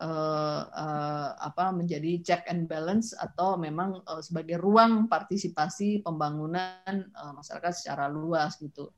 eh, 0.00 0.62
eh, 0.64 1.30
apa 1.36 1.64
menjadi 1.70 2.24
check 2.24 2.42
and 2.48 2.66
balance 2.66 3.12
atau 3.14 3.60
memang 3.60 4.00
eh, 4.02 4.22
sebagai 4.24 4.56
ruang 4.58 5.06
partisipasi 5.06 6.00
pembangunan 6.02 6.92
eh, 6.92 7.32
masyarakat 7.36 7.72
secara 7.76 8.08
luas 8.08 8.56
gitu. 8.58 8.90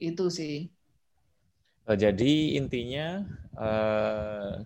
Itu 0.00 0.32
sih. 0.32 0.68
Jadi 1.90 2.54
intinya 2.54 3.26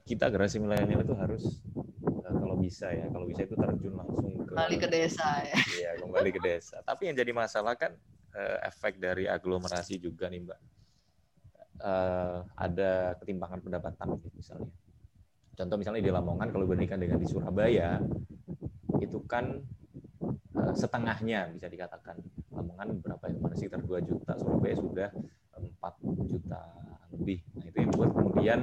kita 0.04 0.28
generasi 0.28 0.60
milenial 0.60 1.02
itu 1.02 1.16
harus 1.16 1.64
kalau 2.20 2.54
bisa 2.60 2.92
ya, 2.92 3.08
kalau 3.08 3.24
bisa 3.24 3.48
itu 3.48 3.56
terjun 3.56 3.96
langsung 3.96 4.28
ke 4.44 4.52
Kembali 4.52 4.76
ke 4.76 4.88
desa 4.92 5.40
ya. 5.40 5.56
Iya, 5.56 5.90
kembali 6.04 6.30
ke 6.36 6.40
desa. 6.44 6.84
Tapi 6.84 7.08
yang 7.08 7.16
jadi 7.16 7.32
masalah 7.32 7.80
kan 7.80 7.96
efek 8.60 9.00
dari 9.00 9.24
aglomerasi 9.24 9.96
juga 9.96 10.28
nih, 10.28 10.44
Mbak. 10.44 10.60
Eh, 11.84 12.38
ada 12.56 13.12
ketimpangan 13.20 13.60
pendapatan 13.60 14.16
misalnya. 14.32 14.72
Contoh 15.52 15.76
misalnya 15.76 16.00
di 16.00 16.08
Lamongan 16.08 16.48
kalau 16.48 16.64
dibandingkan 16.64 16.96
dengan 16.96 17.20
di 17.20 17.28
Surabaya, 17.28 18.00
itu 19.04 19.20
kan 19.28 19.60
eh, 20.56 20.72
setengahnya 20.72 21.52
bisa 21.52 21.68
dikatakan. 21.68 22.16
Lamongan 22.56 23.04
berapa 23.04 23.20
ya? 23.28 23.36
Kemarin 23.36 23.56
sekitar 23.60 23.84
2 23.84 24.00
juta, 24.00 24.32
Surabaya 24.40 24.74
sudah 24.80 25.10
4 25.60 26.24
juta 26.24 26.62
lebih. 27.12 27.44
Nah, 27.52 27.64
itu 27.68 27.76
yang 27.76 27.92
buat 27.92 28.10
kemudian 28.16 28.58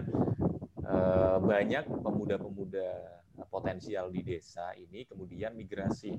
eh, 0.82 1.38
banyak 1.46 1.86
pemuda-pemuda 2.02 2.90
potensial 3.54 4.10
di 4.10 4.22
desa 4.26 4.74
ini 4.78 5.06
kemudian 5.06 5.54
migrasi 5.54 6.14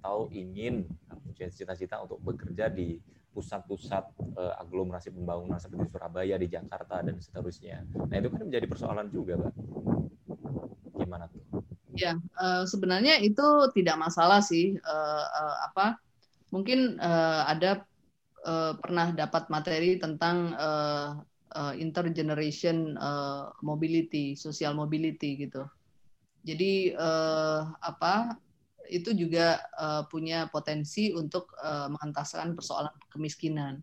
atau 0.00 0.28
ingin 0.28 0.84
cita-cita 1.32 2.00
untuk 2.04 2.20
bekerja 2.20 2.68
di 2.68 3.00
pusat-pusat 3.34 4.04
eh, 4.38 4.54
aglomerasi 4.62 5.10
pembangunan 5.10 5.58
seperti 5.58 5.90
Surabaya, 5.90 6.38
di 6.38 6.46
Jakarta 6.46 7.02
dan 7.02 7.18
seterusnya. 7.18 7.82
Nah 8.06 8.16
itu 8.22 8.30
kan 8.30 8.46
menjadi 8.46 8.66
persoalan 8.70 9.10
juga, 9.10 9.34
Pak. 9.42 9.52
Gimana 11.02 11.26
tuh? 11.26 11.42
Ya, 11.98 12.14
eh, 12.18 12.64
sebenarnya 12.66 13.18
itu 13.22 13.46
tidak 13.74 13.96
masalah 13.98 14.38
sih. 14.38 14.78
Eh, 14.78 15.26
eh, 15.26 15.56
apa? 15.66 15.98
Mungkin 16.54 17.02
eh, 17.02 17.42
ada 17.50 17.82
eh, 18.46 18.72
pernah 18.78 19.10
dapat 19.10 19.50
materi 19.50 19.98
tentang 19.98 20.54
eh, 20.54 21.10
eh, 21.58 21.74
intergeneration 21.82 22.94
eh, 22.94 23.44
mobility, 23.62 24.38
social 24.38 24.78
mobility 24.78 25.38
gitu. 25.46 25.66
Jadi 26.46 26.94
eh, 26.94 27.60
apa? 27.82 28.38
Itu 28.88 29.16
juga 29.16 29.60
eh, 29.60 30.02
punya 30.08 30.48
potensi 30.48 31.10
untuk 31.14 31.54
eh, 31.60 31.88
mengentaskan 31.88 32.56
persoalan 32.56 32.94
kemiskinan. 33.12 33.80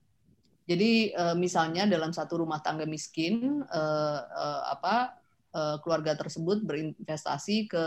Jadi 0.65 1.11
eh, 1.11 1.35
misalnya 1.35 1.89
dalam 1.89 2.13
satu 2.13 2.41
rumah 2.41 2.61
tangga 2.61 2.85
miskin, 2.85 3.61
eh, 3.65 4.19
eh, 4.21 4.61
apa 4.71 5.17
eh, 5.51 5.77
keluarga 5.83 6.15
tersebut 6.17 6.63
berinvestasi 6.63 7.69
ke 7.69 7.83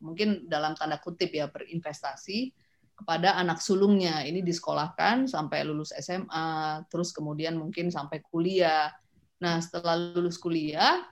mungkin 0.00 0.44
dalam 0.48 0.76
tanda 0.76 1.00
kutip 1.00 1.32
ya 1.32 1.48
berinvestasi 1.48 2.52
kepada 2.96 3.36
anak 3.36 3.60
sulungnya 3.60 4.24
ini 4.24 4.40
disekolahkan 4.40 5.28
sampai 5.28 5.68
lulus 5.68 5.92
SMA 6.00 6.80
terus 6.88 7.12
kemudian 7.12 7.56
mungkin 7.60 7.92
sampai 7.92 8.24
kuliah 8.24 8.88
nah 9.36 9.60
setelah 9.60 10.16
lulus 10.16 10.40
kuliah 10.40 11.04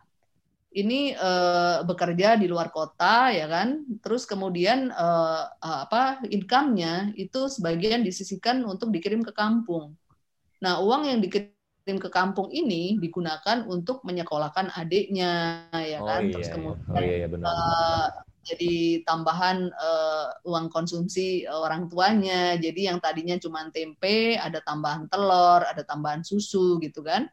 ini 0.75 1.15
eh, 1.15 1.79
bekerja 1.87 2.35
di 2.41 2.47
luar 2.51 2.69
kota 2.75 3.31
ya 3.31 3.47
kan 3.47 3.87
terus 4.03 4.27
kemudian 4.27 4.91
eh, 4.91 5.43
apa 5.63 6.23
income-nya 6.29 7.15
itu 7.15 7.47
sebagian 7.47 8.03
disisihkan 8.03 8.63
untuk 8.67 8.91
dikirim 8.91 9.23
ke 9.23 9.33
kampung 9.35 9.95
nah 10.63 10.81
uang 10.83 11.03
yang 11.11 11.21
dikirim 11.23 11.99
ke 12.01 12.09
kampung 12.11 12.49
ini 12.51 12.97
digunakan 12.99 13.67
untuk 13.69 14.03
menyekolahkan 14.09 14.73
adiknya 14.75 15.33
ya 15.77 16.01
Oh 16.01 16.09
kan 16.09 16.27
iya, 16.27 16.33
terus 16.33 16.47
iya. 16.49 16.55
kemudian 16.55 16.85
oh 16.91 17.01
iya, 17.03 17.15
iya 17.21 17.29
benar. 17.31 17.49
eh, 17.51 18.07
jadi 18.45 18.75
tambahan 19.09 19.59
eh, 19.73 20.27
uang 20.45 20.69
konsumsi 20.69 21.49
orang 21.49 21.89
tuanya. 21.89 22.61
Jadi 22.61 22.93
yang 22.93 23.01
tadinya 23.01 23.37
cuma 23.41 23.65
tempe, 23.73 24.37
ada 24.37 24.61
tambahan 24.61 25.09
telur, 25.09 25.65
ada 25.65 25.81
tambahan 25.81 26.21
susu 26.21 26.77
gitu 26.85 27.01
kan. 27.01 27.25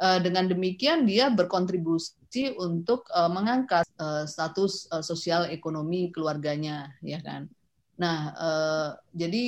Eh, 0.00 0.18
dengan 0.24 0.44
demikian 0.52 1.08
dia 1.08 1.32
berkontribusi 1.32 2.19
untuk 2.54 3.10
eh, 3.10 3.30
mengangkat 3.30 3.86
eh, 3.98 4.24
status 4.30 4.86
eh, 4.94 5.02
sosial 5.04 5.50
ekonomi 5.50 6.10
keluarganya, 6.14 6.94
ya 7.02 7.18
kan. 7.22 7.50
Nah, 7.98 8.18
eh, 8.38 8.88
jadi 9.14 9.44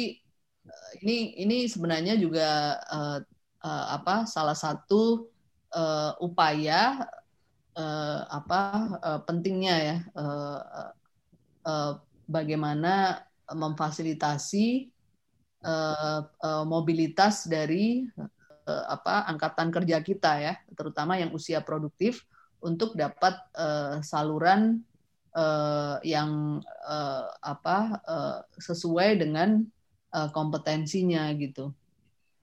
eh, 0.67 0.91
ini 1.07 1.17
ini 1.47 1.57
sebenarnya 1.71 2.15
juga 2.19 2.79
eh, 2.91 3.19
eh, 3.63 3.87
apa 3.97 4.27
salah 4.27 4.57
satu 4.59 5.31
eh, 5.71 6.13
upaya 6.19 7.07
eh, 7.77 8.21
apa 8.29 8.61
eh, 9.01 9.21
pentingnya 9.27 9.75
ya 9.79 9.97
eh, 10.03 10.61
eh, 11.67 11.93
bagaimana 12.27 13.23
memfasilitasi 13.53 14.67
eh, 15.63 16.21
eh, 16.23 16.65
mobilitas 16.67 17.47
dari 17.47 18.07
apa 18.67 19.27
angkatan 19.27 19.75
kerja 19.75 19.99
kita 20.07 20.33
ya, 20.39 20.55
terutama 20.79 21.19
yang 21.19 21.35
usia 21.35 21.59
produktif 21.67 22.23
untuk 22.63 22.95
dapat 22.95 23.35
eh, 23.59 23.99
saluran 24.07 24.81
eh, 25.35 25.97
yang 26.07 26.63
eh, 26.65 27.27
apa 27.43 27.79
eh, 28.07 28.39
sesuai 28.63 29.19
dengan 29.19 29.67
eh, 30.15 30.29
kompetensinya 30.31 31.29
gitu. 31.37 31.75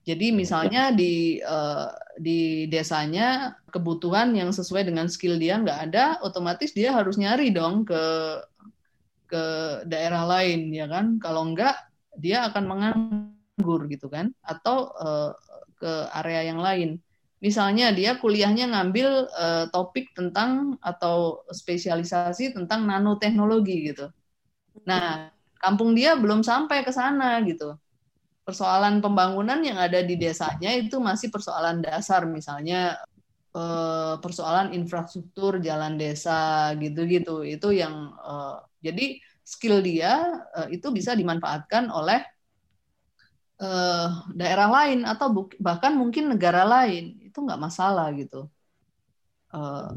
Jadi 0.00 0.32
misalnya 0.32 0.92
di 0.92 1.40
eh, 1.40 1.88
di 2.16 2.64
desanya 2.68 3.56
kebutuhan 3.68 4.32
yang 4.32 4.52
sesuai 4.52 4.88
dengan 4.88 5.08
skill 5.08 5.36
dia 5.36 5.60
nggak 5.60 5.80
ada, 5.92 6.04
otomatis 6.24 6.72
dia 6.72 6.92
harus 6.92 7.20
nyari 7.20 7.52
dong 7.52 7.84
ke 7.88 8.02
ke 9.30 9.44
daerah 9.86 10.26
lain 10.26 10.72
ya 10.74 10.88
kan. 10.90 11.20
Kalau 11.22 11.48
enggak 11.48 11.76
dia 12.18 12.48
akan 12.48 12.64
menganggur 12.66 13.86
gitu 13.88 14.08
kan, 14.10 14.32
atau 14.44 14.92
eh, 15.00 15.30
ke 15.80 15.92
area 16.12 16.52
yang 16.52 16.60
lain. 16.60 17.00
Misalnya 17.40 17.88
dia 17.96 18.20
kuliahnya 18.20 18.68
ngambil 18.68 19.08
eh, 19.32 19.64
topik 19.72 20.12
tentang 20.12 20.76
atau 20.84 21.40
spesialisasi 21.48 22.52
tentang 22.52 22.84
nanoteknologi 22.84 23.92
gitu. 23.92 24.12
Nah, 24.84 25.32
kampung 25.60 25.96
dia 25.96 26.16
belum 26.20 26.44
sampai 26.44 26.84
ke 26.84 26.92
sana 26.92 27.40
gitu. 27.48 27.76
Persoalan 28.44 29.00
pembangunan 29.00 29.60
yang 29.64 29.78
ada 29.80 30.00
di 30.04 30.16
desanya 30.20 30.72
itu 30.76 31.00
masih 31.00 31.32
persoalan 31.32 31.80
dasar. 31.80 32.28
Misalnya 32.28 33.00
eh, 33.56 34.14
persoalan 34.20 34.76
infrastruktur 34.76 35.58
jalan 35.64 35.96
desa 35.96 36.72
gitu-gitu. 36.76 37.42
Itu 37.44 37.72
yang 37.72 38.12
eh, 38.20 38.56
jadi 38.84 39.06
skill 39.44 39.80
dia 39.80 40.12
eh, 40.60 40.76
itu 40.76 40.88
bisa 40.92 41.16
dimanfaatkan 41.16 41.88
oleh 41.88 42.20
eh, 43.60 44.08
daerah 44.36 44.68
lain 44.70 45.04
atau 45.08 45.48
bahkan 45.60 45.92
mungkin 45.96 46.32
negara 46.32 46.62
lain 46.64 47.29
itu 47.30 47.38
nggak 47.46 47.62
masalah 47.66 48.06
gitu 48.20 48.50
Eh, 49.54 49.88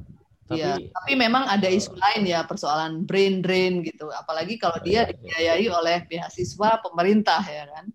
Tapi 0.44 0.56
Iya, 0.60 0.76
tapi 0.92 1.12
memang 1.16 1.48
ada 1.48 1.66
isu 1.72 1.96
lain 1.96 2.28
ya 2.28 2.44
persoalan 2.44 3.08
brain 3.08 3.40
drain 3.40 3.80
gitu. 3.82 4.12
Apalagi 4.12 4.60
kalau 4.60 4.76
dia 4.84 5.08
dibiayai 5.08 5.66
oleh 5.72 6.04
beasiswa 6.10 6.84
pemerintah 6.84 7.42
ya 7.48 7.64
kan. 7.72 7.86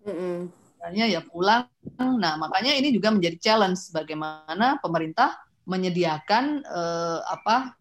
Sebenarnya 0.65 1.05
ya 1.13 1.21
pulang. 1.23 1.69
Nah, 1.99 2.35
makanya 2.41 2.73
ini 2.75 2.89
juga 2.95 3.13
menjadi 3.13 3.37
challenge 3.39 3.93
bagaimana 3.93 4.81
pemerintah 4.81 5.37
menyediakan 5.69 6.65
eh, 6.65 7.19
apa 7.27 7.77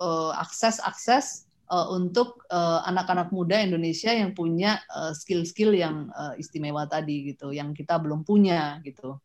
eh, 0.00 0.32
akses-akses 0.38 1.48
eh, 1.72 1.86
untuk 1.90 2.44
eh, 2.52 2.80
anak-anak 2.86 3.34
muda 3.34 3.58
Indonesia 3.60 4.12
yang 4.14 4.32
punya 4.36 4.78
eh, 4.94 5.12
skill-skill 5.16 5.74
yang 5.74 6.08
eh, 6.14 6.40
istimewa 6.42 6.86
tadi 6.86 7.34
gitu, 7.34 7.50
yang 7.50 7.74
kita 7.74 7.98
belum 7.98 8.22
punya 8.22 8.78
gitu. 8.86 9.18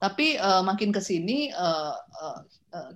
Tapi 0.00 0.40
uh, 0.40 0.64
makin 0.64 0.96
ke 0.96 1.04
sini 1.04 1.52
uh, 1.52 1.92
uh, 1.92 2.40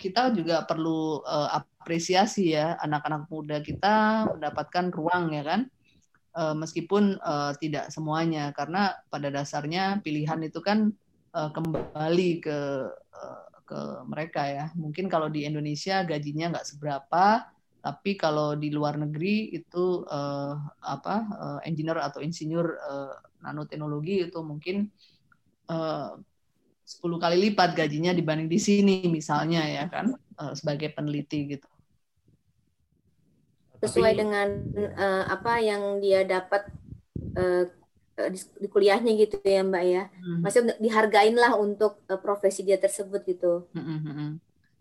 kita 0.00 0.32
juga 0.32 0.64
perlu 0.64 1.20
uh, 1.20 1.52
apresiasi 1.52 2.57
ya 2.57 2.80
anak-anak 2.80 3.28
muda 3.28 3.61
kita 3.61 4.24
mendapatkan 4.32 4.88
ruang 4.88 5.36
ya 5.36 5.44
kan. 5.44 5.61
Uh, 6.34 6.57
meskipun 6.57 7.14
uh, 7.22 7.55
tidak 7.62 7.94
semuanya 7.94 8.50
karena 8.57 8.96
pada 9.07 9.30
dasarnya 9.30 10.02
pilihan 10.02 10.42
itu 10.42 10.59
kan 10.59 10.90
uh, 11.36 11.52
kembali 11.52 12.42
ke 12.42 12.59
uh, 12.90 13.44
ke 13.68 13.80
mereka 14.09 14.42
ya. 14.48 14.66
Mungkin 14.72 15.07
kalau 15.07 15.28
di 15.28 15.44
Indonesia 15.44 16.02
gajinya 16.02 16.57
nggak 16.57 16.68
seberapa, 16.68 17.46
tapi 17.84 18.16
kalau 18.16 18.57
di 18.57 18.72
luar 18.72 18.96
negeri 18.96 19.52
itu 19.52 20.09
uh, 20.09 20.57
apa 20.80 21.16
uh, 21.36 21.61
engineer 21.68 22.00
atau 22.00 22.24
insinyur 22.24 22.66
uh, 22.80 23.14
nanoteknologi 23.44 24.24
itu 24.24 24.40
mungkin 24.40 24.88
uh, 25.68 26.16
10 26.85 27.16
kali 27.16 27.37
lipat 27.51 27.72
gajinya 27.72 28.12
dibanding 28.12 28.47
di 28.47 28.61
sini 28.61 29.09
misalnya 29.09 29.64
ya 29.64 29.85
kan 29.89 30.12
uh, 30.37 30.53
sebagai 30.53 30.93
peneliti 30.93 31.57
gitu. 31.57 31.68
Sesuai 33.80 34.16
dengan 34.16 34.49
uh, 34.76 35.24
apa 35.28 35.61
yang 35.61 36.01
dia 36.01 36.24
dapat 36.24 36.68
uh, 37.37 37.64
di, 38.30 38.39
di 38.39 38.68
kuliahnya 38.68 39.12
gitu 39.16 39.41
ya 39.43 39.64
Mbak 39.64 39.85
ya. 39.85 40.03
Hmm. 40.09 40.41
Maksudnya 40.45 40.74
dihargain 40.78 41.37
lah 41.37 41.57
untuk 41.57 42.01
uh, 42.07 42.20
profesi 42.20 42.62
dia 42.62 42.76
tersebut 42.76 43.24
gitu. 43.26 43.66
Hmm, 43.74 43.85
hmm, 43.85 44.01
hmm. 44.05 44.30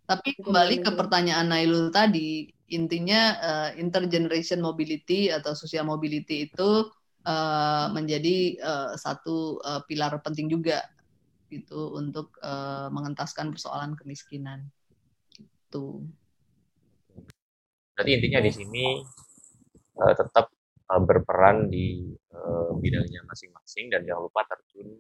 Tapi 0.04 0.36
kembali 0.36 0.84
ke 0.84 0.92
pertanyaan 1.00 1.48
Nailul 1.48 1.88
tadi, 1.88 2.52
intinya 2.68 3.22
uh, 3.40 3.70
intergeneration 3.80 4.60
mobility 4.60 5.32
atau 5.32 5.56
social 5.56 5.88
mobility 5.88 6.52
itu 6.52 6.92
uh, 7.24 7.88
menjadi 7.96 8.60
uh, 8.60 8.92
satu 9.00 9.64
uh, 9.64 9.82
pilar 9.88 10.20
penting 10.20 10.52
juga 10.52 10.84
gitu 11.62 11.94
untuk 11.94 12.34
uh, 12.42 12.90
mengentaskan 12.90 13.54
persoalan 13.54 13.94
kemiskinan. 13.94 14.66
Itu. 15.38 16.02
Berarti 17.94 18.12
intinya 18.18 18.42
di 18.42 18.52
sini 18.52 18.86
uh, 20.02 20.14
tetap 20.18 20.50
uh, 20.90 21.02
berperan 21.02 21.70
di 21.70 22.10
uh, 22.34 22.74
bidangnya 22.78 23.22
masing-masing 23.30 23.94
dan 23.94 24.02
jangan 24.02 24.26
lupa 24.26 24.42
terjun 24.50 24.98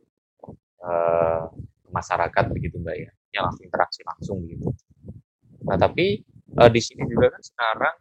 uh, 0.86 1.50
ke 1.54 1.90
masyarakat 1.90 2.46
begitu 2.54 2.78
mbak 2.78 2.96
ya, 3.02 3.12
yang 3.34 3.44
langsung 3.50 3.66
interaksi 3.66 4.02
langsung 4.06 4.38
begitu. 4.46 4.70
Nah 5.66 5.78
tapi 5.82 6.22
uh, 6.58 6.70
di 6.70 6.82
sini 6.82 7.02
juga 7.10 7.34
kan 7.34 7.42
sekarang 7.42 7.96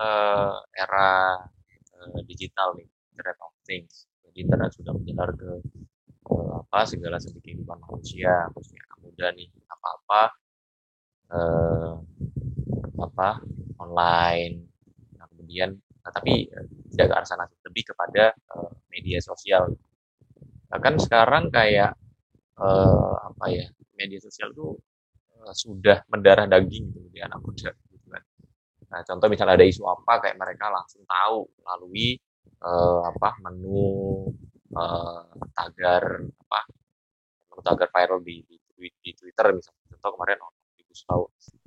uh, 0.00 0.56
era 0.72 1.36
uh, 2.00 2.20
digital 2.24 2.72
nih, 2.76 2.88
Internet 3.12 3.36
of 3.44 3.52
Things. 3.68 4.08
Jadi 4.32 4.48
internet 4.48 4.72
sudah 4.72 4.96
menjalar 4.96 5.30
ke 5.36 5.50
apa 6.62 6.88
segala 6.88 7.18
sendi 7.18 7.42
kehidupan 7.42 7.78
manusia 7.82 8.48
khususnya 8.54 8.80
anak 8.88 8.98
muda 9.02 9.26
nih 9.34 9.48
apa 9.68 9.88
apa 9.98 10.22
uh, 11.34 11.92
apa 13.02 13.28
online. 13.82 14.62
Nah, 15.18 15.26
kemudian 15.26 15.74
nah, 15.74 16.12
tapi 16.14 16.46
uh, 16.52 16.66
tidak 16.94 17.06
ke 17.10 17.14
arah 17.18 17.28
sana 17.28 17.44
lebih 17.66 17.84
kepada 17.92 18.32
uh, 18.54 18.70
media 18.92 19.18
sosial. 19.18 19.74
Nah, 20.70 20.78
kan 20.78 20.96
sekarang 20.96 21.50
kayak 21.52 21.98
uh, 22.56 23.16
apa 23.32 23.44
ya 23.50 23.66
media 23.98 24.22
sosial 24.22 24.54
itu 24.54 24.76
uh, 25.42 25.54
sudah 25.54 26.06
mendarah 26.08 26.46
daging 26.46 26.94
gitu 26.94 27.08
di 27.10 27.20
anak 27.20 27.42
muda 27.42 27.70
gitu 27.90 28.06
kan. 28.08 28.22
Nah 28.92 29.00
contoh 29.08 29.26
misalnya 29.32 29.56
ada 29.56 29.66
isu 29.66 29.82
apa 29.88 30.20
kayak 30.20 30.36
mereka 30.36 30.68
langsung 30.68 31.02
tahu 31.08 31.48
melalui 31.64 32.20
uh, 32.60 33.08
apa 33.08 33.40
menu 33.40 34.28
uh, 34.76 35.22
tagar 35.56 36.24
apa 36.26 36.60
tagar 37.62 37.88
viral 37.92 38.20
di, 38.24 38.42
di, 38.48 38.88
di 38.90 39.10
Twitter 39.14 39.54
misalnya. 39.54 39.82
Contoh 39.94 40.10
kemarin 40.18 40.38
ibu 40.80 40.92
tahu 41.06 41.24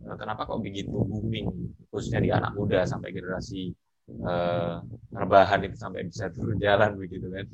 uh, 0.09 0.15
kenapa 0.19 0.41
kok 0.49 0.59
begitu 0.61 0.91
booming 0.91 1.47
khususnya 1.89 2.19
di 2.21 2.29
anak 2.33 2.51
muda 2.57 2.83
sampai 2.83 3.15
generasi 3.15 3.71
uh, 4.25 4.81
rebahan 5.13 5.63
itu 5.65 5.77
sampai 5.77 6.05
bisa 6.05 6.29
turun 6.33 6.57
jalan 6.59 6.97
begitu 6.99 7.29
kan. 7.31 7.47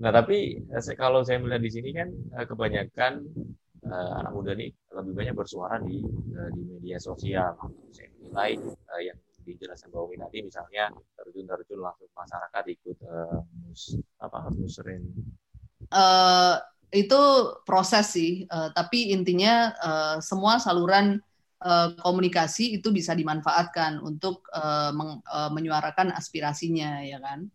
Nah 0.00 0.10
tapi 0.10 0.64
kalau 0.96 1.22
saya 1.22 1.38
melihat 1.38 1.62
di 1.62 1.70
sini 1.70 1.90
kan 1.92 2.08
kebanyakan 2.46 3.24
uh, 3.86 4.12
anak 4.20 4.32
muda 4.32 4.52
ini 4.56 4.72
lebih 4.92 5.12
banyak 5.14 5.34
bersuara 5.36 5.76
di 5.80 6.00
uh, 6.36 6.50
di 6.52 6.62
media 6.64 6.98
sosial. 7.00 7.56
Saya 7.92 8.08
menilai 8.18 8.52
uh, 8.60 9.02
yang 9.02 9.18
dijelaskan 9.54 9.90
bahwa 9.90 10.14
tadi 10.26 10.38
misalnya 10.46 10.94
terjun-terjun 11.18 11.80
langsung 11.80 12.10
masyarakat 12.14 12.64
ikut 12.74 12.98
uh, 13.06 13.40
mus 13.66 13.98
apa 14.18 14.50
musrin 14.54 15.02
uh, 15.94 16.56
itu 16.90 17.20
proses 17.62 18.10
sih. 18.10 18.46
Uh, 18.50 18.70
tapi 18.74 19.14
intinya 19.14 19.74
uh, 19.78 20.16
semua 20.18 20.58
saluran 20.58 21.22
uh, 21.62 21.94
komunikasi 22.02 22.78
itu 22.78 22.90
bisa 22.90 23.14
dimanfaatkan 23.14 24.02
untuk 24.02 24.42
uh, 24.50 24.90
meng, 24.90 25.22
uh, 25.26 25.50
menyuarakan 25.54 26.10
aspirasinya 26.14 27.02
ya 27.06 27.22
kan? 27.22 27.46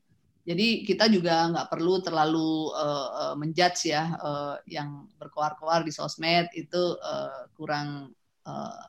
Jadi 0.46 0.86
kita 0.86 1.10
juga 1.10 1.50
nggak 1.50 1.74
perlu 1.74 2.06
terlalu 2.06 2.70
uh, 2.78 3.34
menjudge 3.34 3.90
ya 3.90 4.14
uh, 4.22 4.56
yang 4.70 5.10
berkoar-koar 5.18 5.82
di 5.82 5.90
sosmed 5.90 6.54
itu 6.54 6.96
uh, 7.02 7.50
kurang 7.58 8.14
uh, 8.46 8.86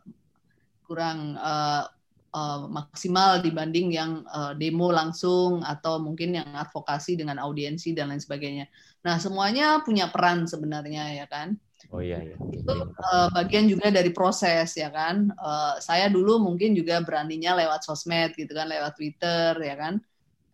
kurang 0.85 1.35
uh, 1.41 1.89
uh, 2.37 2.68
maksimal 2.68 3.41
dibanding 3.41 3.97
yang 3.97 4.20
uh, 4.28 4.53
demo 4.53 4.93
langsung 4.93 5.64
atau 5.64 5.97
mungkin 5.97 6.37
yang 6.37 6.53
advokasi 6.53 7.16
dengan 7.16 7.41
audiensi 7.41 7.97
dan 7.97 8.12
lain 8.12 8.20
sebagainya. 8.20 8.68
Nah, 9.09 9.16
semuanya 9.16 9.80
punya 9.80 10.12
peran 10.12 10.45
sebenarnya 10.45 11.16
ya 11.16 11.26
kan. 11.26 11.57
Oh 11.95 12.03
iya 12.03 12.18
iya. 12.18 12.37
Itu 12.51 12.93
uh, 12.93 13.28
bagian 13.32 13.70
juga 13.70 13.89
dari 13.89 14.11
proses 14.12 14.76
ya 14.76 14.93
kan. 14.93 15.32
Uh, 15.39 15.78
saya 15.80 16.11
dulu 16.12 16.43
mungkin 16.43 16.76
juga 16.76 17.01
beraninya 17.01 17.57
lewat 17.57 17.87
sosmed 17.87 18.37
gitu 18.37 18.53
kan, 18.53 18.68
lewat 18.68 18.93
Twitter 18.99 19.57
ya 19.62 19.76
kan. 19.78 19.95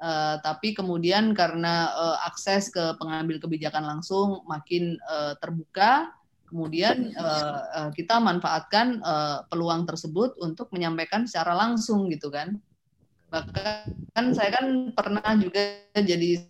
Uh, 0.03 0.35
tapi 0.43 0.75
kemudian 0.75 1.31
karena 1.31 1.95
uh, 1.95 2.19
akses 2.27 2.75
ke 2.75 2.99
pengambil 2.99 3.39
kebijakan 3.39 3.87
langsung 3.87 4.43
makin 4.51 4.99
uh, 5.07 5.39
terbuka, 5.39 6.11
kemudian 6.53 7.17
uh, 7.17 7.89
kita 7.97 8.21
manfaatkan 8.21 9.01
uh, 9.01 9.49
peluang 9.49 9.89
tersebut 9.89 10.37
untuk 10.37 10.69
menyampaikan 10.77 11.25
secara 11.25 11.57
langsung 11.57 12.13
gitu 12.13 12.29
kan. 12.29 12.61
Bahkan 13.33 14.37
saya 14.37 14.61
kan 14.61 14.93
pernah 14.93 15.25
juga 15.41 15.89
jadi 15.97 16.45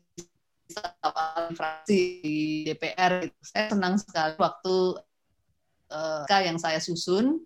fraksi 1.54 2.18
di 2.18 2.38
DPR 2.66 3.30
gitu. 3.30 3.38
saya 3.46 3.70
senang 3.70 3.94
sekali 4.02 4.34
waktu 4.42 4.76
uh, 5.94 6.26
yang 6.42 6.58
saya 6.58 6.82
susun 6.82 7.38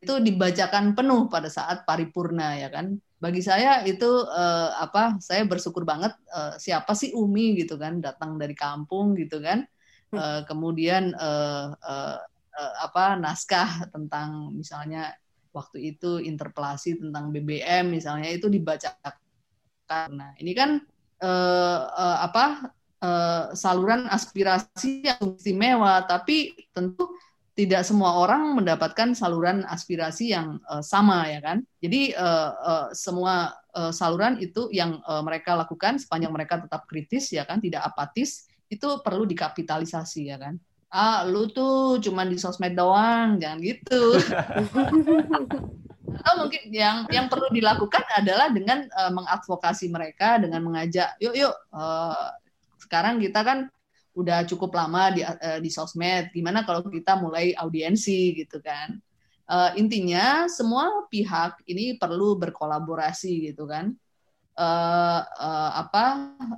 itu 0.00 0.14
dibacakan 0.18 0.96
penuh 0.96 1.28
pada 1.28 1.52
saat 1.52 1.84
paripurna 1.84 2.56
ya 2.56 2.72
kan. 2.72 2.96
Bagi 3.20 3.44
saya 3.44 3.84
itu 3.84 4.08
uh, 4.08 4.80
apa 4.80 5.20
saya 5.20 5.44
bersyukur 5.44 5.84
banget 5.84 6.16
uh, 6.32 6.56
siapa 6.56 6.96
sih 6.96 7.12
Umi 7.12 7.60
gitu 7.60 7.76
kan 7.76 8.00
datang 8.00 8.40
dari 8.40 8.56
kampung 8.56 9.12
gitu 9.14 9.44
kan 9.44 9.68
uh, 10.12 10.44
kemudian 10.46 11.16
uh, 11.16 11.74
uh, 11.76 12.16
uh, 12.52 12.74
apa 12.84 13.16
naskah 13.16 13.88
tentang 13.90 14.52
misalnya 14.52 15.16
waktu 15.52 15.96
itu 15.96 16.20
interpelasi 16.20 17.00
tentang 17.00 17.28
BBM 17.32 17.92
misalnya 17.92 18.32
itu 18.32 18.48
dibacakan. 18.48 20.08
Nah 20.12 20.32
ini 20.40 20.52
kan 20.56 20.80
uh, 21.20 21.80
uh, 21.92 22.18
apa 22.24 22.72
uh, 23.04 23.44
saluran 23.52 24.08
aspirasi 24.08 25.04
yang 25.04 25.36
istimewa, 25.36 26.00
tapi 26.08 26.56
tentu 26.72 27.12
tidak 27.52 27.84
semua 27.84 28.16
orang 28.16 28.56
mendapatkan 28.56 29.12
saluran 29.12 29.60
aspirasi 29.68 30.32
yang 30.32 30.56
uh, 30.72 30.80
sama 30.80 31.28
ya 31.28 31.44
kan. 31.44 31.60
Jadi 31.84 32.16
uh, 32.16 32.50
uh, 32.56 32.86
semua 32.96 33.52
uh, 33.76 33.92
saluran 33.92 34.40
itu 34.40 34.72
yang 34.72 35.04
uh, 35.04 35.20
mereka 35.20 35.52
lakukan 35.52 36.00
sepanjang 36.00 36.32
mereka 36.32 36.64
tetap 36.64 36.88
kritis 36.88 37.28
ya 37.28 37.44
kan, 37.44 37.60
tidak 37.60 37.84
apatis 37.84 38.48
itu 38.72 38.88
perlu 39.04 39.28
dikapitalisasi 39.28 40.32
ya 40.32 40.40
kan? 40.40 40.56
Ah 40.88 41.24
lu 41.28 41.48
tuh 41.52 42.00
cuman 42.00 42.32
di 42.32 42.40
sosmed 42.40 42.72
doang 42.72 43.36
jangan 43.36 43.60
gitu. 43.60 44.16
Atau 46.12 46.32
mungkin 46.44 46.62
yang 46.72 47.08
yang 47.08 47.28
perlu 47.28 47.48
dilakukan 47.52 48.04
adalah 48.16 48.48
dengan 48.48 48.88
uh, 48.96 49.12
mengadvokasi 49.12 49.88
mereka 49.92 50.40
dengan 50.40 50.60
mengajak 50.64 51.16
yuk 51.20 51.32
yuk 51.32 51.54
uh, 51.72 52.32
sekarang 52.80 53.20
kita 53.20 53.40
kan 53.40 53.58
udah 54.12 54.44
cukup 54.44 54.76
lama 54.76 55.08
di 55.08 55.24
uh, 55.24 55.60
di 55.60 55.72
sosmed 55.72 56.28
gimana 56.36 56.64
kalau 56.68 56.84
kita 56.84 57.16
mulai 57.20 57.52
audiensi 57.56 58.36
gitu 58.36 58.60
kan. 58.64 58.96
Uh, 59.52 59.74
intinya 59.76 60.48
semua 60.48 61.04
pihak 61.12 61.60
ini 61.68 62.00
perlu 62.00 62.40
berkolaborasi 62.40 63.52
gitu 63.52 63.68
kan 63.68 63.92
uh, 64.58 65.20
uh, 65.24 65.70
apa 65.80 66.06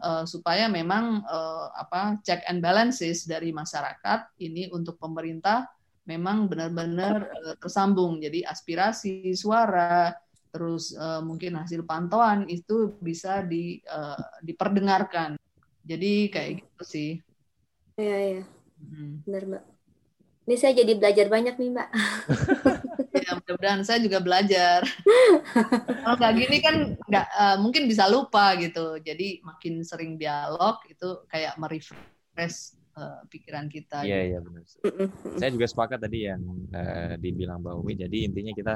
uh, 0.03 0.24
supaya 0.24 0.66
memang 0.70 1.22
uh, 1.24 1.68
apa 1.74 2.18
check 2.22 2.42
and 2.49 2.64
balances 2.64 3.26
dari 3.26 3.51
masyarakat 3.51 4.34
ini 4.42 4.70
untuk 4.74 4.99
pemerintah 4.99 5.68
memang 6.05 6.47
benar-benar 6.51 7.30
uh, 7.30 7.55
tersambung 7.59 8.20
jadi 8.20 8.47
aspirasi 8.47 9.32
suara 9.34 10.14
terus 10.55 10.95
uh, 10.95 11.18
mungkin 11.22 11.59
hasil 11.59 11.82
pantauan 11.82 12.47
itu 12.47 12.95
bisa 13.03 13.42
di 13.42 13.82
uh, 13.90 14.38
diperdengarkan 14.45 15.34
jadi 15.82 16.12
kayak 16.30 16.53
gitu 16.62 16.84
sih 16.86 17.12
Iya, 17.95 18.16
iya. 18.18 18.42
Hmm. 18.82 19.22
Benar, 19.22 19.42
Mbak. 19.47 19.64
Ini 20.45 20.57
saya 20.59 20.72
jadi 20.74 20.92
belajar 20.99 21.26
banyak 21.30 21.55
nih, 21.57 21.70
Mbak. 21.72 21.88
Mudah-mudahan 23.45 23.84
saya 23.84 24.01
juga 24.01 24.24
belajar. 24.24 24.80
Kalau 26.01 26.16
nggak 26.16 26.34
gini 26.40 26.57
kan 26.64 26.76
nggak 26.97 27.26
uh, 27.36 27.57
mungkin 27.61 27.84
bisa 27.84 28.09
lupa 28.09 28.57
gitu. 28.57 28.97
Jadi 29.05 29.45
makin 29.45 29.84
sering 29.84 30.16
dialog 30.16 30.80
itu 30.88 31.28
kayak 31.28 31.61
merefresh 31.61 32.72
uh, 32.97 33.20
pikiran 33.28 33.68
kita. 33.68 34.01
Iya 34.01 34.16
gitu. 34.24 34.28
iya 34.32 34.38
benar. 34.40 34.62
Saya 35.36 35.51
juga 35.53 35.66
sepakat 35.68 36.01
tadi 36.01 36.24
yang 36.24 36.40
uh, 36.72 37.20
dibilang 37.20 37.61
Mbak 37.61 37.74
Umi. 37.84 37.95
Jadi 38.01 38.18
intinya 38.24 38.53
kita 38.57 38.74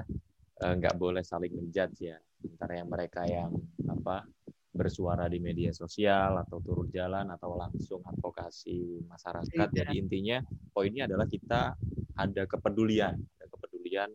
nggak 0.60 0.94
uh, 0.94 0.98
boleh 1.00 1.24
saling 1.24 1.56
menjudge 1.56 2.12
ya 2.12 2.20
antara 2.44 2.84
yang 2.84 2.88
mereka 2.92 3.24
yang 3.24 3.56
apa 3.88 4.28
bersuara 4.68 5.26
di 5.26 5.40
media 5.40 5.72
sosial 5.74 6.38
atau 6.44 6.60
turun 6.62 6.86
jalan 6.92 7.26
atau 7.34 7.56
langsung 7.56 8.04
advokasi 8.04 9.02
masyarakat. 9.08 9.68
Iya. 9.72 9.76
Jadi 9.82 9.94
intinya 9.96 10.38
poinnya 10.70 11.08
adalah 11.08 11.26
kita 11.26 11.74
ada 12.14 12.42
kepedulian, 12.44 13.16
ada 13.16 13.46
kepedulian 13.48 14.10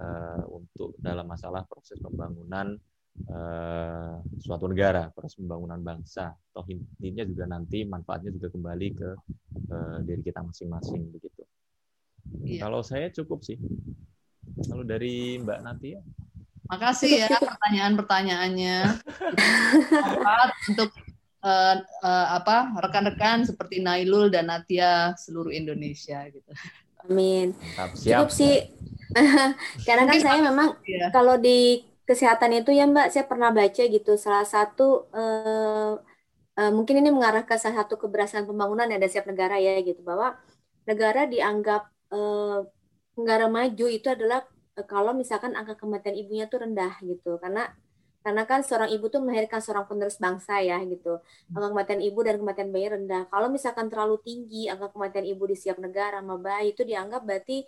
uh, 0.00 0.42
untuk 0.48 0.96
dalam 0.96 1.28
masalah 1.28 1.68
proses 1.68 2.00
pembangunan 2.00 2.74
uh, 3.28 4.16
suatu 4.40 4.64
negara, 4.66 5.12
proses 5.12 5.36
pembangunan 5.36 5.80
bangsa. 5.80 6.32
Toh 6.50 6.64
intinya 6.72 7.22
juga 7.28 7.44
nanti 7.44 7.84
manfaatnya 7.84 8.32
juga 8.32 8.48
kembali 8.48 8.88
ke 8.96 9.10
uh, 9.70 9.98
diri 10.02 10.22
kita 10.24 10.40
masing-masing 10.40 11.12
begitu. 11.12 11.44
Iya. 12.44 12.66
Kalau 12.66 12.80
saya 12.80 13.12
cukup 13.12 13.44
sih. 13.44 13.60
Kalau 14.66 14.84
dari 14.84 15.40
Mbak 15.40 15.58
Natia? 15.62 16.00
Makasih 16.70 17.26
ya 17.26 17.38
pertanyaan-pertanyaannya. 17.38 18.78
untuk 20.70 20.90
uh, 21.42 21.76
uh, 21.82 22.26
apa 22.36 22.76
rekan-rekan 22.78 23.42
seperti 23.48 23.82
Nailul 23.82 24.30
dan 24.30 24.52
Natia 24.52 25.16
seluruh 25.18 25.50
Indonesia 25.50 26.22
gitu. 26.30 26.50
Amin. 27.08 27.56
Siap, 27.56 27.90
siap. 27.96 28.18
Cukup 28.22 28.30
sih. 28.30 28.56
Karena 29.86 30.02
kan 30.06 30.18
saya 30.22 30.40
memang 30.40 30.68
ya. 30.86 31.10
kalau 31.10 31.36
di 31.36 31.82
kesehatan 32.06 32.58
itu 32.58 32.74
ya 32.74 32.90
Mbak, 32.90 33.08
saya 33.14 33.24
pernah 33.26 33.50
baca 33.54 33.82
gitu 33.86 34.12
salah 34.18 34.42
satu 34.42 35.06
uh, 35.14 35.94
uh, 36.58 36.70
mungkin 36.74 36.98
ini 37.02 37.14
mengarah 37.14 37.46
ke 37.46 37.54
salah 37.54 37.86
satu 37.86 37.94
keberhasilan 37.98 38.50
pembangunan 38.50 38.90
ya 38.90 38.98
dari 38.98 39.10
setiap 39.10 39.30
negara 39.30 39.56
ya 39.62 39.78
gitu. 39.82 40.02
Bahwa 40.02 40.34
negara 40.86 41.30
dianggap 41.30 41.86
uh, 42.10 42.66
negara 43.14 43.46
maju 43.46 43.86
itu 43.86 44.06
adalah 44.10 44.42
kalau 44.88 45.12
misalkan 45.12 45.52
angka 45.54 45.76
kematian 45.76 46.16
ibunya 46.18 46.50
tuh 46.50 46.66
rendah 46.66 46.98
gitu. 47.04 47.38
Karena 47.38 47.70
karena 48.20 48.44
kan 48.44 48.60
seorang 48.60 48.92
ibu 48.92 49.08
tuh 49.08 49.24
melahirkan 49.24 49.64
seorang 49.64 49.88
penerus 49.88 50.20
bangsa 50.20 50.60
ya 50.60 50.76
gitu. 50.84 51.24
Angka 51.56 51.72
kematian 51.72 52.00
ibu 52.04 52.20
dan 52.20 52.36
kematian 52.36 52.68
bayi 52.68 52.86
rendah. 52.92 53.22
Kalau 53.32 53.48
misalkan 53.48 53.88
terlalu 53.88 54.20
tinggi 54.20 54.68
angka 54.68 54.92
kematian 54.92 55.24
ibu 55.24 55.42
di 55.48 55.56
setiap 55.56 55.78
negara 55.80 56.20
sama 56.20 56.36
bayi 56.36 56.76
itu 56.76 56.84
dianggap 56.84 57.24
berarti 57.24 57.64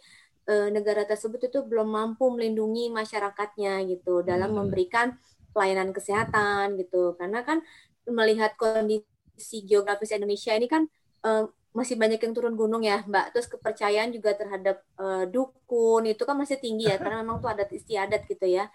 e, 0.47 0.55
negara 0.73 1.07
tersebut 1.07 1.51
itu 1.51 1.63
belum 1.65 1.89
mampu 1.89 2.31
melindungi 2.33 2.91
masyarakatnya 2.91 3.85
gitu 3.91 4.23
dalam 4.23 4.53
hmm. 4.53 4.59
memberikan 4.65 5.17
pelayanan 5.53 5.93
kesehatan 5.93 6.81
gitu 6.81 7.15
karena 7.21 7.45
kan 7.45 7.61
melihat 8.09 8.57
kondisi 8.57 9.63
geografis 9.69 10.15
Indonesia 10.15 10.53
ini 10.57 10.67
kan 10.67 10.89
e, 11.23 11.31
masih 11.73 11.97
banyak 11.97 12.21
yang 12.21 12.33
turun 12.37 12.55
gunung 12.55 12.85
ya 12.85 13.01
Mbak. 13.09 13.33
Terus 13.33 13.49
kepercayaan 13.49 14.13
juga 14.13 14.37
terhadap 14.37 14.85
uh, 15.01 15.25
dukun 15.25 16.05
itu 16.05 16.23
kan 16.29 16.37
masih 16.37 16.61
tinggi 16.61 16.89
ya 16.89 17.01
karena 17.01 17.25
memang 17.25 17.41
tuh 17.41 17.49
adat 17.49 17.73
istiadat 17.73 18.29
gitu 18.29 18.45
ya. 18.45 18.69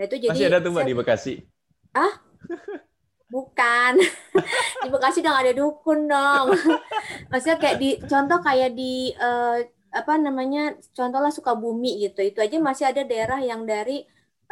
Nah 0.00 0.02
itu 0.08 0.16
jadi 0.16 0.32
masih 0.32 0.48
ada 0.48 0.58
tuh 0.64 0.72
Mbak 0.72 0.82
saya... 0.82 0.88
di 0.88 0.94
Bekasi. 0.96 1.34
Ah? 1.92 2.12
Bukan. 3.32 3.92
di 4.84 4.88
Bekasi 4.88 5.20
udah 5.20 5.32
gak 5.36 5.44
ada 5.44 5.54
dukun 5.54 6.00
dong. 6.08 6.46
Maksudnya 7.30 7.58
kayak 7.60 7.76
di 7.76 7.90
contoh 8.08 8.38
kayak 8.40 8.72
di 8.72 9.12
uh, 9.20 9.60
apa 9.90 10.20
namanya? 10.20 10.76
Contohlah 10.92 11.32
Sukabumi 11.32 12.04
gitu. 12.04 12.20
Itu 12.24 12.44
aja 12.44 12.56
masih 12.60 12.90
ada 12.90 13.02
daerah 13.04 13.40
yang 13.40 13.64
dari 13.64 14.04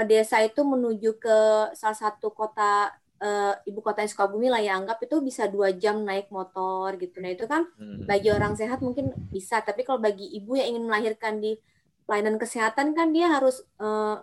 desa 0.05 0.45
itu 0.45 0.61
menuju 0.61 1.17
ke 1.17 1.39
salah 1.73 1.97
satu 1.97 2.29
kota 2.29 2.93
uh, 3.21 3.55
ibu 3.65 3.81
kota 3.81 4.05
Sukabumi 4.05 4.53
lah 4.53 4.61
ya 4.61 4.77
anggap 4.77 5.01
itu 5.01 5.25
bisa 5.25 5.49
dua 5.49 5.73
jam 5.73 6.05
naik 6.05 6.29
motor 6.29 6.97
gitu. 7.01 7.21
Nah 7.25 7.33
itu 7.33 7.49
kan 7.49 7.65
hmm. 7.81 8.05
bagi 8.05 8.29
orang 8.33 8.57
sehat 8.57 8.85
mungkin 8.85 9.13
bisa, 9.33 9.65
tapi 9.65 9.89
kalau 9.89 10.01
bagi 10.01 10.29
ibu 10.37 10.57
yang 10.57 10.77
ingin 10.77 10.85
melahirkan 10.85 11.41
di 11.41 11.57
pelayanan 12.05 12.37
kesehatan 12.39 12.95
kan 12.95 13.11
dia 13.11 13.33
harus 13.33 13.65
uh, 13.81 14.21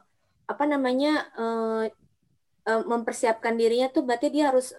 apa 0.48 0.64
namanya 0.68 1.28
uh, 1.36 1.86
mempersiapkan 2.64 3.60
dirinya 3.60 3.92
tuh 3.92 4.08
berarti 4.08 4.32
dia 4.32 4.48
harus 4.48 4.72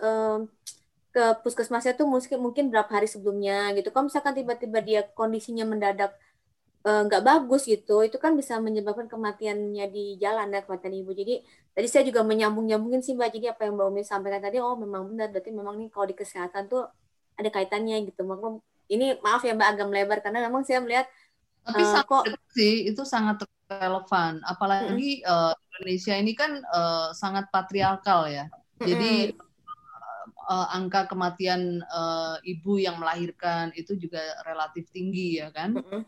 ke 1.15 1.25
puskesmasnya 1.47 1.95
tuh 1.95 2.11
mungkin 2.11 2.39
mungkin 2.43 2.65
berapa 2.75 2.91
hari 2.91 3.07
sebelumnya 3.07 3.71
gitu. 3.79 3.95
Kalau 3.95 4.11
misalkan 4.11 4.35
tiba-tiba 4.35 4.79
dia 4.83 5.01
kondisinya 5.15 5.63
mendadak 5.63 6.19
nggak 6.85 7.23
uh, 7.23 7.25
bagus 7.25 7.65
gitu, 7.65 8.05
itu 8.05 8.19
kan 8.21 8.37
bisa 8.37 8.61
menyebabkan 8.61 9.09
kematiannya 9.09 9.89
di 9.89 10.21
jalan 10.21 10.53
ya 10.53 10.61
kematian 10.67 10.93
ibu. 11.01 11.17
Jadi 11.17 11.41
tadi 11.73 11.87
saya 11.89 12.05
juga 12.05 12.21
menyambung 12.27 12.67
nyambungin 12.67 13.01
sih 13.01 13.15
mbak. 13.17 13.31
Jadi 13.31 13.47
apa 13.49 13.65
yang 13.65 13.79
mbak 13.79 13.87
Umi 13.89 14.03
sampaikan 14.05 14.43
tadi, 14.43 14.61
oh 14.61 14.77
memang 14.77 15.09
benar. 15.09 15.33
Berarti 15.33 15.49
memang 15.55 15.81
nih 15.81 15.89
kalau 15.89 16.07
di 16.11 16.17
kesehatan 16.19 16.67
tuh 16.69 16.85
ada 17.39 17.49
kaitannya 17.49 18.05
gitu. 18.11 18.27
Maklum 18.27 18.61
ini 18.91 19.17
maaf 19.23 19.41
ya 19.47 19.57
mbak 19.57 19.69
agak 19.79 19.87
melebar 19.89 20.19
karena 20.21 20.45
memang 20.51 20.67
saya 20.67 20.83
melihat 20.85 21.07
tapi 21.65 21.81
uh, 21.81 21.89
sangat 21.89 22.07
kok 22.11 22.25
sih 22.53 22.75
itu 22.91 23.03
sangat 23.09 23.37
relevan. 23.71 24.45
Apalagi 24.45 25.23
mm 25.23 25.25
-hmm. 25.25 25.31
uh, 25.31 25.55
Indonesia 25.79 26.15
ini 26.21 26.33
kan 26.37 26.61
uh, 26.69 27.17
sangat 27.17 27.49
patriarkal 27.49 28.29
ya. 28.29 28.45
Jadi 28.83 29.33
mm 29.33 29.41
-hmm. 29.41 29.44
Uh, 30.49 30.69
angka 30.73 31.09
kematian 31.09 31.81
uh, 31.89 32.37
ibu 32.45 32.81
yang 32.81 33.01
melahirkan 33.01 33.73
itu 33.77 33.97
juga 33.97 34.21
relatif 34.45 34.89
tinggi 34.93 35.41
ya 35.41 35.49
kan. 35.51 35.77
Mm 35.77 35.85
-hmm 35.85 36.03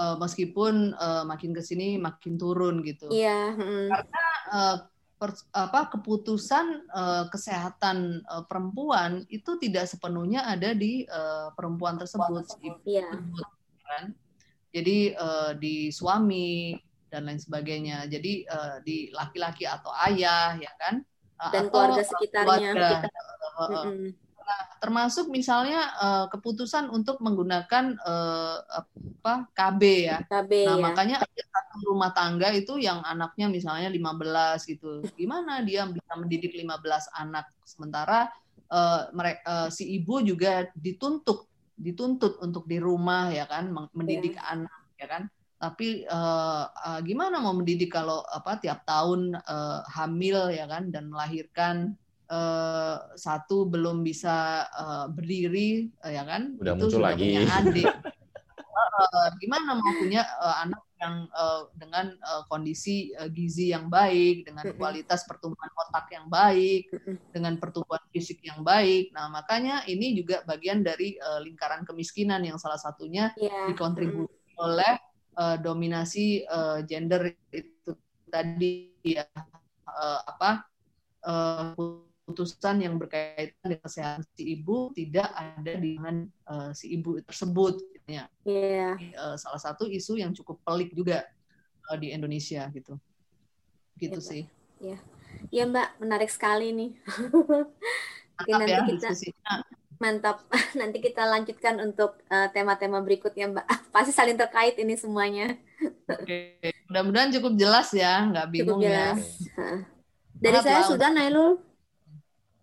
uh, 0.00 0.16
meskipun 0.16 0.96
uh, 0.96 1.22
makin 1.28 1.52
ke 1.52 1.60
sini 1.60 2.00
makin 2.00 2.40
turun 2.40 2.80
gitu. 2.80 3.12
Iya. 3.12 3.52
Hmm. 3.56 3.88
Karena 3.92 4.26
uh, 4.52 4.76
per, 5.20 5.36
apa 5.52 5.92
keputusan 5.92 6.88
uh, 6.88 7.24
kesehatan 7.28 8.24
uh, 8.24 8.44
perempuan 8.48 9.28
itu 9.28 9.60
tidak 9.60 9.84
sepenuhnya 9.84 10.48
ada 10.48 10.72
di 10.72 11.04
uh, 11.04 11.52
perempuan 11.52 12.00
tersebut, 12.00 12.48
Iya. 12.88 13.08
kan? 13.84 14.04
Jadi 14.70 15.12
uh, 15.18 15.52
di 15.58 15.92
suami 15.92 16.78
dan 17.10 17.26
lain 17.26 17.42
sebagainya. 17.42 18.06
Jadi 18.06 18.46
uh, 18.46 18.78
di 18.80 19.10
laki-laki 19.10 19.66
atau 19.66 19.92
ayah 20.08 20.56
ya 20.56 20.72
kan? 20.78 21.02
Dan 21.48 21.64
atau 21.66 21.70
keluarga 21.72 22.02
sekitarnya. 22.04 22.70
Keluarga, 22.76 23.08
uh, 23.56 23.60
uh, 23.60 23.84
mm 23.88 23.96
-hmm 23.96 24.10
Nah, 24.50 24.62
termasuk 24.82 25.30
misalnya 25.30 25.94
uh, 26.02 26.26
keputusan 26.26 26.90
untuk 26.90 27.22
menggunakan 27.22 27.94
uh, 28.02 28.58
apa 28.66 29.46
KB 29.54 29.82
ya. 30.10 30.18
KB 30.26 30.66
nah, 30.66 30.74
ya. 30.74 30.82
makanya 30.82 31.16
ada 31.22 31.42
satu 31.46 31.86
rumah 31.86 32.10
tangga 32.10 32.50
itu 32.50 32.74
yang 32.82 32.98
anaknya 33.06 33.46
misalnya 33.46 33.86
15 33.86 34.66
gitu. 34.66 35.06
Gimana 35.14 35.62
dia 35.62 35.86
bisa 35.86 36.12
mendidik 36.18 36.50
15 36.50 36.66
anak 37.14 37.46
sementara 37.62 38.26
uh, 38.74 38.74
eh, 38.74 39.02
mereka 39.14 39.42
uh, 39.46 39.68
si 39.70 39.86
ibu 39.94 40.18
juga 40.18 40.66
dituntut 40.74 41.46
dituntut 41.78 42.42
untuk 42.42 42.66
di 42.66 42.82
rumah 42.82 43.30
ya 43.30 43.46
kan 43.46 43.70
mendidik 43.94 44.34
yeah. 44.34 44.52
anak 44.58 44.82
ya 44.98 45.06
kan. 45.06 45.22
Tapi 45.60 46.08
uh, 46.08 46.64
uh, 46.72 47.00
gimana 47.04 47.36
mau 47.36 47.52
mendidik 47.52 47.92
kalau 47.92 48.24
apa 48.32 48.56
tiap 48.56 48.80
tahun 48.88 49.36
uh, 49.36 49.84
hamil 49.92 50.48
ya 50.48 50.64
kan 50.64 50.88
dan 50.88 51.12
melahirkan 51.12 52.00
uh, 52.32 53.12
satu 53.12 53.68
belum 53.68 54.00
bisa 54.00 54.64
uh, 54.72 55.06
berdiri 55.12 55.92
uh, 56.00 56.08
ya 56.08 56.24
kan? 56.24 56.56
Udah 56.56 56.72
itu 56.72 56.88
muncul 56.88 56.96
sudah 56.96 57.12
lagi. 57.12 57.28
punya 57.28 57.42
adik. 57.60 57.92
Uh, 59.00 59.32
gimana 59.40 59.80
mau 59.80 59.96
punya 59.96 60.28
uh, 60.44 60.60
anak 60.60 60.84
yang 61.00 61.24
uh, 61.32 61.72
dengan 61.72 62.12
uh, 62.20 62.44
kondisi 62.52 63.16
uh, 63.16 63.32
gizi 63.32 63.72
yang 63.72 63.88
baik 63.88 64.44
dengan 64.44 64.76
kualitas 64.76 65.24
pertumbuhan 65.24 65.72
otak 65.72 66.12
yang 66.12 66.28
baik 66.28 66.92
dengan 67.32 67.56
pertumbuhan 67.56 68.04
fisik 68.12 68.44
yang 68.44 68.60
baik. 68.60 69.08
Nah 69.16 69.32
makanya 69.32 69.88
ini 69.88 70.12
juga 70.12 70.44
bagian 70.44 70.84
dari 70.84 71.16
uh, 71.16 71.40
lingkaran 71.40 71.88
kemiskinan 71.88 72.44
yang 72.44 72.60
salah 72.60 72.76
satunya 72.76 73.32
yeah. 73.40 73.72
dikontribusi 73.72 74.36
oleh 74.60 75.00
uh, 75.40 75.56
dominasi 75.56 76.44
uh, 76.44 76.84
gender 76.84 77.32
itu 77.48 77.96
tadi 78.28 78.92
ya 79.00 79.24
uh, 79.88 80.20
apa 80.28 80.68
uh, 81.24 81.72
keputusan 82.30 82.86
yang 82.86 82.94
berkaitan 82.94 83.58
dengan 83.66 83.82
kesehatan 83.82 84.22
si 84.38 84.54
ibu 84.54 84.94
tidak 84.94 85.26
ada 85.34 85.72
di 85.80 85.98
tangan 85.98 86.18
uh, 86.46 86.70
si 86.70 86.94
ibu 86.94 87.18
tersebut 87.26 87.74
gitu 87.90 88.08
ya. 88.22 88.24
Yeah. 88.46 88.94
Uh, 89.18 89.34
salah 89.34 89.58
satu 89.58 89.90
isu 89.90 90.20
yang 90.20 90.30
cukup 90.30 90.62
pelik 90.62 90.94
juga 90.94 91.26
uh, 91.90 91.98
di 91.98 92.14
Indonesia 92.14 92.70
gitu. 92.70 92.94
Gitu 93.98 94.20
yeah, 94.22 94.28
sih. 94.30 94.42
Iya. 94.78 94.98
Ya 95.50 95.64
Mbak, 95.66 95.88
menarik 95.98 96.30
sekali 96.30 96.70
nih. 96.70 96.90
Mantap 98.38 98.46
nanti 98.46 98.70
ya, 98.70 98.78
kita 98.86 99.10
diskusinya. 99.10 99.54
Mantap. 100.00 100.48
Nanti 100.80 100.98
kita 101.04 101.28
lanjutkan 101.28 101.76
untuk 101.84 102.16
tema-tema 102.56 102.98
uh, 102.98 103.04
berikutnya 103.04 103.52
Mbak. 103.52 103.66
Pasti 103.94 104.16
saling 104.16 104.40
terkait 104.40 104.80
ini 104.80 104.96
semuanya. 104.96 105.54
Oke. 106.08 106.56
Mudah-mudahan 106.88 107.30
cukup 107.36 107.52
jelas 107.60 107.92
ya, 107.92 108.26
nggak 108.32 108.46
bingung 108.50 108.80
cukup 108.80 108.88
ya. 108.88 109.14
jelas. 109.14 109.22
ya. 109.54 109.70
Dari 110.40 110.56
Maaf 110.56 110.64
saya 110.64 110.80
sudah 110.88 111.08
Nailul. 111.12 111.60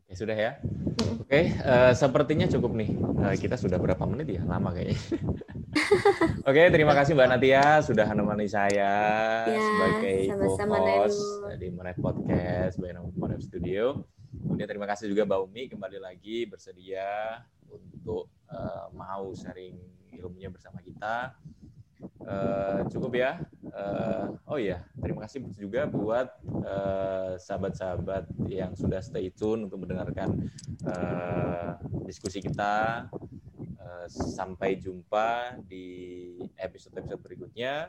Ya 0.10 0.16
sudah 0.18 0.36
ya. 0.36 0.52
Oke, 1.28 1.28
okay, 1.28 1.44
uh, 1.68 1.92
eh, 1.92 1.94
sepertinya 1.94 2.48
cukup 2.48 2.72
nih. 2.74 2.96
Uh, 2.96 3.36
kita 3.36 3.60
sudah 3.60 3.76
berapa 3.76 4.00
menit 4.08 4.40
ya? 4.40 4.42
Lama 4.48 4.72
kayaknya. 4.72 4.98
Oke, 6.50 6.72
terima 6.72 6.96
kasih 6.96 7.14
Mbak 7.14 7.28
Natia 7.28 7.84
sudah 7.84 8.08
menemani 8.08 8.48
saya 8.48 8.92
Ya, 9.46 9.60
sebagai 9.60 10.20
sama-sama, 10.32 10.76
co-host 10.80 11.20
Nailul. 11.20 11.60
di 11.60 11.68
Monet 11.76 11.98
Podcast 12.00 12.76
by 12.80 12.96
Monet 13.20 13.44
Studio. 13.44 14.08
Kemudian 14.32 14.68
terima 14.68 14.88
kasih 14.90 15.12
juga 15.12 15.28
Mbak 15.28 15.40
Umi 15.48 15.64
kembali 15.72 16.00
lagi 16.02 16.48
bersedia 16.50 17.42
untuk 17.70 18.32
eh, 18.52 18.86
mau 18.96 19.32
sharing 19.36 19.76
ilmunya 20.18 20.50
bersama 20.50 20.80
kita. 20.82 21.36
Eh, 22.28 22.80
cukup 22.92 23.12
ya. 23.18 23.40
Eh, 23.68 24.26
oh 24.50 24.60
iya, 24.60 24.84
terima 25.00 25.26
kasih 25.26 25.44
juga 25.56 25.86
buat 25.88 26.30
sahabat-sahabat 27.38 28.28
yang 28.52 28.76
sudah 28.76 29.00
stay 29.00 29.32
tune 29.32 29.70
untuk 29.70 29.86
mendengarkan 29.86 30.52
eh, 30.84 31.70
diskusi 32.04 32.44
kita. 32.44 33.08
Eh, 33.88 34.08
sampai 34.12 34.76
jumpa 34.76 35.56
di 35.64 36.36
episode-episode 36.60 37.24
berikutnya. 37.24 37.88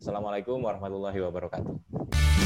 Assalamualaikum 0.00 0.56
warahmatullahi 0.64 1.20
wabarakatuh. 1.20 2.45